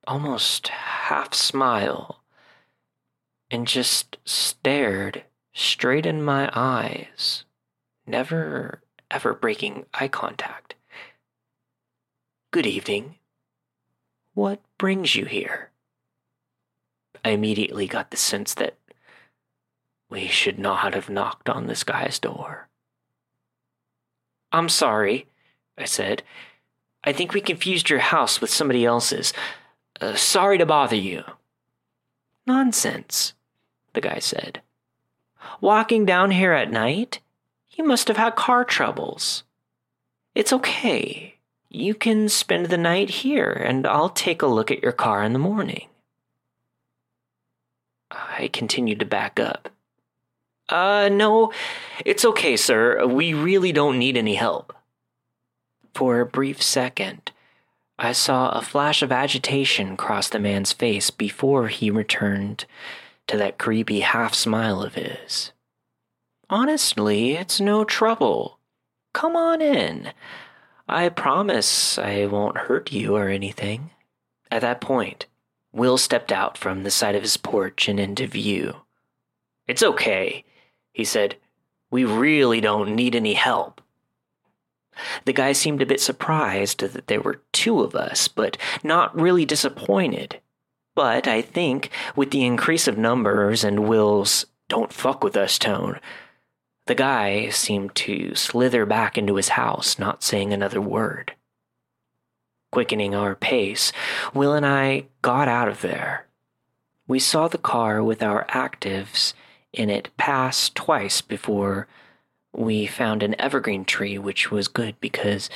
almost 0.06 0.68
half 0.68 1.32
smile 1.32 2.22
and 3.50 3.66
just 3.66 4.18
stared 4.26 5.24
straight 5.54 6.04
in 6.04 6.22
my 6.22 6.50
eyes, 6.54 7.44
never 8.06 8.82
ever 9.10 9.34
breaking 9.34 9.86
eye 9.94 10.08
contact. 10.08 10.74
Good 12.50 12.66
evening. 12.66 13.16
What 14.34 14.60
brings 14.78 15.14
you 15.14 15.26
here? 15.26 15.71
I 17.24 17.30
immediately 17.30 17.86
got 17.86 18.10
the 18.10 18.16
sense 18.16 18.54
that 18.54 18.76
we 20.10 20.26
should 20.28 20.58
not 20.58 20.94
have 20.94 21.08
knocked 21.08 21.48
on 21.48 21.66
this 21.66 21.84
guy's 21.84 22.18
door. 22.18 22.68
I'm 24.52 24.68
sorry, 24.68 25.26
I 25.78 25.84
said. 25.84 26.22
I 27.04 27.12
think 27.12 27.32
we 27.32 27.40
confused 27.40 27.88
your 27.88 28.00
house 28.00 28.40
with 28.40 28.50
somebody 28.50 28.84
else's. 28.84 29.32
Uh, 30.00 30.14
sorry 30.14 30.58
to 30.58 30.66
bother 30.66 30.96
you. 30.96 31.24
Nonsense, 32.46 33.34
the 33.94 34.00
guy 34.00 34.18
said. 34.18 34.60
Walking 35.60 36.04
down 36.04 36.30
here 36.32 36.52
at 36.52 36.70
night? 36.70 37.20
You 37.70 37.84
must 37.84 38.08
have 38.08 38.16
had 38.16 38.36
car 38.36 38.64
troubles. 38.64 39.44
It's 40.34 40.52
okay. 40.52 41.36
You 41.70 41.94
can 41.94 42.28
spend 42.28 42.66
the 42.66 42.76
night 42.76 43.08
here, 43.08 43.50
and 43.50 43.86
I'll 43.86 44.10
take 44.10 44.42
a 44.42 44.46
look 44.46 44.70
at 44.70 44.82
your 44.82 44.92
car 44.92 45.22
in 45.22 45.32
the 45.32 45.38
morning. 45.38 45.88
I 48.12 48.48
continued 48.52 49.00
to 49.00 49.06
back 49.06 49.40
up. 49.40 49.68
Uh, 50.68 51.08
no, 51.10 51.52
it's 52.04 52.24
okay, 52.24 52.56
sir. 52.56 53.06
We 53.06 53.34
really 53.34 53.72
don't 53.72 53.98
need 53.98 54.16
any 54.16 54.36
help. 54.36 54.74
For 55.94 56.20
a 56.20 56.26
brief 56.26 56.62
second, 56.62 57.32
I 57.98 58.12
saw 58.12 58.50
a 58.50 58.62
flash 58.62 59.02
of 59.02 59.12
agitation 59.12 59.96
cross 59.96 60.28
the 60.28 60.38
man's 60.38 60.72
face 60.72 61.10
before 61.10 61.68
he 61.68 61.90
returned 61.90 62.64
to 63.26 63.36
that 63.36 63.58
creepy 63.58 64.00
half 64.00 64.34
smile 64.34 64.82
of 64.82 64.94
his. 64.94 65.52
Honestly, 66.48 67.32
it's 67.32 67.60
no 67.60 67.84
trouble. 67.84 68.58
Come 69.12 69.36
on 69.36 69.60
in. 69.60 70.12
I 70.88 71.08
promise 71.10 71.98
I 71.98 72.26
won't 72.26 72.56
hurt 72.58 72.92
you 72.92 73.14
or 73.16 73.28
anything. 73.28 73.90
At 74.50 74.62
that 74.62 74.80
point, 74.80 75.26
Will 75.72 75.96
stepped 75.98 76.30
out 76.30 76.58
from 76.58 76.82
the 76.82 76.90
side 76.90 77.14
of 77.14 77.22
his 77.22 77.36
porch 77.36 77.88
and 77.88 77.98
into 77.98 78.26
view. 78.26 78.76
It's 79.66 79.82
okay, 79.82 80.44
he 80.92 81.04
said. 81.04 81.36
We 81.90 82.04
really 82.04 82.60
don't 82.60 82.94
need 82.94 83.14
any 83.14 83.34
help. 83.34 83.80
The 85.24 85.32
guy 85.32 85.52
seemed 85.52 85.80
a 85.80 85.86
bit 85.86 86.00
surprised 86.00 86.80
that 86.80 87.06
there 87.06 87.20
were 87.20 87.42
two 87.52 87.80
of 87.80 87.94
us, 87.94 88.28
but 88.28 88.58
not 88.82 89.18
really 89.18 89.44
disappointed. 89.44 90.40
But 90.94 91.26
I 91.26 91.40
think 91.40 91.90
with 92.14 92.30
the 92.30 92.44
increase 92.44 92.86
of 92.86 92.98
numbers 92.98 93.64
and 93.64 93.88
Will's 93.88 94.46
don't 94.68 94.92
fuck 94.92 95.24
with 95.24 95.36
us 95.36 95.58
tone, 95.58 95.98
the 96.86 96.94
guy 96.94 97.48
seemed 97.48 97.94
to 97.94 98.34
slither 98.34 98.84
back 98.84 99.16
into 99.16 99.36
his 99.36 99.50
house, 99.50 99.98
not 99.98 100.22
saying 100.22 100.52
another 100.52 100.80
word. 100.80 101.34
Quickening 102.72 103.14
our 103.14 103.36
pace, 103.36 103.92
Will 104.34 104.54
and 104.54 104.66
I 104.66 105.04
got 105.20 105.46
out 105.46 105.68
of 105.68 105.82
there. 105.82 106.26
We 107.06 107.20
saw 107.20 107.46
the 107.46 107.58
car 107.58 108.02
with 108.02 108.22
our 108.22 108.44
actives 108.46 109.34
in 109.72 109.90
it 109.90 110.08
pass 110.16 110.70
twice 110.70 111.20
before 111.20 111.86
we 112.54 112.86
found 112.86 113.22
an 113.22 113.40
evergreen 113.40 113.84
tree, 113.84 114.18
which 114.18 114.50
was 114.50 114.68
good 114.68 114.98
because 115.00 115.48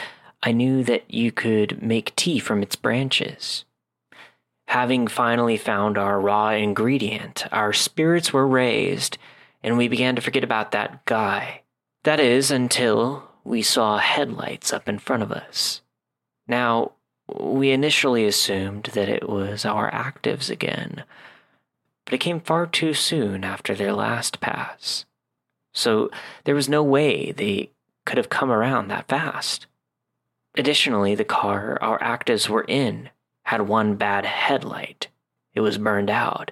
I 0.42 0.52
knew 0.52 0.84
that 0.84 1.10
you 1.12 1.32
could 1.32 1.82
make 1.82 2.14
tea 2.16 2.38
from 2.38 2.62
its 2.62 2.76
branches. 2.76 3.64
Having 4.68 5.08
finally 5.08 5.56
found 5.56 5.96
our 5.96 6.20
raw 6.20 6.50
ingredient, 6.50 7.46
our 7.52 7.72
spirits 7.72 8.32
were 8.32 8.46
raised, 8.46 9.16
and 9.62 9.78
we 9.78 9.88
began 9.88 10.16
to 10.16 10.22
forget 10.22 10.44
about 10.44 10.72
that 10.72 11.04
guy. 11.04 11.62
That 12.04 12.20
is, 12.20 12.50
until 12.50 13.28
we 13.44 13.62
saw 13.62 13.98
headlights 13.98 14.72
up 14.72 14.88
in 14.88 14.98
front 14.98 15.22
of 15.22 15.32
us. 15.32 15.82
Now, 16.48 16.92
we 17.28 17.70
initially 17.70 18.24
assumed 18.26 18.84
that 18.94 19.08
it 19.08 19.28
was 19.28 19.64
our 19.64 19.90
actives 19.90 20.50
again, 20.50 21.04
but 22.04 22.14
it 22.14 22.18
came 22.18 22.40
far 22.40 22.66
too 22.66 22.94
soon 22.94 23.44
after 23.44 23.74
their 23.74 23.92
last 23.92 24.40
pass. 24.40 25.04
So 25.72 26.10
there 26.44 26.54
was 26.54 26.68
no 26.68 26.82
way 26.82 27.32
they 27.32 27.70
could 28.04 28.16
have 28.16 28.28
come 28.28 28.50
around 28.50 28.88
that 28.88 29.08
fast. 29.08 29.66
Additionally, 30.56 31.14
the 31.14 31.24
car 31.24 31.78
our 31.82 31.98
actives 31.98 32.48
were 32.48 32.64
in 32.66 33.10
had 33.44 33.62
one 33.62 33.96
bad 33.96 34.24
headlight. 34.24 35.08
It 35.54 35.60
was 35.60 35.78
burned 35.78 36.10
out. 36.10 36.50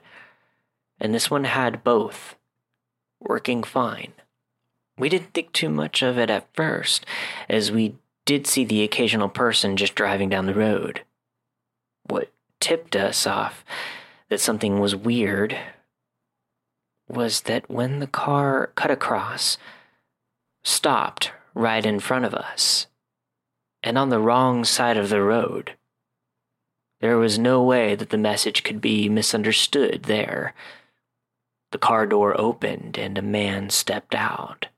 And 1.01 1.15
this 1.15 1.31
one 1.31 1.45
had 1.45 1.83
both, 1.83 2.37
working 3.21 3.63
fine. 3.63 4.13
We 4.97 5.09
didn't 5.09 5.35
think 5.35 5.53
too 5.53 5.69
much 5.69 6.03
of 6.03 6.19
it 6.19 6.31
at 6.31 6.55
first, 6.55 7.05
as 7.49 7.73
we 7.73 7.97
did 8.25 8.47
see 8.47 8.65
the 8.65 8.83
occasional 8.83 9.29
person 9.29 9.77
just 9.77 9.95
driving 9.95 10.29
down 10.29 10.47
the 10.47 10.55
road. 10.55 11.03
What 12.07 12.33
tipped 12.61 12.97
us 12.97 13.27
off 13.27 13.65
that 14.29 14.41
something 14.41 14.81
was 14.81 14.97
weird 14.97 15.57
was 17.09 17.43
that 17.43 17.69
when 17.71 17.99
the 17.99 18.07
car 18.07 18.71
cut 18.75 18.91
across, 18.91 19.59
stopped 20.63 21.33
right 21.55 21.85
in 21.85 22.01
front 22.01 22.25
of 22.25 22.35
us, 22.35 22.87
and 23.83 23.99
on 23.99 24.09
the 24.09 24.19
wrong 24.19 24.65
side 24.65 24.97
of 24.97 25.11
the 25.11 25.21
road, 25.21 25.75
there 27.01 27.19
was 27.19 27.39
no 27.39 27.63
way 27.63 27.95
that 27.95 28.09
the 28.09 28.17
message 28.17 28.63
could 28.63 28.81
be 28.81 29.11
misunderstood 29.11 30.05
there. 30.05 30.55
The 31.71 31.79
car 31.79 32.07
door 32.07 32.41
opened 32.41 32.97
and 32.97 33.19
a 33.19 33.23
man 33.23 33.69
stepped 33.69 34.15
out. 34.15 34.69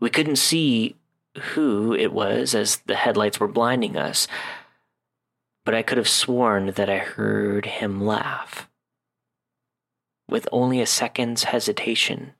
We 0.00 0.08
couldn't 0.08 0.36
see 0.36 0.96
who 1.40 1.94
it 1.94 2.12
was 2.12 2.54
as 2.54 2.76
the 2.86 2.94
headlights 2.94 3.40
were 3.40 3.48
blinding 3.48 3.96
us, 3.96 4.28
but 5.64 5.74
I 5.74 5.82
could 5.82 5.98
have 5.98 6.08
sworn 6.08 6.66
that 6.72 6.90
I 6.90 6.98
heard 6.98 7.66
him 7.66 8.04
laugh. 8.04 8.68
With 10.28 10.48
only 10.52 10.80
a 10.80 10.86
second's 10.86 11.44
hesitation, 11.44 12.32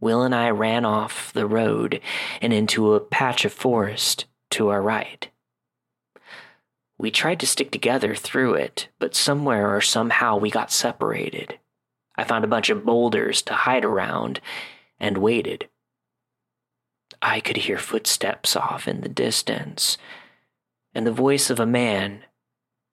Will 0.00 0.22
and 0.22 0.34
I 0.34 0.50
ran 0.50 0.84
off 0.84 1.32
the 1.32 1.46
road 1.46 2.00
and 2.42 2.52
into 2.52 2.94
a 2.94 3.00
patch 3.00 3.44
of 3.44 3.52
forest 3.52 4.26
to 4.50 4.68
our 4.68 4.82
right. 4.82 5.28
We 6.98 7.10
tried 7.10 7.40
to 7.40 7.46
stick 7.46 7.70
together 7.70 8.14
through 8.14 8.54
it, 8.54 8.88
but 8.98 9.14
somewhere 9.14 9.74
or 9.74 9.80
somehow 9.80 10.36
we 10.36 10.50
got 10.50 10.72
separated. 10.72 11.58
I 12.16 12.24
found 12.24 12.44
a 12.44 12.48
bunch 12.48 12.70
of 12.70 12.84
boulders 12.84 13.42
to 13.42 13.54
hide 13.54 13.84
around 13.84 14.40
and 14.98 15.18
waited. 15.18 15.68
I 17.22 17.40
could 17.40 17.56
hear 17.56 17.78
footsteps 17.78 18.56
off 18.56 18.86
in 18.86 19.00
the 19.00 19.08
distance 19.08 19.98
and 20.94 21.06
the 21.06 21.12
voice 21.12 21.50
of 21.50 21.60
a 21.60 21.66
man 21.66 22.24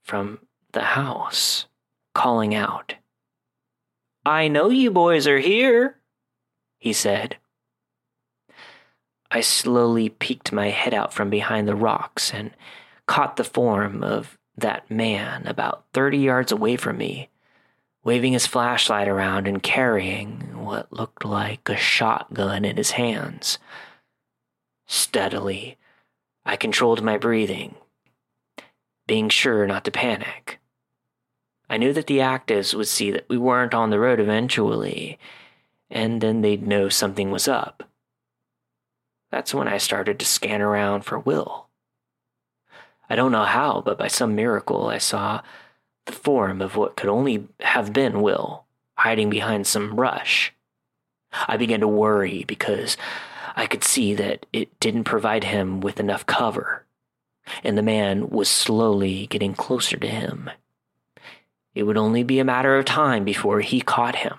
from 0.04 0.40
the 0.74 0.82
house 0.82 1.66
calling 2.14 2.54
out. 2.54 2.96
I 4.26 4.48
know 4.48 4.70
you 4.70 4.92
boys 4.92 5.28
are 5.28 5.40
here, 5.40 5.98
he 6.78 6.94
said. 6.94 7.38
I 9.32 9.42
slowly 9.42 10.10
peeked 10.10 10.52
my 10.52 10.70
head 10.70 10.94
out 10.94 11.14
from 11.14 11.30
behind 11.30 11.68
the 11.68 11.76
rocks 11.76 12.34
and 12.34 12.52
caught 13.08 13.36
the 13.36 13.44
form 13.44 14.04
of 14.04 14.38
that 14.56 14.90
man 14.92 15.48
about 15.48 15.86
30 15.94 16.20
yards 16.20 16.52
away 16.52 16.76
from 16.76 16.98
me, 16.98 17.30
waving 18.04 18.34
his 18.34 18.46
flashlight 18.46 19.08
around 19.08 19.48
and 19.48 19.64
carrying 19.64 20.64
what 20.64 20.94
looked 20.94 21.26
like 21.26 21.68
a 21.68 21.76
shotgun 21.76 22.64
in 22.64 22.78
his 22.78 22.92
hands. 22.92 23.58
Steadily, 24.96 25.80
I 26.46 26.56
controlled 26.56 27.02
my 27.02 27.18
breathing, 27.18 27.74
being 29.08 29.28
sure 29.28 29.66
not 29.66 29.86
to 29.86 29.92
panic. 29.92 30.60
I 31.68 31.78
knew 31.78 31.94
that 31.94 32.06
the 32.06 32.20
actives 32.20 32.76
would 32.76 32.88
see 32.88 33.10
that 33.10 33.26
we 33.28 33.36
weren't 33.36 33.74
on 33.74 33.90
the 33.90 34.00
road 34.00 34.20
eventually, 34.20 35.18
and 35.90 36.22
then 36.22 36.42
they'd 36.42 36.68
know 36.68 36.90
something 36.90 37.32
was 37.32 37.48
up. 37.48 37.90
That's 39.32 39.52
when 39.52 39.68
I 39.68 39.80
started 39.80 40.20
to 40.20 40.28
scan 40.28 40.62
around 40.62 41.06
for 41.06 41.18
Will. 41.18 41.70
I 43.10 43.16
don't 43.16 43.32
know 43.32 43.46
how, 43.46 43.82
but 43.84 43.98
by 43.98 44.10
some 44.10 44.36
miracle, 44.36 44.90
I 44.90 45.00
saw 45.00 45.42
the 46.06 46.12
form 46.12 46.62
of 46.62 46.76
what 46.76 46.96
could 46.96 47.10
only 47.10 47.48
have 47.62 47.94
been 47.94 48.22
Will 48.22 48.66
hiding 49.00 49.32
behind 49.32 49.66
some 49.66 49.96
brush. 49.96 50.54
I 51.48 51.58
began 51.58 51.80
to 51.80 51.88
worry 51.88 52.44
because 52.48 52.96
I 53.56 53.68
could 53.68 53.84
see 53.84 54.14
that 54.16 54.46
it 54.52 54.80
didn't 54.80 55.04
provide 55.04 55.44
him 55.44 55.80
with 55.80 56.00
enough 56.00 56.26
cover, 56.26 56.86
and 57.64 57.78
the 57.78 57.84
man 57.84 58.30
was 58.30 58.50
slowly 58.50 59.28
getting 59.28 59.54
closer 59.54 59.98
to 59.98 60.08
him. 60.08 60.50
It 61.76 61.84
would 61.84 61.98
only 61.98 62.24
be 62.24 62.40
a 62.40 62.46
matter 62.46 62.78
of 62.78 62.86
time 62.86 63.24
before 63.24 63.62
he 63.62 63.82
caught 63.82 64.18
him. 64.18 64.38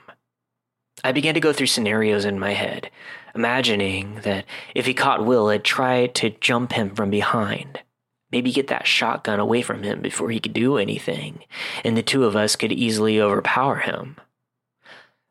I 1.03 1.13
began 1.13 1.35
to 1.35 1.41
go 1.41 1.53
through 1.53 1.67
scenarios 1.67 2.25
in 2.25 2.39
my 2.39 2.53
head, 2.53 2.91
imagining 3.35 4.21
that 4.23 4.45
if 4.75 4.87
he 4.87 4.95
caught 4.95 5.25
Will, 5.25 5.49
I'd 5.49 5.65
try 5.65 6.07
to 6.07 6.31
jump 6.31 6.73
him 6.73 6.95
from 6.95 7.11
behind. 7.11 7.81
Maybe 8.31 8.53
get 8.53 8.69
that 8.69 8.87
shotgun 8.87 9.39
away 9.39 9.63
from 9.63 9.83
him 9.83 10.01
before 10.01 10.31
he 10.31 10.41
could 10.41 10.55
do 10.55 10.77
anything, 10.77 11.45
and 11.85 11.97
the 11.97 12.03
two 12.03 12.25
of 12.25 12.37
us 12.37 12.57
could 12.57 12.73
easily 12.73 13.21
overpower 13.21 13.77
him. 13.77 14.17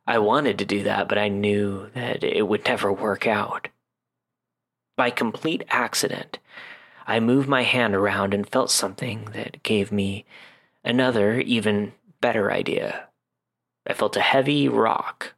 I 0.05 0.19
wanted 0.19 0.59
to 0.59 0.65
do 0.65 0.83
that, 0.83 1.07
but 1.07 1.17
I 1.17 1.29
knew 1.29 1.89
that 1.95 2.23
it 2.23 2.47
would 2.47 2.65
never 2.65 2.91
work 2.91 3.25
out. 3.25 3.69
By 4.95 5.09
complete 5.09 5.63
accident, 5.69 6.39
I 7.07 7.19
moved 7.19 7.49
my 7.49 7.63
hand 7.63 7.95
around 7.95 8.33
and 8.33 8.47
felt 8.47 8.69
something 8.69 9.25
that 9.33 9.63
gave 9.63 9.91
me 9.91 10.25
another, 10.83 11.39
even 11.39 11.93
better 12.21 12.51
idea. 12.51 13.07
I 13.87 13.93
felt 13.93 14.15
a 14.15 14.21
heavy 14.21 14.69
rock, 14.69 15.33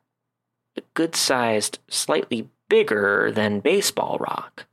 a 0.78 0.82
good 0.94 1.16
sized, 1.16 1.80
slightly 1.88 2.50
bigger 2.70 3.32
than 3.32 3.60
baseball 3.60 4.18
rock. 4.20 4.66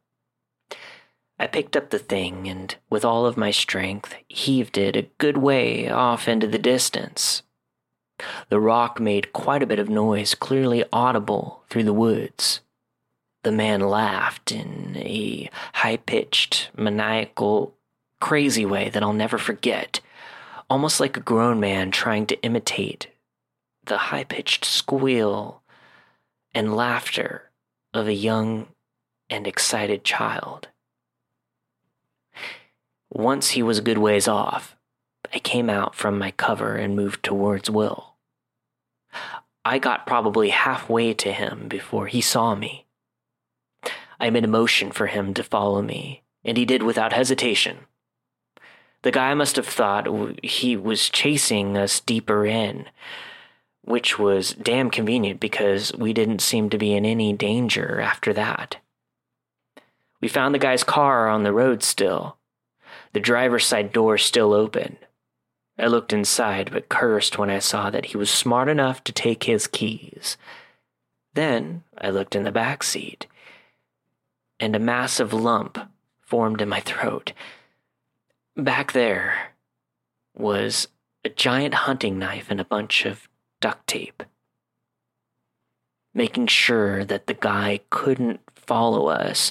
I 1.39 1.47
picked 1.47 1.77
up 1.77 1.91
the 1.91 1.99
thing 1.99 2.49
and, 2.49 2.75
with 2.91 3.05
all 3.05 3.25
of 3.27 3.37
my 3.37 3.51
strength, 3.51 4.15
heaved 4.29 4.79
it 4.79 4.97
a 4.97 5.09
good 5.19 5.39
way 5.39 5.89
off 5.89 6.29
into 6.29 6.47
the 6.47 6.59
distance. 6.59 7.43
The 8.49 8.61
rock 8.61 9.01
made 9.01 9.33
quite 9.33 9.63
a 9.63 9.67
bit 9.67 9.79
of 9.79 9.89
noise, 9.89 10.35
clearly 10.35 10.85
audible 10.93 11.65
through 11.69 11.85
the 11.85 11.93
woods. 11.93 12.62
The 13.43 13.53
man 13.53 13.81
laughed 13.81 14.53
in 14.53 14.97
a 14.97 15.51
high 15.75 15.97
pitched, 15.97 16.71
maniacal, 16.77 17.75
crazy 18.21 18.65
way 18.65 18.89
that 18.91 19.03
I'll 19.03 19.13
never 19.13 19.39
forget, 19.39 20.01
almost 20.71 21.01
like 21.01 21.17
a 21.17 21.21
grown 21.21 21.59
man 21.59 21.91
trying 21.91 22.27
to 22.27 22.41
imitate 22.43 23.09
the 23.85 23.99
high 23.99 24.25
pitched 24.25 24.65
squeal 24.65 25.63
and 26.55 26.77
laughter 26.77 27.51
of 27.93 28.07
a 28.07 28.15
young 28.15 28.69
and 29.29 29.47
excited 29.47 30.05
child. 30.05 30.69
Once 33.11 33.51
he 33.51 33.63
was 33.63 33.79
a 33.79 33.83
good 33.83 33.99
ways 33.99 34.29
off, 34.29 34.77
I 35.35 35.39
came 35.39 35.69
out 35.69 35.95
from 35.95 36.19
my 36.19 36.31
cover 36.31 36.77
and 36.77 36.95
moved 36.95 37.23
towards 37.23 37.69
Will. 37.69 38.15
I 39.65 39.79
got 39.79 40.07
probably 40.07 40.51
halfway 40.51 41.13
to 41.15 41.33
him 41.33 41.69
before 41.69 42.07
he 42.07 42.21
saw 42.21 42.55
me. 42.55 42.87
I 44.23 44.31
made 44.31 44.45
a 44.45 44.49
motion 44.49 44.93
for 44.93 45.09
him 45.09 45.35
to 45.35 45.43
follow 45.43 45.83
me, 45.83 46.23
and 46.45 46.57
he 46.57 46.65
did 46.65 46.85
without 46.85 47.13
hesitation. 47.13 47.79
The 49.03 49.11
guy 49.11 49.35
must 49.35 49.57
have 49.57 49.67
thought 49.67 50.07
he 50.45 50.77
was 50.77 51.11
chasing 51.11 51.77
us 51.77 51.99
deeper 51.99 52.47
in, 52.47 52.87
which 53.83 54.21
was 54.21 54.55
damn 54.55 54.91
convenient 54.91 55.41
because 55.41 55.93
we 55.95 56.13
didn't 56.13 56.41
seem 56.41 56.71
to 56.71 56.79
be 56.79 56.95
in 56.95 57.05
any 57.05 57.33
danger 57.33 58.01
after 58.01 58.33
that. 58.33 58.77
We 60.21 60.29
found 60.29 60.55
the 60.55 60.61
guy's 60.61 60.85
car 60.85 61.29
on 61.29 61.43
the 61.43 61.53
road 61.53 61.83
still, 61.83 62.37
the 63.13 63.19
driver's 63.19 63.67
side 63.67 63.93
door 63.93 64.19
still 64.19 64.53
open. 64.53 64.99
I 65.77 65.87
looked 65.87 66.13
inside, 66.13 66.71
but 66.71 66.89
cursed 66.89 67.39
when 67.39 67.51
I 67.51 67.59
saw 67.59 67.91
that 67.91 68.07
he 68.07 68.17
was 68.17 68.31
smart 68.31 68.69
enough 68.69 69.03
to 69.03 69.13
take 69.13 69.45
his 69.45 69.67
keys. 69.67 70.37
Then 71.35 71.83
I 71.99 72.11
looked 72.11 72.37
in 72.37 72.45
the 72.45 72.53
back 72.53 72.85
seat, 72.85 73.27
and 74.63 74.77
a 74.77 74.79
massive 74.79 75.33
lump 75.33 75.77
formed 76.21 76.63
in 76.63 76.69
my 76.69 76.79
throat. 76.79 77.33
Back 78.57 78.93
there 78.93 79.55
was 80.37 80.87
a 81.25 81.29
giant 81.29 81.75
hunting 81.75 82.17
knife 82.17 82.47
and 82.49 82.61
a 82.61 82.65
bunch 82.65 83.05
of 83.05 83.29
duct 83.61 83.89
tape. 83.89 84.23
Making 86.15 86.47
sure 86.47 87.05
that 87.05 87.27
the 87.27 87.35
guy 87.35 87.81
couldn't 87.91 88.39
follow 88.55 89.09
us, 89.09 89.51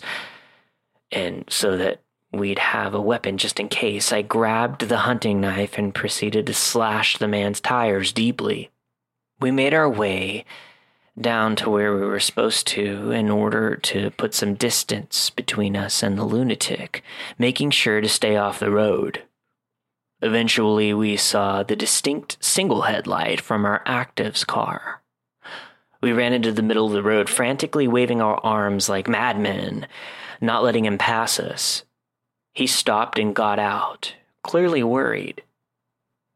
and 1.12 1.44
so 1.50 1.76
that 1.76 2.00
we'd 2.32 2.60
have 2.60 2.94
a 2.94 3.02
weapon 3.02 3.38
just 3.38 3.60
in 3.60 3.68
case, 3.68 4.14
I 4.14 4.22
grabbed 4.22 4.88
the 4.88 5.00
hunting 5.00 5.42
knife 5.42 5.78
and 5.78 5.94
proceeded 5.94 6.46
to 6.46 6.54
slash 6.54 7.18
the 7.18 7.28
man's 7.28 7.60
tires 7.60 8.14
deeply. 8.14 8.72
We 9.42 9.52
made 9.52 9.74
our 9.74 9.90
way 9.90 10.46
down 11.20 11.56
to 11.58 11.70
where 11.70 11.94
we 11.94 12.02
were 12.02 12.20
supposed 12.20 12.66
to 12.68 13.12
in 13.12 13.30
order 13.30 13.76
to 13.76 14.12
put 14.12 14.34
some 14.34 14.54
distance 14.56 15.30
between 15.30 15.76
us 15.76 16.02
and 16.02 16.18
the 16.18 16.24
lunatic, 16.24 17.04
making 17.38 17.72
sure 17.72 18.02
to 18.02 18.08
stay 18.08 18.38
off 18.38 18.60
the 18.60 18.72
road. 18.72 19.24
Eventually, 20.22 20.94
we 20.94 21.18
saw 21.18 21.64
the 21.64 21.76
distinct 21.76 22.38
single 22.40 22.84
headlight 22.84 23.42
from 23.42 23.66
our 23.66 23.82
Active's 23.86 24.44
car. 24.44 25.02
We 26.02 26.14
ran 26.14 26.34
into 26.34 26.52
the 26.52 26.64
middle 26.64 26.88
of 26.88 26.94
the 26.94 27.04
road, 27.04 27.30
frantically 27.30 27.88
waving 27.88 28.22
our 28.22 28.40
arms 28.44 28.88
like 28.88 29.08
madmen, 29.08 29.88
not 30.40 30.64
letting 30.64 30.86
him 30.86 30.98
pass 30.98 31.40
us. 31.40 31.84
He 32.54 32.68
stopped 32.68 33.20
and 33.20 33.36
got 33.36 33.60
out, 33.60 34.16
clearly 34.44 34.84
worried. 34.84 35.44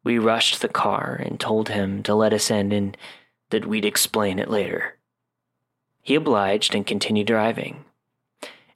We 0.04 0.20
rushed 0.20 0.62
the 0.62 0.70
car 0.70 1.20
and 1.24 1.40
told 1.40 1.70
him 1.70 2.04
to 2.04 2.14
let 2.14 2.34
us 2.34 2.52
in 2.52 2.72
and 2.72 2.96
that 3.50 3.66
we'd 3.66 3.86
explain 3.86 4.40
it 4.40 4.50
later. 4.50 4.98
He 6.02 6.16
obliged 6.16 6.76
and 6.76 6.86
continued 6.86 7.28
driving, 7.28 7.86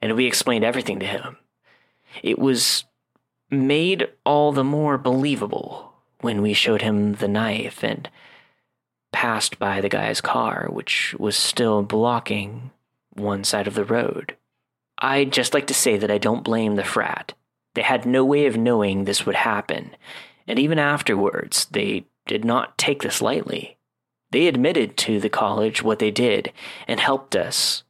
and 0.01 0.15
we 0.15 0.25
explained 0.25 0.63
everything 0.63 0.99
to 0.99 1.05
him. 1.05 1.37
It 2.23 2.39
was 2.39 2.85
made 3.51 4.09
all 4.25 4.51
the 4.51 4.63
more 4.63 4.97
believable 4.97 5.93
when 6.21 6.41
we 6.41 6.53
showed 6.53 6.81
him 6.81 7.13
the 7.13 7.27
knife 7.27 7.83
and 7.83 8.09
passed 9.11 9.57
by 9.59 9.81
the 9.81 9.89
guy's 9.89 10.21
car, 10.21 10.67
which 10.71 11.15
was 11.17 11.35
still 11.35 11.81
blocking 11.83 12.71
one 13.13 13.43
side 13.43 13.67
of 13.67 13.73
the 13.73 13.85
road. 13.85 14.35
I'd 14.99 15.31
just 15.31 15.53
like 15.53 15.67
to 15.67 15.73
say 15.73 15.97
that 15.97 16.11
I 16.11 16.17
don't 16.17 16.43
blame 16.43 16.75
the 16.75 16.83
frat. 16.83 17.33
They 17.73 17.81
had 17.81 18.05
no 18.05 18.25
way 18.25 18.45
of 18.45 18.57
knowing 18.57 19.05
this 19.05 19.25
would 19.25 19.35
happen, 19.35 19.95
and 20.47 20.59
even 20.59 20.79
afterwards, 20.79 21.65
they 21.71 22.05
did 22.27 22.43
not 22.43 22.77
take 22.77 23.01
this 23.01 23.21
lightly. 23.21 23.77
They 24.31 24.47
admitted 24.47 24.97
to 24.97 25.19
the 25.19 25.29
college 25.29 25.81
what 25.81 25.99
they 25.99 26.11
did 26.11 26.51
and 26.87 26.99
helped 26.99 27.35
us 27.35 27.83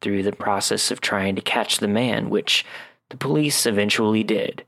through 0.00 0.22
the 0.22 0.32
process 0.32 0.90
of 0.90 1.00
trying 1.00 1.36
to 1.36 1.42
catch 1.42 1.78
the 1.78 1.88
man, 1.88 2.30
which 2.30 2.64
the 3.08 3.16
police 3.16 3.66
eventually 3.66 4.22
did. 4.22 4.64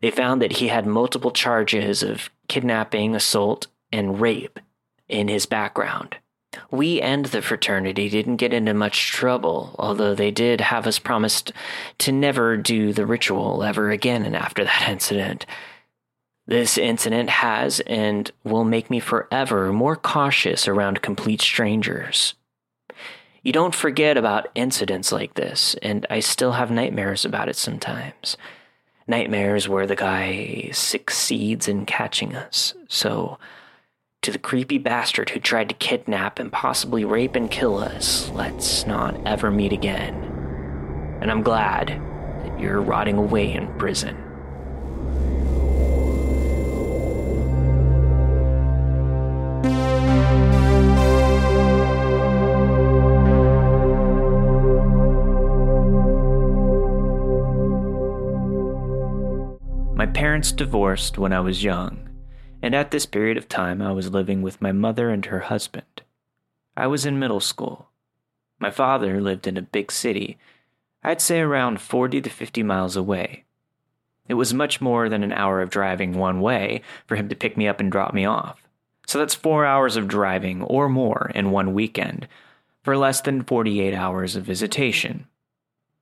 They 0.00 0.10
found 0.10 0.40
that 0.42 0.54
he 0.54 0.68
had 0.68 0.86
multiple 0.86 1.30
charges 1.30 2.02
of 2.02 2.30
kidnapping, 2.48 3.14
assault, 3.14 3.66
and 3.92 4.20
rape 4.20 4.58
in 5.08 5.28
his 5.28 5.46
background. 5.46 6.16
We 6.70 7.00
and 7.00 7.26
the 7.26 7.42
fraternity 7.42 8.08
didn't 8.08 8.36
get 8.36 8.54
into 8.54 8.74
much 8.74 9.10
trouble, 9.12 9.76
although 9.78 10.14
they 10.14 10.30
did 10.30 10.60
have 10.60 10.86
us 10.86 10.98
promised 10.98 11.52
to 11.98 12.12
never 12.12 12.56
do 12.56 12.92
the 12.92 13.06
ritual 13.06 13.62
ever 13.62 13.90
again 13.90 14.34
after 14.34 14.64
that 14.64 14.88
incident. 14.88 15.46
This 16.48 16.78
incident 16.78 17.30
has 17.30 17.80
and 17.80 18.30
will 18.42 18.64
make 18.64 18.90
me 18.90 18.98
forever 18.98 19.72
more 19.72 19.94
cautious 19.94 20.66
around 20.66 21.02
complete 21.02 21.42
strangers. 21.42 22.34
You 23.42 23.52
don't 23.52 23.74
forget 23.74 24.16
about 24.16 24.48
incidents 24.54 25.12
like 25.12 25.34
this, 25.34 25.76
and 25.82 26.06
I 26.10 26.20
still 26.20 26.52
have 26.52 26.70
nightmares 26.70 27.24
about 27.24 27.48
it 27.48 27.56
sometimes 27.56 28.36
nightmares 29.08 29.68
where 29.68 29.86
the 29.86 29.96
guy 29.96 30.68
succeeds 30.72 31.66
in 31.66 31.86
catching 31.86 32.36
us. 32.36 32.74
So, 32.88 33.38
to 34.20 34.30
the 34.30 34.38
creepy 34.38 34.78
bastard 34.78 35.30
who 35.30 35.40
tried 35.40 35.70
to 35.70 35.74
kidnap 35.76 36.38
and 36.38 36.52
possibly 36.52 37.04
rape 37.04 37.34
and 37.34 37.50
kill 37.50 37.78
us, 37.78 38.28
let's 38.30 38.86
not 38.86 39.18
ever 39.26 39.50
meet 39.50 39.72
again. 39.72 40.14
And 41.22 41.30
I'm 41.30 41.42
glad 41.42 41.88
that 41.88 42.60
you're 42.60 42.82
rotting 42.82 43.16
away 43.16 43.52
in 43.52 43.72
prison. 43.78 44.27
Parents 60.08 60.52
divorced 60.52 61.18
when 61.18 61.32
I 61.32 61.40
was 61.40 61.62
young, 61.62 62.08
and 62.60 62.74
at 62.74 62.90
this 62.90 63.06
period 63.06 63.36
of 63.36 63.48
time 63.48 63.80
I 63.80 63.92
was 63.92 64.10
living 64.10 64.42
with 64.42 64.60
my 64.60 64.72
mother 64.72 65.10
and 65.10 65.24
her 65.26 65.40
husband. 65.40 66.02
I 66.76 66.86
was 66.86 67.06
in 67.06 67.18
middle 67.18 67.40
school. 67.40 67.88
My 68.58 68.70
father 68.70 69.20
lived 69.20 69.46
in 69.46 69.56
a 69.56 69.62
big 69.62 69.92
city, 69.92 70.38
I'd 71.02 71.20
say 71.20 71.40
around 71.40 71.80
40 71.80 72.20
to 72.22 72.30
50 72.30 72.62
miles 72.62 72.96
away. 72.96 73.44
It 74.28 74.34
was 74.34 74.52
much 74.52 74.80
more 74.80 75.08
than 75.08 75.22
an 75.22 75.32
hour 75.32 75.62
of 75.62 75.70
driving 75.70 76.12
one 76.12 76.40
way 76.40 76.82
for 77.06 77.16
him 77.16 77.28
to 77.28 77.36
pick 77.36 77.56
me 77.56 77.68
up 77.68 77.80
and 77.80 77.90
drop 77.90 78.12
me 78.12 78.24
off. 78.24 78.60
So 79.06 79.18
that's 79.18 79.34
four 79.34 79.64
hours 79.64 79.96
of 79.96 80.08
driving 80.08 80.62
or 80.62 80.88
more 80.88 81.30
in 81.34 81.50
one 81.50 81.72
weekend 81.72 82.28
for 82.82 82.96
less 82.96 83.20
than 83.20 83.44
48 83.44 83.94
hours 83.94 84.36
of 84.36 84.44
visitation. 84.44 85.26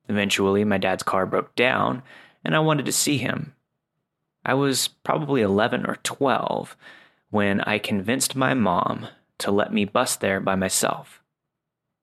Eventually, 0.09 0.63
my 0.63 0.77
dad's 0.77 1.03
car 1.03 1.25
broke 1.25 1.55
down, 1.55 2.01
and 2.43 2.55
I 2.55 2.59
wanted 2.59 2.85
to 2.85 2.91
see 2.91 3.17
him 3.17 3.53
I 4.47 4.55
was 4.55 4.87
probably 4.87 5.41
11 5.41 5.85
or 5.85 5.97
12 5.97 6.75
when 7.29 7.61
I 7.61 7.77
convinced 7.77 8.35
my 8.35 8.55
mom 8.55 9.09
to 9.37 9.51
let 9.51 9.71
me 9.71 9.85
bus 9.85 10.15
there 10.15 10.39
by 10.39 10.55
myself. 10.55 11.21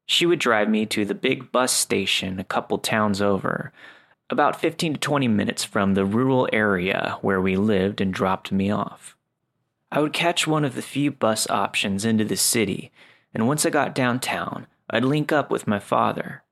She 0.06 0.26
would 0.26 0.38
drive 0.38 0.68
me 0.68 0.86
to 0.86 1.04
the 1.04 1.14
big 1.14 1.50
bus 1.50 1.72
station 1.72 2.38
a 2.38 2.44
couple 2.44 2.78
towns 2.78 3.20
over, 3.20 3.72
about 4.30 4.60
15 4.60 4.94
to 4.94 5.00
20 5.00 5.26
minutes 5.26 5.64
from 5.64 5.94
the 5.94 6.04
rural 6.04 6.48
area 6.52 7.18
where 7.22 7.40
we 7.40 7.56
lived, 7.56 8.00
and 8.00 8.14
dropped 8.14 8.52
me 8.52 8.70
off. 8.70 9.16
I 9.90 10.00
would 10.00 10.12
catch 10.12 10.46
one 10.46 10.64
of 10.64 10.76
the 10.76 10.82
few 10.82 11.10
bus 11.10 11.50
options 11.50 12.04
into 12.04 12.24
the 12.24 12.36
city 12.36 12.92
and 13.34 13.48
once 13.48 13.66
I 13.66 13.70
got 13.70 13.94
downtown, 13.94 14.68
I'd 14.88 15.04
link 15.04 15.32
up 15.32 15.50
with 15.50 15.66
my 15.66 15.80
father. 15.80 16.44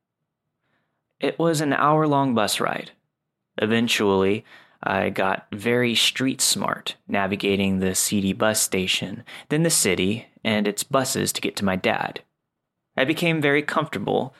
It 1.20 1.38
was 1.38 1.60
an 1.60 1.72
hour 1.72 2.08
long 2.08 2.34
bus 2.34 2.58
ride. 2.58 2.90
Eventually, 3.58 4.44
I 4.82 5.10
got 5.10 5.46
very 5.52 5.94
street 5.94 6.40
smart, 6.40 6.96
navigating 7.06 7.78
the 7.78 7.94
seedy 7.94 8.32
bus 8.32 8.60
station, 8.60 9.22
then 9.48 9.62
the 9.62 9.70
city, 9.70 10.26
and 10.42 10.66
its 10.66 10.82
buses 10.82 11.32
to 11.32 11.40
get 11.40 11.54
to 11.56 11.64
my 11.64 11.76
dad. 11.76 12.22
I 12.96 13.04
became 13.04 13.40
very 13.40 13.62
comfortable. 13.62 14.34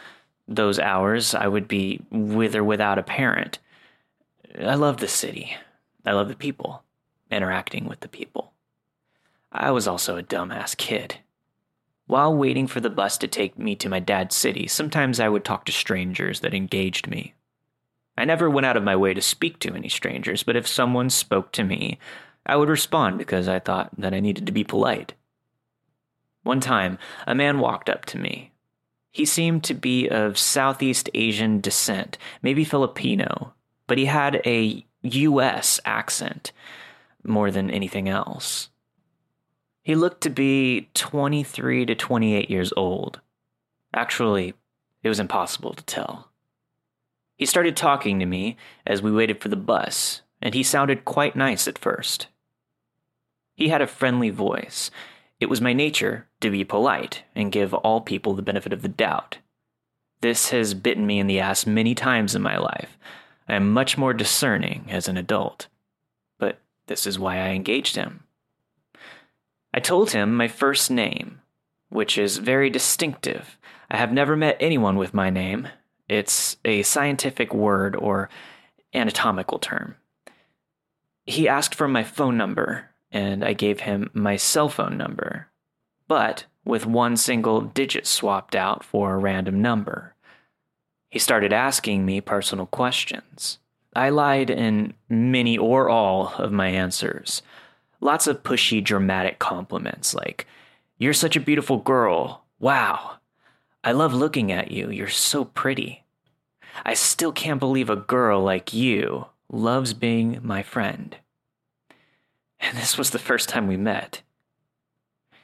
Those 0.49 0.79
hours 0.79 1.35
I 1.35 1.47
would 1.47 1.69
be 1.69 2.01
with 2.11 2.57
or 2.57 2.65
without 2.65 2.99
a 2.99 3.03
parent. 3.03 3.61
I 4.61 4.75
love 4.75 4.99
the 4.99 5.09
city. 5.09 5.57
I 6.05 6.13
love 6.13 6.29
the 6.29 6.35
people, 6.35 6.83
interacting 7.31 7.87
with 7.87 8.01
the 8.01 8.09
people. 8.09 8.53
I 9.53 9.71
was 9.71 9.87
also 9.87 10.17
a 10.17 10.23
dumbass 10.23 10.77
kid. 10.77 11.19
While 12.07 12.37
waiting 12.37 12.67
for 12.67 12.81
the 12.81 12.91
bus 12.91 13.17
to 13.19 13.29
take 13.29 13.59
me 13.59 13.77
to 13.77 13.89
my 13.89 14.01
dad's 14.01 14.35
city, 14.35 14.67
sometimes 14.67 15.21
I 15.21 15.29
would 15.29 15.45
talk 15.45 15.65
to 15.67 15.73
strangers 15.73 16.41
that 16.41 16.53
engaged 16.53 17.07
me. 17.07 17.35
I 18.17 18.25
never 18.25 18.51
went 18.51 18.67
out 18.67 18.77
of 18.77 18.83
my 18.83 18.97
way 18.97 19.15
to 19.15 19.23
speak 19.23 19.59
to 19.61 19.75
any 19.75 19.89
strangers, 19.89 20.43
but 20.43 20.57
if 20.57 20.67
someone 20.67 21.11
spoke 21.11 21.53
to 21.53 21.65
me, 21.65 21.99
I 22.45 22.57
would 22.57 22.69
respond 22.69 23.19
because 23.19 23.49
I 23.49 23.59
thought 23.59 23.91
that 23.99 24.13
I 24.13 24.21
needed 24.21 24.47
to 24.47 24.53
be 24.53 24.65
polite. 24.65 25.15
One 26.43 26.61
time, 26.61 26.99
a 27.27 27.35
man 27.35 27.59
walked 27.59 27.89
up 27.89 28.05
to 28.07 28.19
me. 28.19 28.53
He 29.11 29.25
seemed 29.25 29.63
to 29.65 29.75
be 29.75 30.09
of 30.09 30.39
Southeast 30.39 31.09
Asian 31.15 31.61
descent, 31.61 32.19
maybe 32.43 32.65
Filipino, 32.65 33.55
but 33.87 33.99
he 33.99 34.07
had 34.07 34.41
a 34.45 34.85
U.S. 35.03 35.81
accent 35.85 36.53
more 37.23 37.51
than 37.51 37.71
anything 37.71 38.09
else. 38.09 38.71
He 39.83 39.95
looked 39.95 40.23
to 40.23 40.31
be 40.31 40.89
23 40.95 41.87
to 41.87 41.95
28 41.95 42.51
years 42.51 42.73
old. 42.77 43.21
Actually, 43.95 44.55
it 45.03 45.09
was 45.09 45.21
impossible 45.21 45.75
to 45.75 45.85
tell. 45.85 46.32
He 47.43 47.47
started 47.47 47.77
talking 47.77 48.21
to 48.21 48.25
me 48.25 48.57
as 48.87 49.03
we 49.03 49.11
waited 49.11 49.41
for 49.41 49.49
the 49.49 49.57
bus, 49.57 50.23
and 50.41 50.55
he 50.55 50.63
sounded 50.63 51.05
quite 51.05 51.35
nice 51.35 51.67
at 51.67 51.77
first. 51.77 52.29
He 53.57 53.69
had 53.69 53.83
a 53.83 53.89
friendly 53.89 54.31
voice. 54.31 54.93
It 55.41 55.49
was 55.51 55.61
my 55.61 55.73
nature 55.73 56.29
to 56.41 56.53
be 56.53 56.63
polite 56.63 57.25
and 57.35 57.51
give 57.51 57.75
all 57.75 58.01
people 58.01 58.35
the 58.35 58.43
benefit 58.43 58.73
of 58.73 58.83
the 58.83 58.89
doubt. 58.89 59.39
This 60.21 60.51
has 60.51 60.73
bitten 60.73 61.05
me 61.05 61.19
in 61.19 61.27
the 61.27 61.41
ass 61.41 61.67
many 61.67 61.97
times 61.97 62.37
in 62.37 62.43
my 62.43 62.57
life. 62.57 62.97
I 63.49 63.55
am 63.55 63.73
much 63.73 63.99
more 63.99 64.15
discerning 64.15 64.87
as 64.89 65.09
an 65.09 65.17
adult. 65.17 65.67
But 66.39 66.61
this 66.87 67.09
is 67.09 67.19
why 67.19 67.39
I 67.39 67.49
engaged 67.49 67.97
him. 67.97 68.23
I 69.75 69.81
told 69.81 70.13
him 70.13 70.37
my 70.37 70.47
first 70.47 70.93
name, 70.93 71.41
which 71.89 72.17
is 72.17 72.37
very 72.37 72.71
distinctive. 72.71 73.59
I 73.91 73.97
have 73.97 74.13
never 74.13 74.37
met 74.37 74.59
anyone 74.61 74.95
with 74.95 75.13
my 75.13 75.29
name. 75.29 75.67
It's 76.09 76.57
a 76.65 76.83
scientific 76.83 77.55
word 77.55 77.97
or 77.97 78.29
anatomical 78.95 79.59
term. 79.59 79.97
He 81.25 81.49
asked 81.49 81.75
for 81.75 81.89
my 81.89 82.03
phone 82.03 82.37
number, 82.37 82.91
and 83.11 83.45
I 83.45 83.53
gave 83.53 83.81
him 83.81 84.11
my 84.13 84.37
cell 84.37 84.69
phone 84.69 84.97
number, 84.97 85.49
but 86.09 86.47
with 86.65 86.87
one 86.87 87.17
single 87.17 87.61
digit 87.61 88.07
swapped 88.07 88.55
out 88.55 88.85
for 88.85 89.15
a 89.15 89.19
random 89.19 89.61
number. 89.63 90.15
He 91.11 91.19
started 91.19 91.53
asking 91.53 92.07
me 92.07 92.21
personal 92.21 92.67
questions. 92.67 93.59
I 93.95 94.09
lied 94.09 94.49
in 94.49 94.95
many 95.09 95.59
or 95.59 95.89
all 95.89 96.35
of 96.39 96.53
my 96.53 96.69
answers. 96.69 97.43
Lots 98.01 98.27
of 98.27 98.43
pushy, 98.43 98.83
dramatic 98.83 99.39
compliments 99.39 100.15
like, 100.15 100.47
You're 100.99 101.13
such 101.13 101.37
a 101.37 101.41
beautiful 101.41 101.79
girl. 101.79 102.45
Wow. 102.59 103.19
I 103.85 103.93
love 103.93 104.15
looking 104.15 104.53
at 104.53 104.71
you. 104.71 104.91
You're 104.91 105.09
so 105.09 105.45
pretty. 105.45 106.05
I 106.85 106.95
still 106.95 107.33
can't 107.33 107.61
believe 107.61 107.91
a 107.91 107.97
girl 107.97 108.43
like 108.43 108.73
you 108.73 109.27
loves 109.51 109.93
being 109.93 110.39
my 110.43 110.63
friend. 110.63 111.17
And 112.61 112.79
this 112.79 112.97
was 112.97 113.11
the 113.11 113.19
first 113.19 113.49
time 113.49 113.67
we 113.67 113.77
met. 113.77 114.23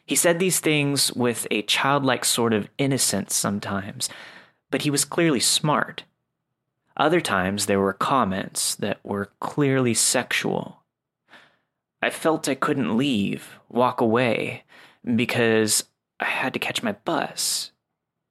He 0.07 0.15
said 0.15 0.39
these 0.39 0.61
things 0.61 1.13
with 1.13 1.47
a 1.51 1.63
childlike 1.63 2.25
sort 2.25 2.55
of 2.55 2.71
innocence 2.79 3.35
sometimes, 3.35 4.09
but 4.71 4.83
he 4.83 4.91
was 4.91 5.05
clearly 5.05 5.41
smart. 5.41 6.05
Other 6.97 7.21
times 7.21 7.67
there 7.67 7.81
were 7.81 7.93
comments 7.93 8.75
that 8.77 9.01
were 9.05 9.33
clearly 9.41 9.95
sexual. 9.95 10.83
I 12.01 12.11
felt 12.11 12.49
I 12.49 12.55
couldn't 12.55 12.97
leave, 12.97 13.59
walk 13.69 14.01
away, 14.01 14.65
because 15.05 15.85
I 16.21 16.27
had 16.27 16.53
to 16.55 16.59
catch 16.59 16.83
my 16.83 16.93
bus. 16.93 17.73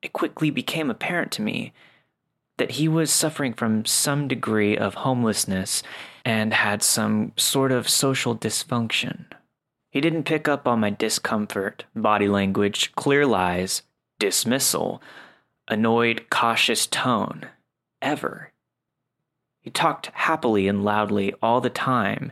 It 0.01 0.13
quickly 0.13 0.49
became 0.49 0.89
apparent 0.89 1.31
to 1.33 1.41
me 1.41 1.73
that 2.57 2.71
he 2.71 2.87
was 2.87 3.11
suffering 3.11 3.53
from 3.53 3.85
some 3.85 4.27
degree 4.27 4.77
of 4.77 4.95
homelessness 4.95 5.83
and 6.25 6.53
had 6.53 6.81
some 6.81 7.31
sort 7.37 7.71
of 7.71 7.89
social 7.89 8.35
dysfunction. 8.35 9.25
He 9.89 10.01
didn't 10.01 10.23
pick 10.23 10.47
up 10.47 10.67
on 10.67 10.79
my 10.79 10.89
discomfort, 10.89 11.85
body 11.95 12.27
language, 12.27 12.93
clear 12.95 13.25
lies, 13.25 13.83
dismissal, 14.19 15.01
annoyed, 15.67 16.25
cautious 16.29 16.87
tone, 16.87 17.47
ever. 18.01 18.51
He 19.61 19.69
talked 19.69 20.07
happily 20.13 20.67
and 20.67 20.83
loudly 20.83 21.33
all 21.41 21.61
the 21.61 21.69
time 21.69 22.31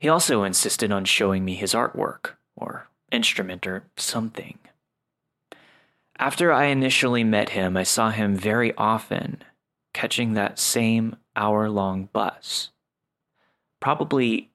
he 0.00 0.08
also 0.08 0.44
insisted 0.44 0.90
on 0.90 1.04
showing 1.04 1.44
me 1.44 1.54
his 1.54 1.74
artwork, 1.74 2.30
or 2.56 2.88
instrument, 3.12 3.66
or 3.66 3.84
something. 3.98 4.58
After 6.20 6.52
I 6.52 6.66
initially 6.66 7.24
met 7.24 7.48
him, 7.48 7.78
I 7.78 7.82
saw 7.82 8.10
him 8.10 8.36
very 8.36 8.74
often, 8.76 9.42
catching 9.94 10.34
that 10.34 10.58
same 10.58 11.16
hour 11.34 11.70
long 11.70 12.10
bus. 12.12 12.72
Probably 13.80 14.50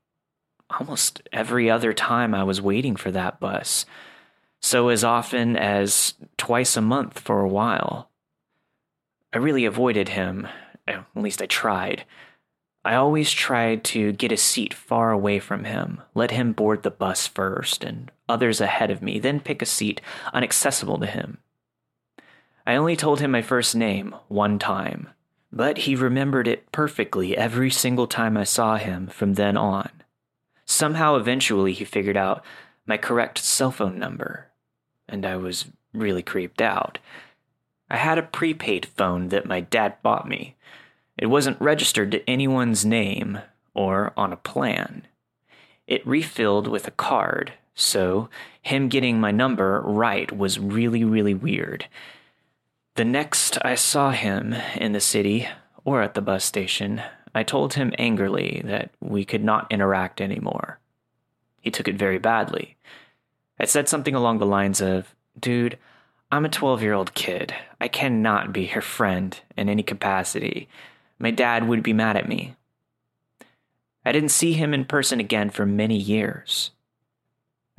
almost 0.70 1.28
every 1.34 1.68
other 1.68 1.92
time 1.92 2.36
I 2.36 2.44
was 2.44 2.62
waiting 2.62 2.96
for 2.96 3.10
that 3.10 3.40
bus, 3.40 3.88
so 4.62 4.90
as 4.90 5.04
often 5.04 5.58
as 5.58 6.14
twice 6.38 6.78
a 6.78 6.82
month 6.82 7.18
for 7.18 7.42
a 7.42 7.50
while. 7.50 8.12
I 9.34 9.40
really 9.40 9.66
avoided 9.66 10.10
him, 10.10 10.48
at 10.88 11.04
least 11.16 11.42
I 11.42 11.48
tried, 11.48 12.06
I 12.86 12.94
always 12.94 13.32
tried 13.32 13.84
to 13.86 14.12
get 14.12 14.32
a 14.32 14.38
seat 14.38 14.72
far 14.72 15.10
away 15.10 15.40
from 15.40 15.64
him, 15.64 16.04
let 16.14 16.30
him 16.30 16.54
board 16.54 16.84
the 16.84 16.92
bus 16.92 17.26
first, 17.26 17.84
and 17.84 18.12
others 18.30 18.62
ahead 18.62 18.92
of 18.92 19.02
me, 19.02 19.18
then 19.18 19.40
pick 19.40 19.64
a 19.64 19.66
seat 19.66 20.00
inaccessible 20.32 21.00
to 21.00 21.08
him. 21.08 21.40
I 22.66 22.76
only 22.76 22.96
told 22.96 23.20
him 23.20 23.32
my 23.32 23.42
first 23.42 23.76
name 23.76 24.16
one 24.28 24.60
time, 24.60 25.10
but 25.52 25.80
he 25.80 25.96
remembered 25.96 26.48
it 26.48 26.72
perfectly 26.72 27.38
every 27.38 27.70
single 27.70 28.08
time 28.08 28.38
I 28.38 28.44
saw 28.44 28.78
him 28.78 29.08
from 29.08 29.34
then 29.36 29.58
on. 29.58 29.90
Somehow, 30.66 31.16
eventually, 31.16 31.74
he 31.74 31.86
figured 31.86 32.18
out 32.18 32.44
my 32.88 32.98
correct 32.98 33.38
cell 33.38 33.72
phone 33.72 34.00
number, 34.00 34.48
and 35.08 35.26
I 35.26 35.38
was 35.38 35.66
really 35.94 36.24
creeped 36.24 36.62
out. 36.62 36.98
I 37.90 37.98
had 37.98 38.18
a 38.18 38.24
prepaid 38.24 38.88
phone 38.88 39.30
that 39.30 39.46
my 39.46 39.62
dad 39.62 40.02
bought 40.02 40.28
me 40.28 40.56
it 41.18 41.28
wasn't 41.28 41.62
registered 41.62 42.12
to 42.12 42.30
anyone's 42.30 42.86
name 42.86 43.40
or 43.74 44.12
on 44.18 44.34
a 44.34 44.38
plan. 44.38 45.08
It 45.88 46.06
refilled 46.06 46.68
with 46.68 46.88
a 46.88 46.92
card, 46.92 47.54
so 47.74 48.30
him 48.62 48.90
getting 48.90 49.20
my 49.20 49.32
number 49.32 49.82
right 49.82 50.36
was 50.36 50.60
really, 50.60 51.04
really 51.04 51.34
weird. 51.34 51.88
The 52.96 53.06
next 53.06 53.58
I 53.64 53.76
saw 53.76 54.12
him 54.12 54.54
in 54.76 54.94
the 54.94 55.00
city 55.00 55.48
or 55.84 56.02
at 56.02 56.14
the 56.14 56.22
bus 56.22 56.46
station, 56.46 57.02
I 57.34 57.44
told 57.44 57.74
him 57.74 57.94
angrily 57.98 58.62
that 58.66 58.92
we 59.02 59.26
could 59.26 59.44
not 59.44 59.72
interact 59.72 60.22
anymore. 60.22 60.80
He 61.62 61.72
took 61.72 61.88
it 61.88 61.96
very 61.96 62.20
badly. 62.20 62.78
I 63.60 63.66
said 63.66 63.90
something 63.90 64.16
along 64.16 64.38
the 64.38 64.46
lines 64.46 64.82
of, 64.82 65.14
Dude, 65.40 65.78
I'm 66.32 66.46
a 66.46 66.50
12 66.50 66.82
year 66.82 66.94
old 66.94 67.14
kid. 67.14 67.54
I 67.80 67.88
cannot 67.88 68.54
be 68.54 68.66
your 68.74 68.82
friend 68.82 69.40
in 69.58 69.70
any 69.70 69.84
capacity 69.84 70.70
my 71.20 71.32
dad 71.32 71.68
would 71.68 71.84
be 71.84 71.94
mad 71.94 72.18
at 72.18 72.28
me. 72.28 72.56
I 74.06 74.12
didn't 74.12 74.30
see 74.30 74.54
him 74.54 74.74
in 74.74 74.86
person 74.86 75.20
again 75.20 75.50
for 75.50 75.66
many 75.66 75.98
years. 75.98 76.72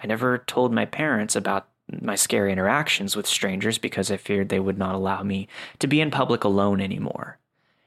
I 0.02 0.06
never 0.06 0.38
told 0.38 0.72
my 0.72 0.84
parents 0.84 1.36
about 1.36 1.68
my 1.88 2.14
scary 2.14 2.52
interactions 2.52 3.14
with 3.14 3.26
strangers 3.26 3.78
because 3.78 4.10
I 4.10 4.16
feared 4.16 4.48
they 4.48 4.60
would 4.60 4.78
not 4.78 4.94
allow 4.94 5.22
me 5.22 5.48
to 5.78 5.86
be 5.86 6.00
in 6.00 6.10
public 6.10 6.44
alone 6.44 6.80
anymore. 6.80 7.38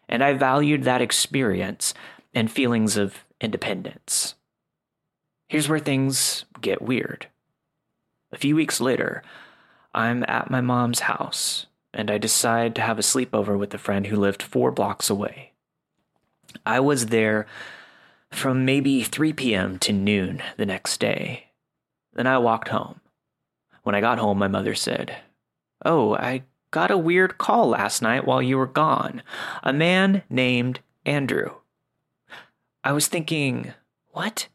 And 0.07 0.23
I 0.23 0.33
valued 0.33 0.83
that 0.83 1.01
experience 1.01 1.93
and 2.33 2.51
feelings 2.51 2.97
of 2.97 3.25
independence. 3.41 4.35
Here's 5.47 5.67
where 5.67 5.79
things 5.79 6.45
get 6.61 6.81
weird. 6.81 7.27
A 8.31 8.37
few 8.37 8.55
weeks 8.55 8.79
later, 8.79 9.23
I'm 9.93 10.23
at 10.27 10.51
my 10.51 10.61
mom's 10.61 11.01
house 11.01 11.65
and 11.93 12.11
I 12.11 12.17
decide 12.17 12.75
to 12.75 12.81
have 12.81 12.99
a 12.99 13.03
sleepover 13.03 13.57
with 13.57 13.73
a 13.73 13.79
friend 13.79 14.07
who 14.07 14.15
lived 14.15 14.43
four 14.43 14.71
blocks 14.71 15.09
away. 15.09 15.53
I 16.65 16.79
was 16.79 17.07
there 17.07 17.47
from 18.31 18.65
maybe 18.65 19.03
3 19.03 19.33
p.m. 19.33 19.79
to 19.79 19.91
noon 19.91 20.41
the 20.57 20.65
next 20.65 20.99
day. 20.99 21.47
Then 22.13 22.27
I 22.27 22.37
walked 22.37 22.69
home. 22.69 22.98
When 23.83 23.95
I 23.95 24.01
got 24.01 24.19
home, 24.19 24.37
my 24.37 24.47
mother 24.47 24.75
said, 24.75 25.17
Oh, 25.85 26.15
I 26.15 26.43
got 26.71 26.91
a 26.91 26.97
weird 26.97 27.37
call 27.37 27.69
last 27.69 28.01
night 28.01 28.25
while 28.25 28.41
you 28.41 28.57
were 28.57 28.67
gone. 28.67 29.23
A 29.63 29.73
man 29.73 30.23
named 30.29 30.81
Andrew. 31.05 31.55
I 32.83 32.91
was 32.91 33.07
thinking, 33.07 33.73
what? 34.11 34.47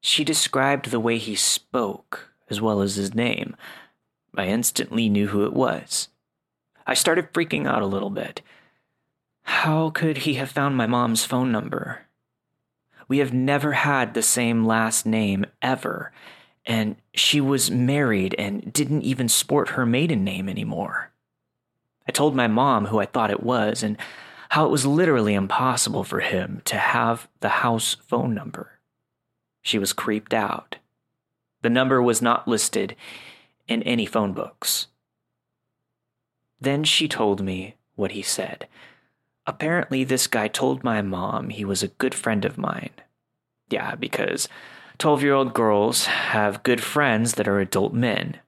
She 0.00 0.24
described 0.24 0.90
the 0.90 1.00
way 1.00 1.18
he 1.18 1.34
spoke, 1.34 2.32
as 2.48 2.60
well 2.60 2.80
as 2.80 2.96
his 2.96 3.14
name. 3.14 3.56
I 4.36 4.46
instantly 4.46 5.08
knew 5.08 5.28
who 5.28 5.44
it 5.44 5.52
was. 5.52 6.08
I 6.86 6.94
started 6.94 7.32
freaking 7.32 7.66
out 7.66 7.82
a 7.82 7.86
little 7.86 8.10
bit. 8.10 8.40
How 9.42 9.90
could 9.90 10.18
he 10.18 10.34
have 10.34 10.50
found 10.50 10.76
my 10.76 10.86
mom's 10.86 11.24
phone 11.24 11.50
number? 11.50 12.02
We 13.08 13.18
have 13.18 13.32
never 13.32 13.72
had 13.72 14.12
the 14.14 14.22
same 14.22 14.66
last 14.66 15.06
name 15.06 15.46
ever, 15.62 16.12
and 16.68 16.96
she 17.14 17.40
was 17.40 17.70
married 17.70 18.34
and 18.38 18.70
didn't 18.72 19.02
even 19.02 19.28
sport 19.28 19.70
her 19.70 19.86
maiden 19.86 20.22
name 20.22 20.50
anymore. 20.50 21.10
I 22.06 22.12
told 22.12 22.36
my 22.36 22.46
mom 22.46 22.86
who 22.86 22.98
I 23.00 23.06
thought 23.06 23.30
it 23.30 23.42
was 23.42 23.82
and 23.82 23.96
how 24.50 24.66
it 24.66 24.70
was 24.70 24.84
literally 24.86 25.32
impossible 25.32 26.04
for 26.04 26.20
him 26.20 26.60
to 26.66 26.76
have 26.76 27.26
the 27.40 27.48
house 27.48 27.96
phone 28.06 28.34
number. 28.34 28.78
She 29.62 29.78
was 29.78 29.94
creeped 29.94 30.34
out. 30.34 30.76
The 31.62 31.70
number 31.70 32.02
was 32.02 32.20
not 32.22 32.46
listed 32.46 32.94
in 33.66 33.82
any 33.82 34.06
phone 34.06 34.34
books. 34.34 34.88
Then 36.60 36.84
she 36.84 37.08
told 37.08 37.42
me 37.42 37.76
what 37.96 38.12
he 38.12 38.22
said. 38.22 38.68
Apparently, 39.46 40.04
this 40.04 40.26
guy 40.26 40.48
told 40.48 40.84
my 40.84 41.00
mom 41.00 41.48
he 41.48 41.64
was 41.64 41.82
a 41.82 41.88
good 41.88 42.14
friend 42.14 42.44
of 42.44 42.58
mine. 42.58 42.90
Yeah, 43.70 43.94
because 43.94 44.48
12 44.98 45.22
year 45.22 45.34
old 45.34 45.54
girls 45.54 46.06
have 46.06 46.62
good 46.64 46.82
friends 46.82 47.34
that 47.34 47.46
are 47.48 47.60
adult 47.60 47.92
men. 47.92 48.38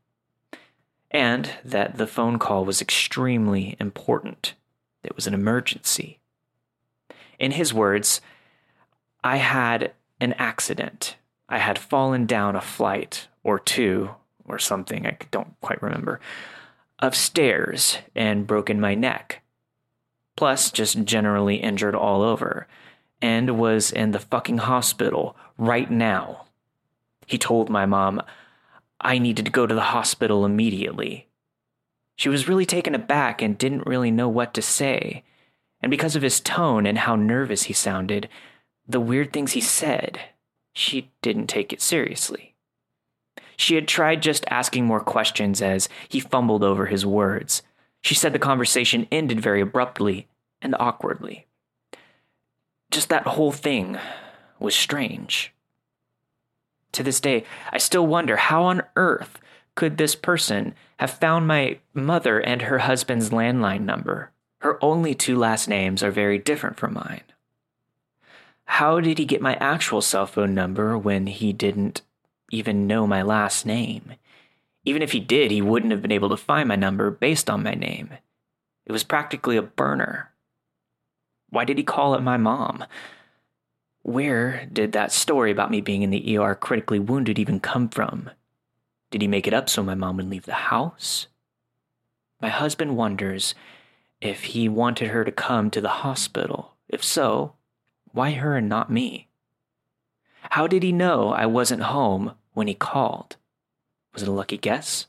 And 1.13 1.51
that 1.65 1.97
the 1.97 2.07
phone 2.07 2.39
call 2.39 2.65
was 2.65 2.81
extremely 2.81 3.77
important. 3.81 4.55
It 5.03 5.17
was 5.17 5.27
an 5.27 5.35
emergency. 5.35 6.21
In 7.39 7.53
his 7.53 7.73
words, 7.73 8.21
I 9.25 9.37
had 9.37 9.93
an 10.21 10.35
accident. 10.35 11.17
I 11.49 11.59
had 11.59 11.79
fallen 11.79 12.27
down 12.27 12.55
a 12.55 12.61
flight 12.61 13.29
or 13.43 13.59
two 13.59 14.11
or 14.45 14.59
something, 14.59 15.07
I 15.07 15.17
don't 15.31 15.59
quite 15.61 15.83
remember, 15.83 16.21
of 16.99 17.17
stairs 17.17 17.99
and 18.15 18.47
broken 18.47 18.81
my 18.81 18.95
neck. 18.95 19.43
Plus, 20.37 20.71
just 20.71 21.05
generally 21.05 21.57
injured 21.57 21.95
all 21.95 22.23
over, 22.23 22.67
and 23.23 23.59
was 23.59 23.91
in 23.91 24.13
the 24.13 24.19
fucking 24.19 24.59
hospital 24.59 25.37
right 25.61 25.91
now. 25.91 26.47
He 27.27 27.39
told 27.39 27.69
my 27.71 27.87
mom 27.87 28.23
I 29.01 29.19
needed 29.19 29.45
to 29.45 29.51
go 29.53 29.67
to 29.67 29.75
the 29.75 29.81
hospital 29.81 30.45
immediately. 30.45 31.29
She 32.17 32.29
was 32.29 32.49
really 32.49 32.67
taken 32.67 32.95
aback 32.95 33.41
and 33.41 33.57
didn't 33.57 33.87
really 33.87 34.11
know 34.11 34.29
what 34.29 34.53
to 34.55 34.63
say. 34.63 35.23
And 35.81 35.91
because 35.91 36.17
of 36.17 36.23
his 36.23 36.41
tone 36.41 36.87
and 36.87 36.99
how 36.99 37.15
nervous 37.15 37.65
he 37.65 37.73
sounded, 37.73 38.29
the 38.89 39.01
weird 39.01 39.33
things 39.33 39.53
he 39.53 39.61
said, 39.61 40.21
she 40.75 41.11
didn't 41.23 41.47
take 41.47 41.73
it 41.73 41.81
seriously. 41.81 42.55
She 43.57 43.75
had 43.75 43.87
tried 43.87 44.23
just 44.23 44.45
asking 44.49 44.87
more 44.87 45.01
questions 45.01 45.63
as 45.63 45.89
he 46.09 46.21
fumbled 46.21 46.65
over 46.65 46.87
his 46.87 47.05
words. 47.05 47.63
She 48.03 48.15
said 48.15 48.33
the 48.33 48.39
conversation 48.39 49.07
ended 49.13 49.41
very 49.41 49.61
abruptly 49.61 50.27
and 50.63 50.75
awkwardly. 50.79 51.47
Just 52.91 53.11
that 53.11 53.27
whole 53.27 53.53
thing 53.53 53.99
was 54.61 54.75
strange. 54.75 55.53
To 56.93 57.03
this 57.03 57.21
day, 57.21 57.45
I 57.73 57.79
still 57.79 58.07
wonder 58.07 58.37
how 58.37 58.65
on 58.65 58.83
earth 58.97 59.39
could 59.75 59.97
this 59.97 60.15
person 60.15 60.75
have 60.99 61.11
found 61.11 61.47
my 61.47 61.79
mother 61.95 62.41
and 62.41 62.63
her 62.63 62.79
husband's 62.79 63.31
landline 63.31 63.83
number? 63.83 64.31
Her 64.59 64.83
only 64.85 65.15
two 65.15 65.39
last 65.39 65.69
names 65.69 66.03
are 66.03 66.11
very 66.11 66.39
different 66.39 66.77
from 66.77 66.95
mine. 66.95 67.23
How 68.65 69.01
did 69.01 69.19
he 69.19 69.25
get 69.25 69.41
my 69.41 69.55
actual 69.57 70.01
cell 70.01 70.27
phone 70.27 70.55
number 70.55 70.99
when 70.99 71.27
he 71.27 71.53
didn't 71.53 72.03
even 72.51 72.87
know 72.87 73.07
my 73.07 73.23
last 73.23 73.65
name. 73.65 74.15
Even 74.85 75.03
if 75.03 75.13
he 75.13 75.21
did, 75.21 75.51
he 75.51 75.63
wouldn't 75.63 75.93
have 75.93 76.03
been 76.03 76.13
able 76.13 76.29
to 76.31 76.37
find 76.37 76.69
my 76.69 76.77
number 76.77 77.11
based 77.11 77.49
on 77.49 77.63
my 77.63 77.75
name. 77.75 78.11
It 78.87 78.93
was 78.93 79.05
practically 79.05 79.57
a 79.57 79.63
burner. 79.63 80.31
Why 81.51 81.65
did 81.65 81.79
he 81.79 81.85
call 81.85 82.15
it 82.15 82.23
my 82.23 82.37
mom? 82.37 82.85
Where 84.03 84.67
did 84.73 84.93
that 84.93 85.13
story 85.13 85.51
about 85.51 85.71
me 85.71 85.81
being 85.81 86.03
in 86.03 86.11
the 86.11 86.39
ER 86.39 86.55
critically 86.55 86.99
wounded 86.99 87.39
even 87.39 87.61
come 87.61 87.89
from? 87.89 88.31
Did 89.11 89.23
he 89.23 89.29
make 89.29 89.47
it 89.47 89.55
up 89.55 89.69
so 89.69 89.83
my 89.83 89.95
mom 89.95 90.17
would 90.17 90.31
leave 90.31 90.47
the 90.47 90.53
house? 90.53 91.27
My 92.41 92.49
husband 92.49 92.97
wonders 92.97 93.55
if 94.21 94.45
he 94.45 94.69
wanted 94.69 95.09
her 95.09 95.25
to 95.25 95.33
come 95.33 95.71
to 95.71 95.81
the 95.81 95.89
hospital. 95.89 96.75
If 96.89 97.05
so, 97.05 97.55
why 98.13 98.33
her 98.33 98.57
and 98.57 98.69
not 98.69 98.91
me? 98.91 99.29
How 100.51 100.67
did 100.67 100.83
he 100.83 100.93
know 100.93 101.31
I 101.31 101.47
wasn't 101.47 101.83
home 101.83 102.35
when 102.53 102.67
he 102.67 102.75
called. 102.75 103.37
Was 104.13 104.23
it 104.23 104.29
a 104.29 104.33
lucky 104.33 104.59
guess? 104.59 105.07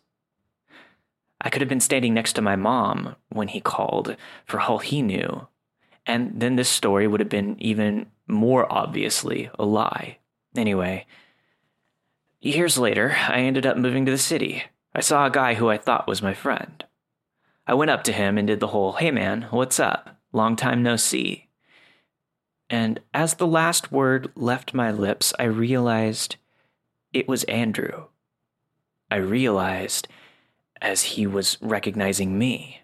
I 1.40 1.50
could 1.50 1.62
have 1.62 1.70
been 1.70 1.80
standing 1.80 2.14
next 2.14 2.34
to 2.34 2.42
my 2.42 2.56
mom 2.56 3.16
when 3.30 3.48
he 3.48 3.60
called, 3.60 4.16
for 4.46 4.62
all 4.62 4.78
he 4.78 5.02
knew. 5.02 5.48
And 6.06 6.40
then 6.40 6.56
this 6.56 6.70
story 6.70 7.08
would 7.08 7.20
have 7.20 7.30
been 7.30 7.56
even 7.60 8.08
more 8.32 8.72
obviously 8.72 9.50
a 9.60 9.66
lie. 9.66 10.18
Anyway, 10.56 11.06
years 12.40 12.78
later, 12.78 13.16
I 13.28 13.42
ended 13.42 13.66
up 13.66 13.78
moving 13.78 14.06
to 14.06 14.12
the 14.12 14.18
city. 14.18 14.64
I 14.96 15.02
saw 15.02 15.26
a 15.26 15.32
guy 15.32 15.54
who 15.54 15.70
I 15.70 15.78
thought 15.78 16.08
was 16.08 16.22
my 16.22 16.34
friend. 16.34 16.84
I 17.68 17.74
went 17.74 17.92
up 17.92 18.04
to 18.06 18.12
him 18.12 18.38
and 18.38 18.48
did 18.48 18.60
the 18.60 18.68
whole, 18.68 18.94
hey 18.94 19.12
man, 19.12 19.44
what's 19.52 19.80
up? 19.80 20.18
Long 20.34 20.56
time 20.56 20.82
no 20.82 20.96
see. 20.96 21.48
And 22.70 23.02
as 23.14 23.36
the 23.36 23.48
last 23.48 23.92
word 23.92 24.32
left 24.36 24.74
my 24.74 24.92
lips, 24.92 25.34
I 25.38 25.44
realized 25.44 26.38
it 27.14 27.28
was 27.28 27.44
Andrew. 27.46 28.06
I 29.10 29.18
realized 29.18 30.08
as 30.82 31.02
he 31.04 31.28
was 31.28 31.58
recognizing 31.62 32.38
me. 32.38 32.82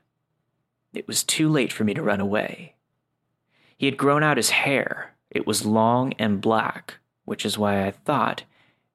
It 0.94 1.08
was 1.08 1.24
too 1.24 1.50
late 1.50 1.72
for 1.72 1.84
me 1.84 1.94
to 1.94 2.04
run 2.04 2.20
away. 2.20 2.76
He 3.78 3.86
had 3.86 3.98
grown 3.98 4.24
out 4.24 4.38
his 4.38 4.50
hair. 4.50 5.16
It 5.30 5.46
was 5.46 5.66
long 5.66 6.14
and 6.14 6.42
black, 6.42 6.96
which 7.26 7.46
is 7.46 7.58
why 7.58 7.86
I 7.86 7.92
thought 7.92 8.44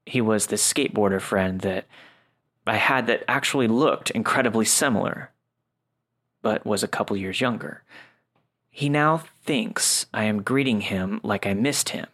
he 0.07 0.21
was 0.21 0.47
the 0.47 0.57
skateboarder 0.57 1.21
friend 1.21 1.61
that 1.61 1.87
I 2.67 2.77
had 2.77 3.07
that 3.07 3.25
actually 3.29 3.69
looked 3.69 4.11
incredibly 4.11 4.65
similar, 4.65 5.31
but 6.43 6.65
was 6.65 6.83
a 6.83 6.89
couple 6.89 7.17
years 7.17 7.41
younger. 7.41 7.83
He 8.71 8.89
now 8.89 9.25
thinks 9.45 10.07
I 10.15 10.25
am 10.25 10.43
greeting 10.43 10.83
him 10.83 11.21
like 11.23 11.47
I 11.47 11.55
missed 11.55 11.91
him, 11.91 12.07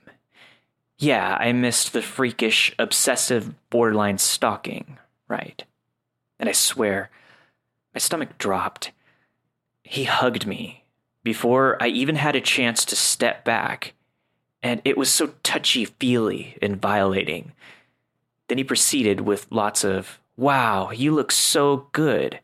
yeah, 0.99 1.37
I 1.39 1.53
missed 1.53 1.93
the 1.93 2.03
freakish, 2.03 2.75
obsessive, 2.77 3.55
borderline 3.71 4.19
stalking, 4.19 4.99
right? 5.29 5.63
And 6.41 6.49
I 6.49 6.53
swear, 6.53 7.11
my 7.95 8.01
stomach 8.01 8.37
dropped. 8.37 8.91
He 9.85 10.05
hugged 10.05 10.45
me 10.45 10.85
before 11.23 11.81
I 11.81 11.87
even 11.87 12.17
had 12.17 12.35
a 12.35 12.41
chance 12.41 12.85
to 12.87 12.97
step 12.97 13.45
back, 13.45 13.95
and 14.63 14.81
it 14.85 14.97
was 14.97 15.11
so 15.11 15.29
touchy 15.43 15.85
feely 15.85 16.57
and 16.61 16.81
violating. 16.81 17.53
Then 18.49 18.59
he 18.59 18.65
proceeded 18.65 19.21
with 19.21 19.47
lots 19.51 19.85
of, 19.85 20.21
Wow, 20.37 20.91
you 20.91 21.13
look 21.13 21.33
so 21.33 21.89
good. 21.93 22.41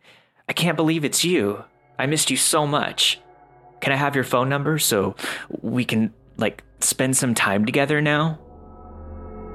I 0.49 0.53
can't 0.53 0.77
believe 0.77 1.05
it's 1.05 1.25
you. 1.25 1.65
I 1.99 2.07
missed 2.07 2.31
you 2.31 2.37
so 2.37 2.67
much. 2.67 3.21
Can 3.81 3.93
I 3.93 3.97
have 3.97 4.15
your 4.15 4.25
phone 4.25 4.49
number 4.49 4.79
so 4.79 5.15
we 5.63 5.85
can, 5.85 6.13
like, 6.37 6.65
spend 6.81 7.17
some 7.17 7.35
time 7.35 7.65
together 7.65 8.01
now? 8.01 8.39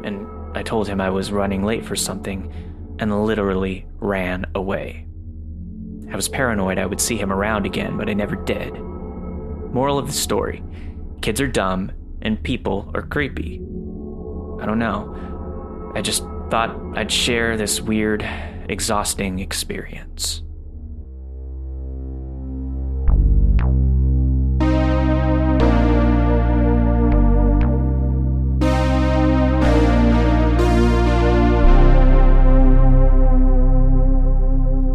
and 0.04 0.28
I 0.56 0.64
told 0.64 0.88
him 0.88 1.02
I 1.02 1.10
was 1.10 1.32
running 1.32 1.64
late 1.64 1.86
for 1.86 1.96
something 1.96 2.52
and 3.00 3.26
literally 3.26 3.86
ran 4.00 4.46
away. 4.56 5.06
I 6.12 6.16
was 6.16 6.30
paranoid 6.30 6.78
I 6.78 6.86
would 6.86 7.02
see 7.02 7.18
him 7.18 7.32
around 7.32 7.66
again, 7.66 7.98
but 7.98 8.10
I 8.10 8.14
never 8.14 8.36
did. 8.36 8.74
Moral 8.74 10.00
of 10.00 10.08
the 10.08 10.14
story 10.14 10.64
kids 11.22 11.42
are 11.42 11.48
dumb 11.48 11.92
and 12.22 12.42
people 12.44 12.92
are 12.94 13.02
creepy. 13.02 13.56
I 14.62 14.66
don't 14.66 14.80
know. 14.80 15.92
I 15.96 16.02
just 16.02 16.24
thought 16.50 16.76
I'd 16.96 17.12
share 17.12 17.58
this 17.58 17.82
weird, 17.82 18.28
exhausting 18.68 19.40
experience. 19.40 20.44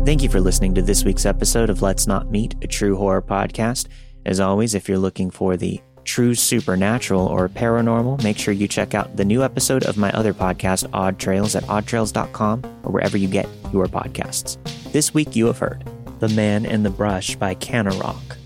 Thank 0.05 0.23
you 0.23 0.29
for 0.29 0.41
listening 0.41 0.75
to 0.75 0.83
this 0.83 1.03
week's 1.03 1.25
episode 1.25 1.71
of 1.71 1.81
Let's 1.81 2.07
Not 2.07 2.31
Meet, 2.31 2.57
a 2.63 2.67
true 2.67 2.95
horror 2.95 3.23
podcast. 3.23 3.89
As 4.27 4.39
always, 4.39 4.75
if 4.75 4.89
you're 4.89 4.99
looking 4.99 5.31
for 5.31 5.57
the 5.57 5.81
true 6.05 6.35
supernatural 6.35 7.27
or 7.27 7.49
paranormal, 7.49 8.23
make 8.23 8.39
sure 8.39 8.55
you 8.55 8.69
check 8.69 8.95
out 8.95 9.17
the 9.17 9.25
new 9.25 9.43
episode 9.43 9.85
of 9.85 9.97
my 9.97 10.13
other 10.13 10.33
podcast, 10.33 10.89
Odd 10.93 11.19
Trails, 11.19 11.57
at 11.57 11.65
oddtrails.com 11.65 12.65
or 12.85 12.93
wherever 12.93 13.17
you 13.17 13.29
get 13.29 13.49
your 13.73 13.87
podcasts. 13.87 14.59
This 14.93 15.13
week, 15.13 15.35
you 15.35 15.47
have 15.47 15.59
heard 15.59 15.85
The 16.21 16.29
Man 16.29 16.67
in 16.67 16.83
the 16.83 16.91
Brush 16.91 17.35
by 17.37 17.57
Rock. 17.73 18.37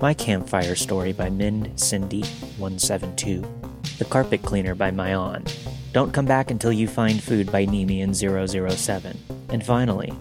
My 0.00 0.12
Campfire 0.12 0.74
Story 0.74 1.12
by 1.12 1.30
Min 1.30 1.76
Cindy 1.76 2.22
172. 2.58 3.42
The 3.98 4.04
Carpet 4.04 4.42
Cleaner 4.42 4.74
by 4.74 4.90
Mayan. 4.90 5.44
Don't 5.92 6.12
Come 6.12 6.26
Back 6.26 6.50
Until 6.50 6.72
You 6.72 6.88
Find 6.88 7.22
Food 7.22 7.50
by 7.52 7.64
Nemian 7.64 8.14
007. 8.14 9.16
And 9.50 9.64
finally, 9.64 10.12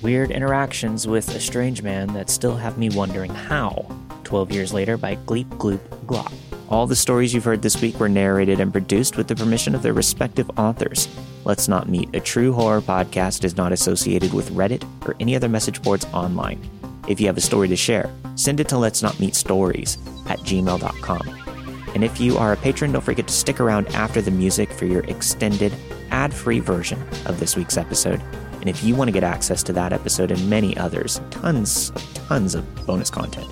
Weird 0.00 0.30
Interactions 0.30 1.06
with 1.06 1.28
a 1.34 1.40
Strange 1.40 1.82
Man 1.82 2.12
That 2.14 2.30
Still 2.30 2.56
Have 2.56 2.78
Me 2.78 2.88
Wondering 2.88 3.34
How, 3.34 3.86
12 4.28 4.52
Years 4.52 4.74
Later 4.74 4.98
by 4.98 5.16
Gleep 5.16 5.48
Gloop 5.56 5.80
Glop. 6.04 6.30
All 6.68 6.86
the 6.86 6.94
stories 6.94 7.32
you've 7.32 7.46
heard 7.46 7.62
this 7.62 7.80
week 7.80 7.98
were 7.98 8.10
narrated 8.10 8.60
and 8.60 8.70
produced 8.70 9.16
with 9.16 9.26
the 9.26 9.34
permission 9.34 9.74
of 9.74 9.82
their 9.82 9.94
respective 9.94 10.50
authors. 10.58 11.08
Let's 11.46 11.66
Not 11.66 11.88
Meet, 11.88 12.14
a 12.14 12.20
true 12.20 12.52
horror 12.52 12.82
podcast, 12.82 13.42
is 13.42 13.56
not 13.56 13.72
associated 13.72 14.34
with 14.34 14.50
Reddit 14.50 14.84
or 15.08 15.16
any 15.18 15.34
other 15.34 15.48
message 15.48 15.82
boards 15.82 16.04
online. 16.12 16.60
If 17.08 17.22
you 17.22 17.26
have 17.26 17.38
a 17.38 17.40
story 17.40 17.68
to 17.68 17.76
share, 17.76 18.12
send 18.34 18.60
it 18.60 18.68
to 18.68 18.76
let's 18.76 19.02
not 19.02 19.18
meet 19.18 19.34
stories 19.34 19.96
at 20.28 20.40
gmail.com. 20.40 21.88
And 21.94 22.04
if 22.04 22.20
you 22.20 22.36
are 22.36 22.52
a 22.52 22.56
patron, 22.58 22.92
don't 22.92 23.00
forget 23.00 23.28
to 23.28 23.32
stick 23.32 23.60
around 23.60 23.88
after 23.94 24.20
the 24.20 24.30
music 24.30 24.70
for 24.70 24.84
your 24.84 25.04
extended, 25.04 25.72
ad 26.10 26.34
free 26.34 26.60
version 26.60 27.02
of 27.24 27.40
this 27.40 27.56
week's 27.56 27.78
episode. 27.78 28.20
And 28.60 28.68
if 28.68 28.84
you 28.84 28.94
want 28.94 29.08
to 29.08 29.12
get 29.12 29.24
access 29.24 29.62
to 29.62 29.72
that 29.72 29.94
episode 29.94 30.30
and 30.30 30.50
many 30.50 30.76
others, 30.76 31.18
tons, 31.30 31.92
tons 32.12 32.54
of 32.54 32.86
bonus 32.86 33.08
content, 33.08 33.48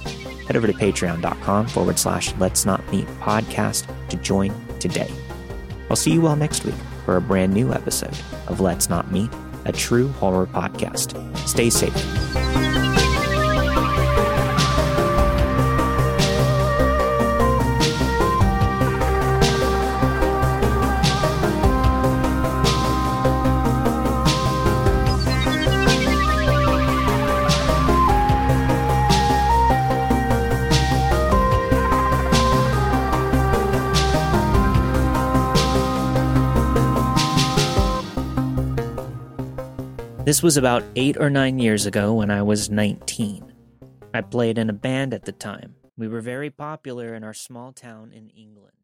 head 0.47 0.57
over 0.57 0.67
to 0.67 0.73
patreon.com 0.73 1.67
forward 1.69 1.99
slash 1.99 2.35
let's 2.37 2.65
not 2.65 2.87
meet 2.91 3.07
podcast 3.21 3.87
to 4.09 4.17
join 4.19 4.53
today. 4.79 5.11
I'll 5.91 5.97
see 5.97 6.13
you 6.13 6.27
all 6.27 6.37
next 6.37 6.65
week 6.65 6.75
for 7.05 7.17
a 7.17 7.21
brand 7.21 7.53
new 7.55 7.73
episode 7.73 8.17
of 8.49 8.61
Let's 8.61 8.89
Not 8.89 9.11
Meet, 9.13 9.31
a 9.65 9.73
true 9.73 10.09
horror 10.09 10.47
podcast. 10.47 11.17
Stay 11.47 11.71
safe. 11.71 12.66
This 40.27 40.43
was 40.43 40.57
about 40.57 40.83
eight 40.97 41.17
or 41.21 41.31
nine 41.31 41.61
years 41.61 41.87
ago 41.87 42.15
when 42.15 42.33
I 42.33 42.43
was 42.43 42.69
19. 42.69 43.53
I 44.13 44.21
played 44.23 44.59
in 44.59 44.69
a 44.69 44.73
band 44.73 45.15
at 45.15 45.25
the 45.25 45.31
time. 45.31 45.77
We 45.97 46.09
were 46.09 46.21
very 46.21 46.51
popular 46.51 47.15
in 47.15 47.23
our 47.23 47.33
small 47.33 47.73
town 47.73 48.11
in 48.11 48.31
England. 48.31 48.76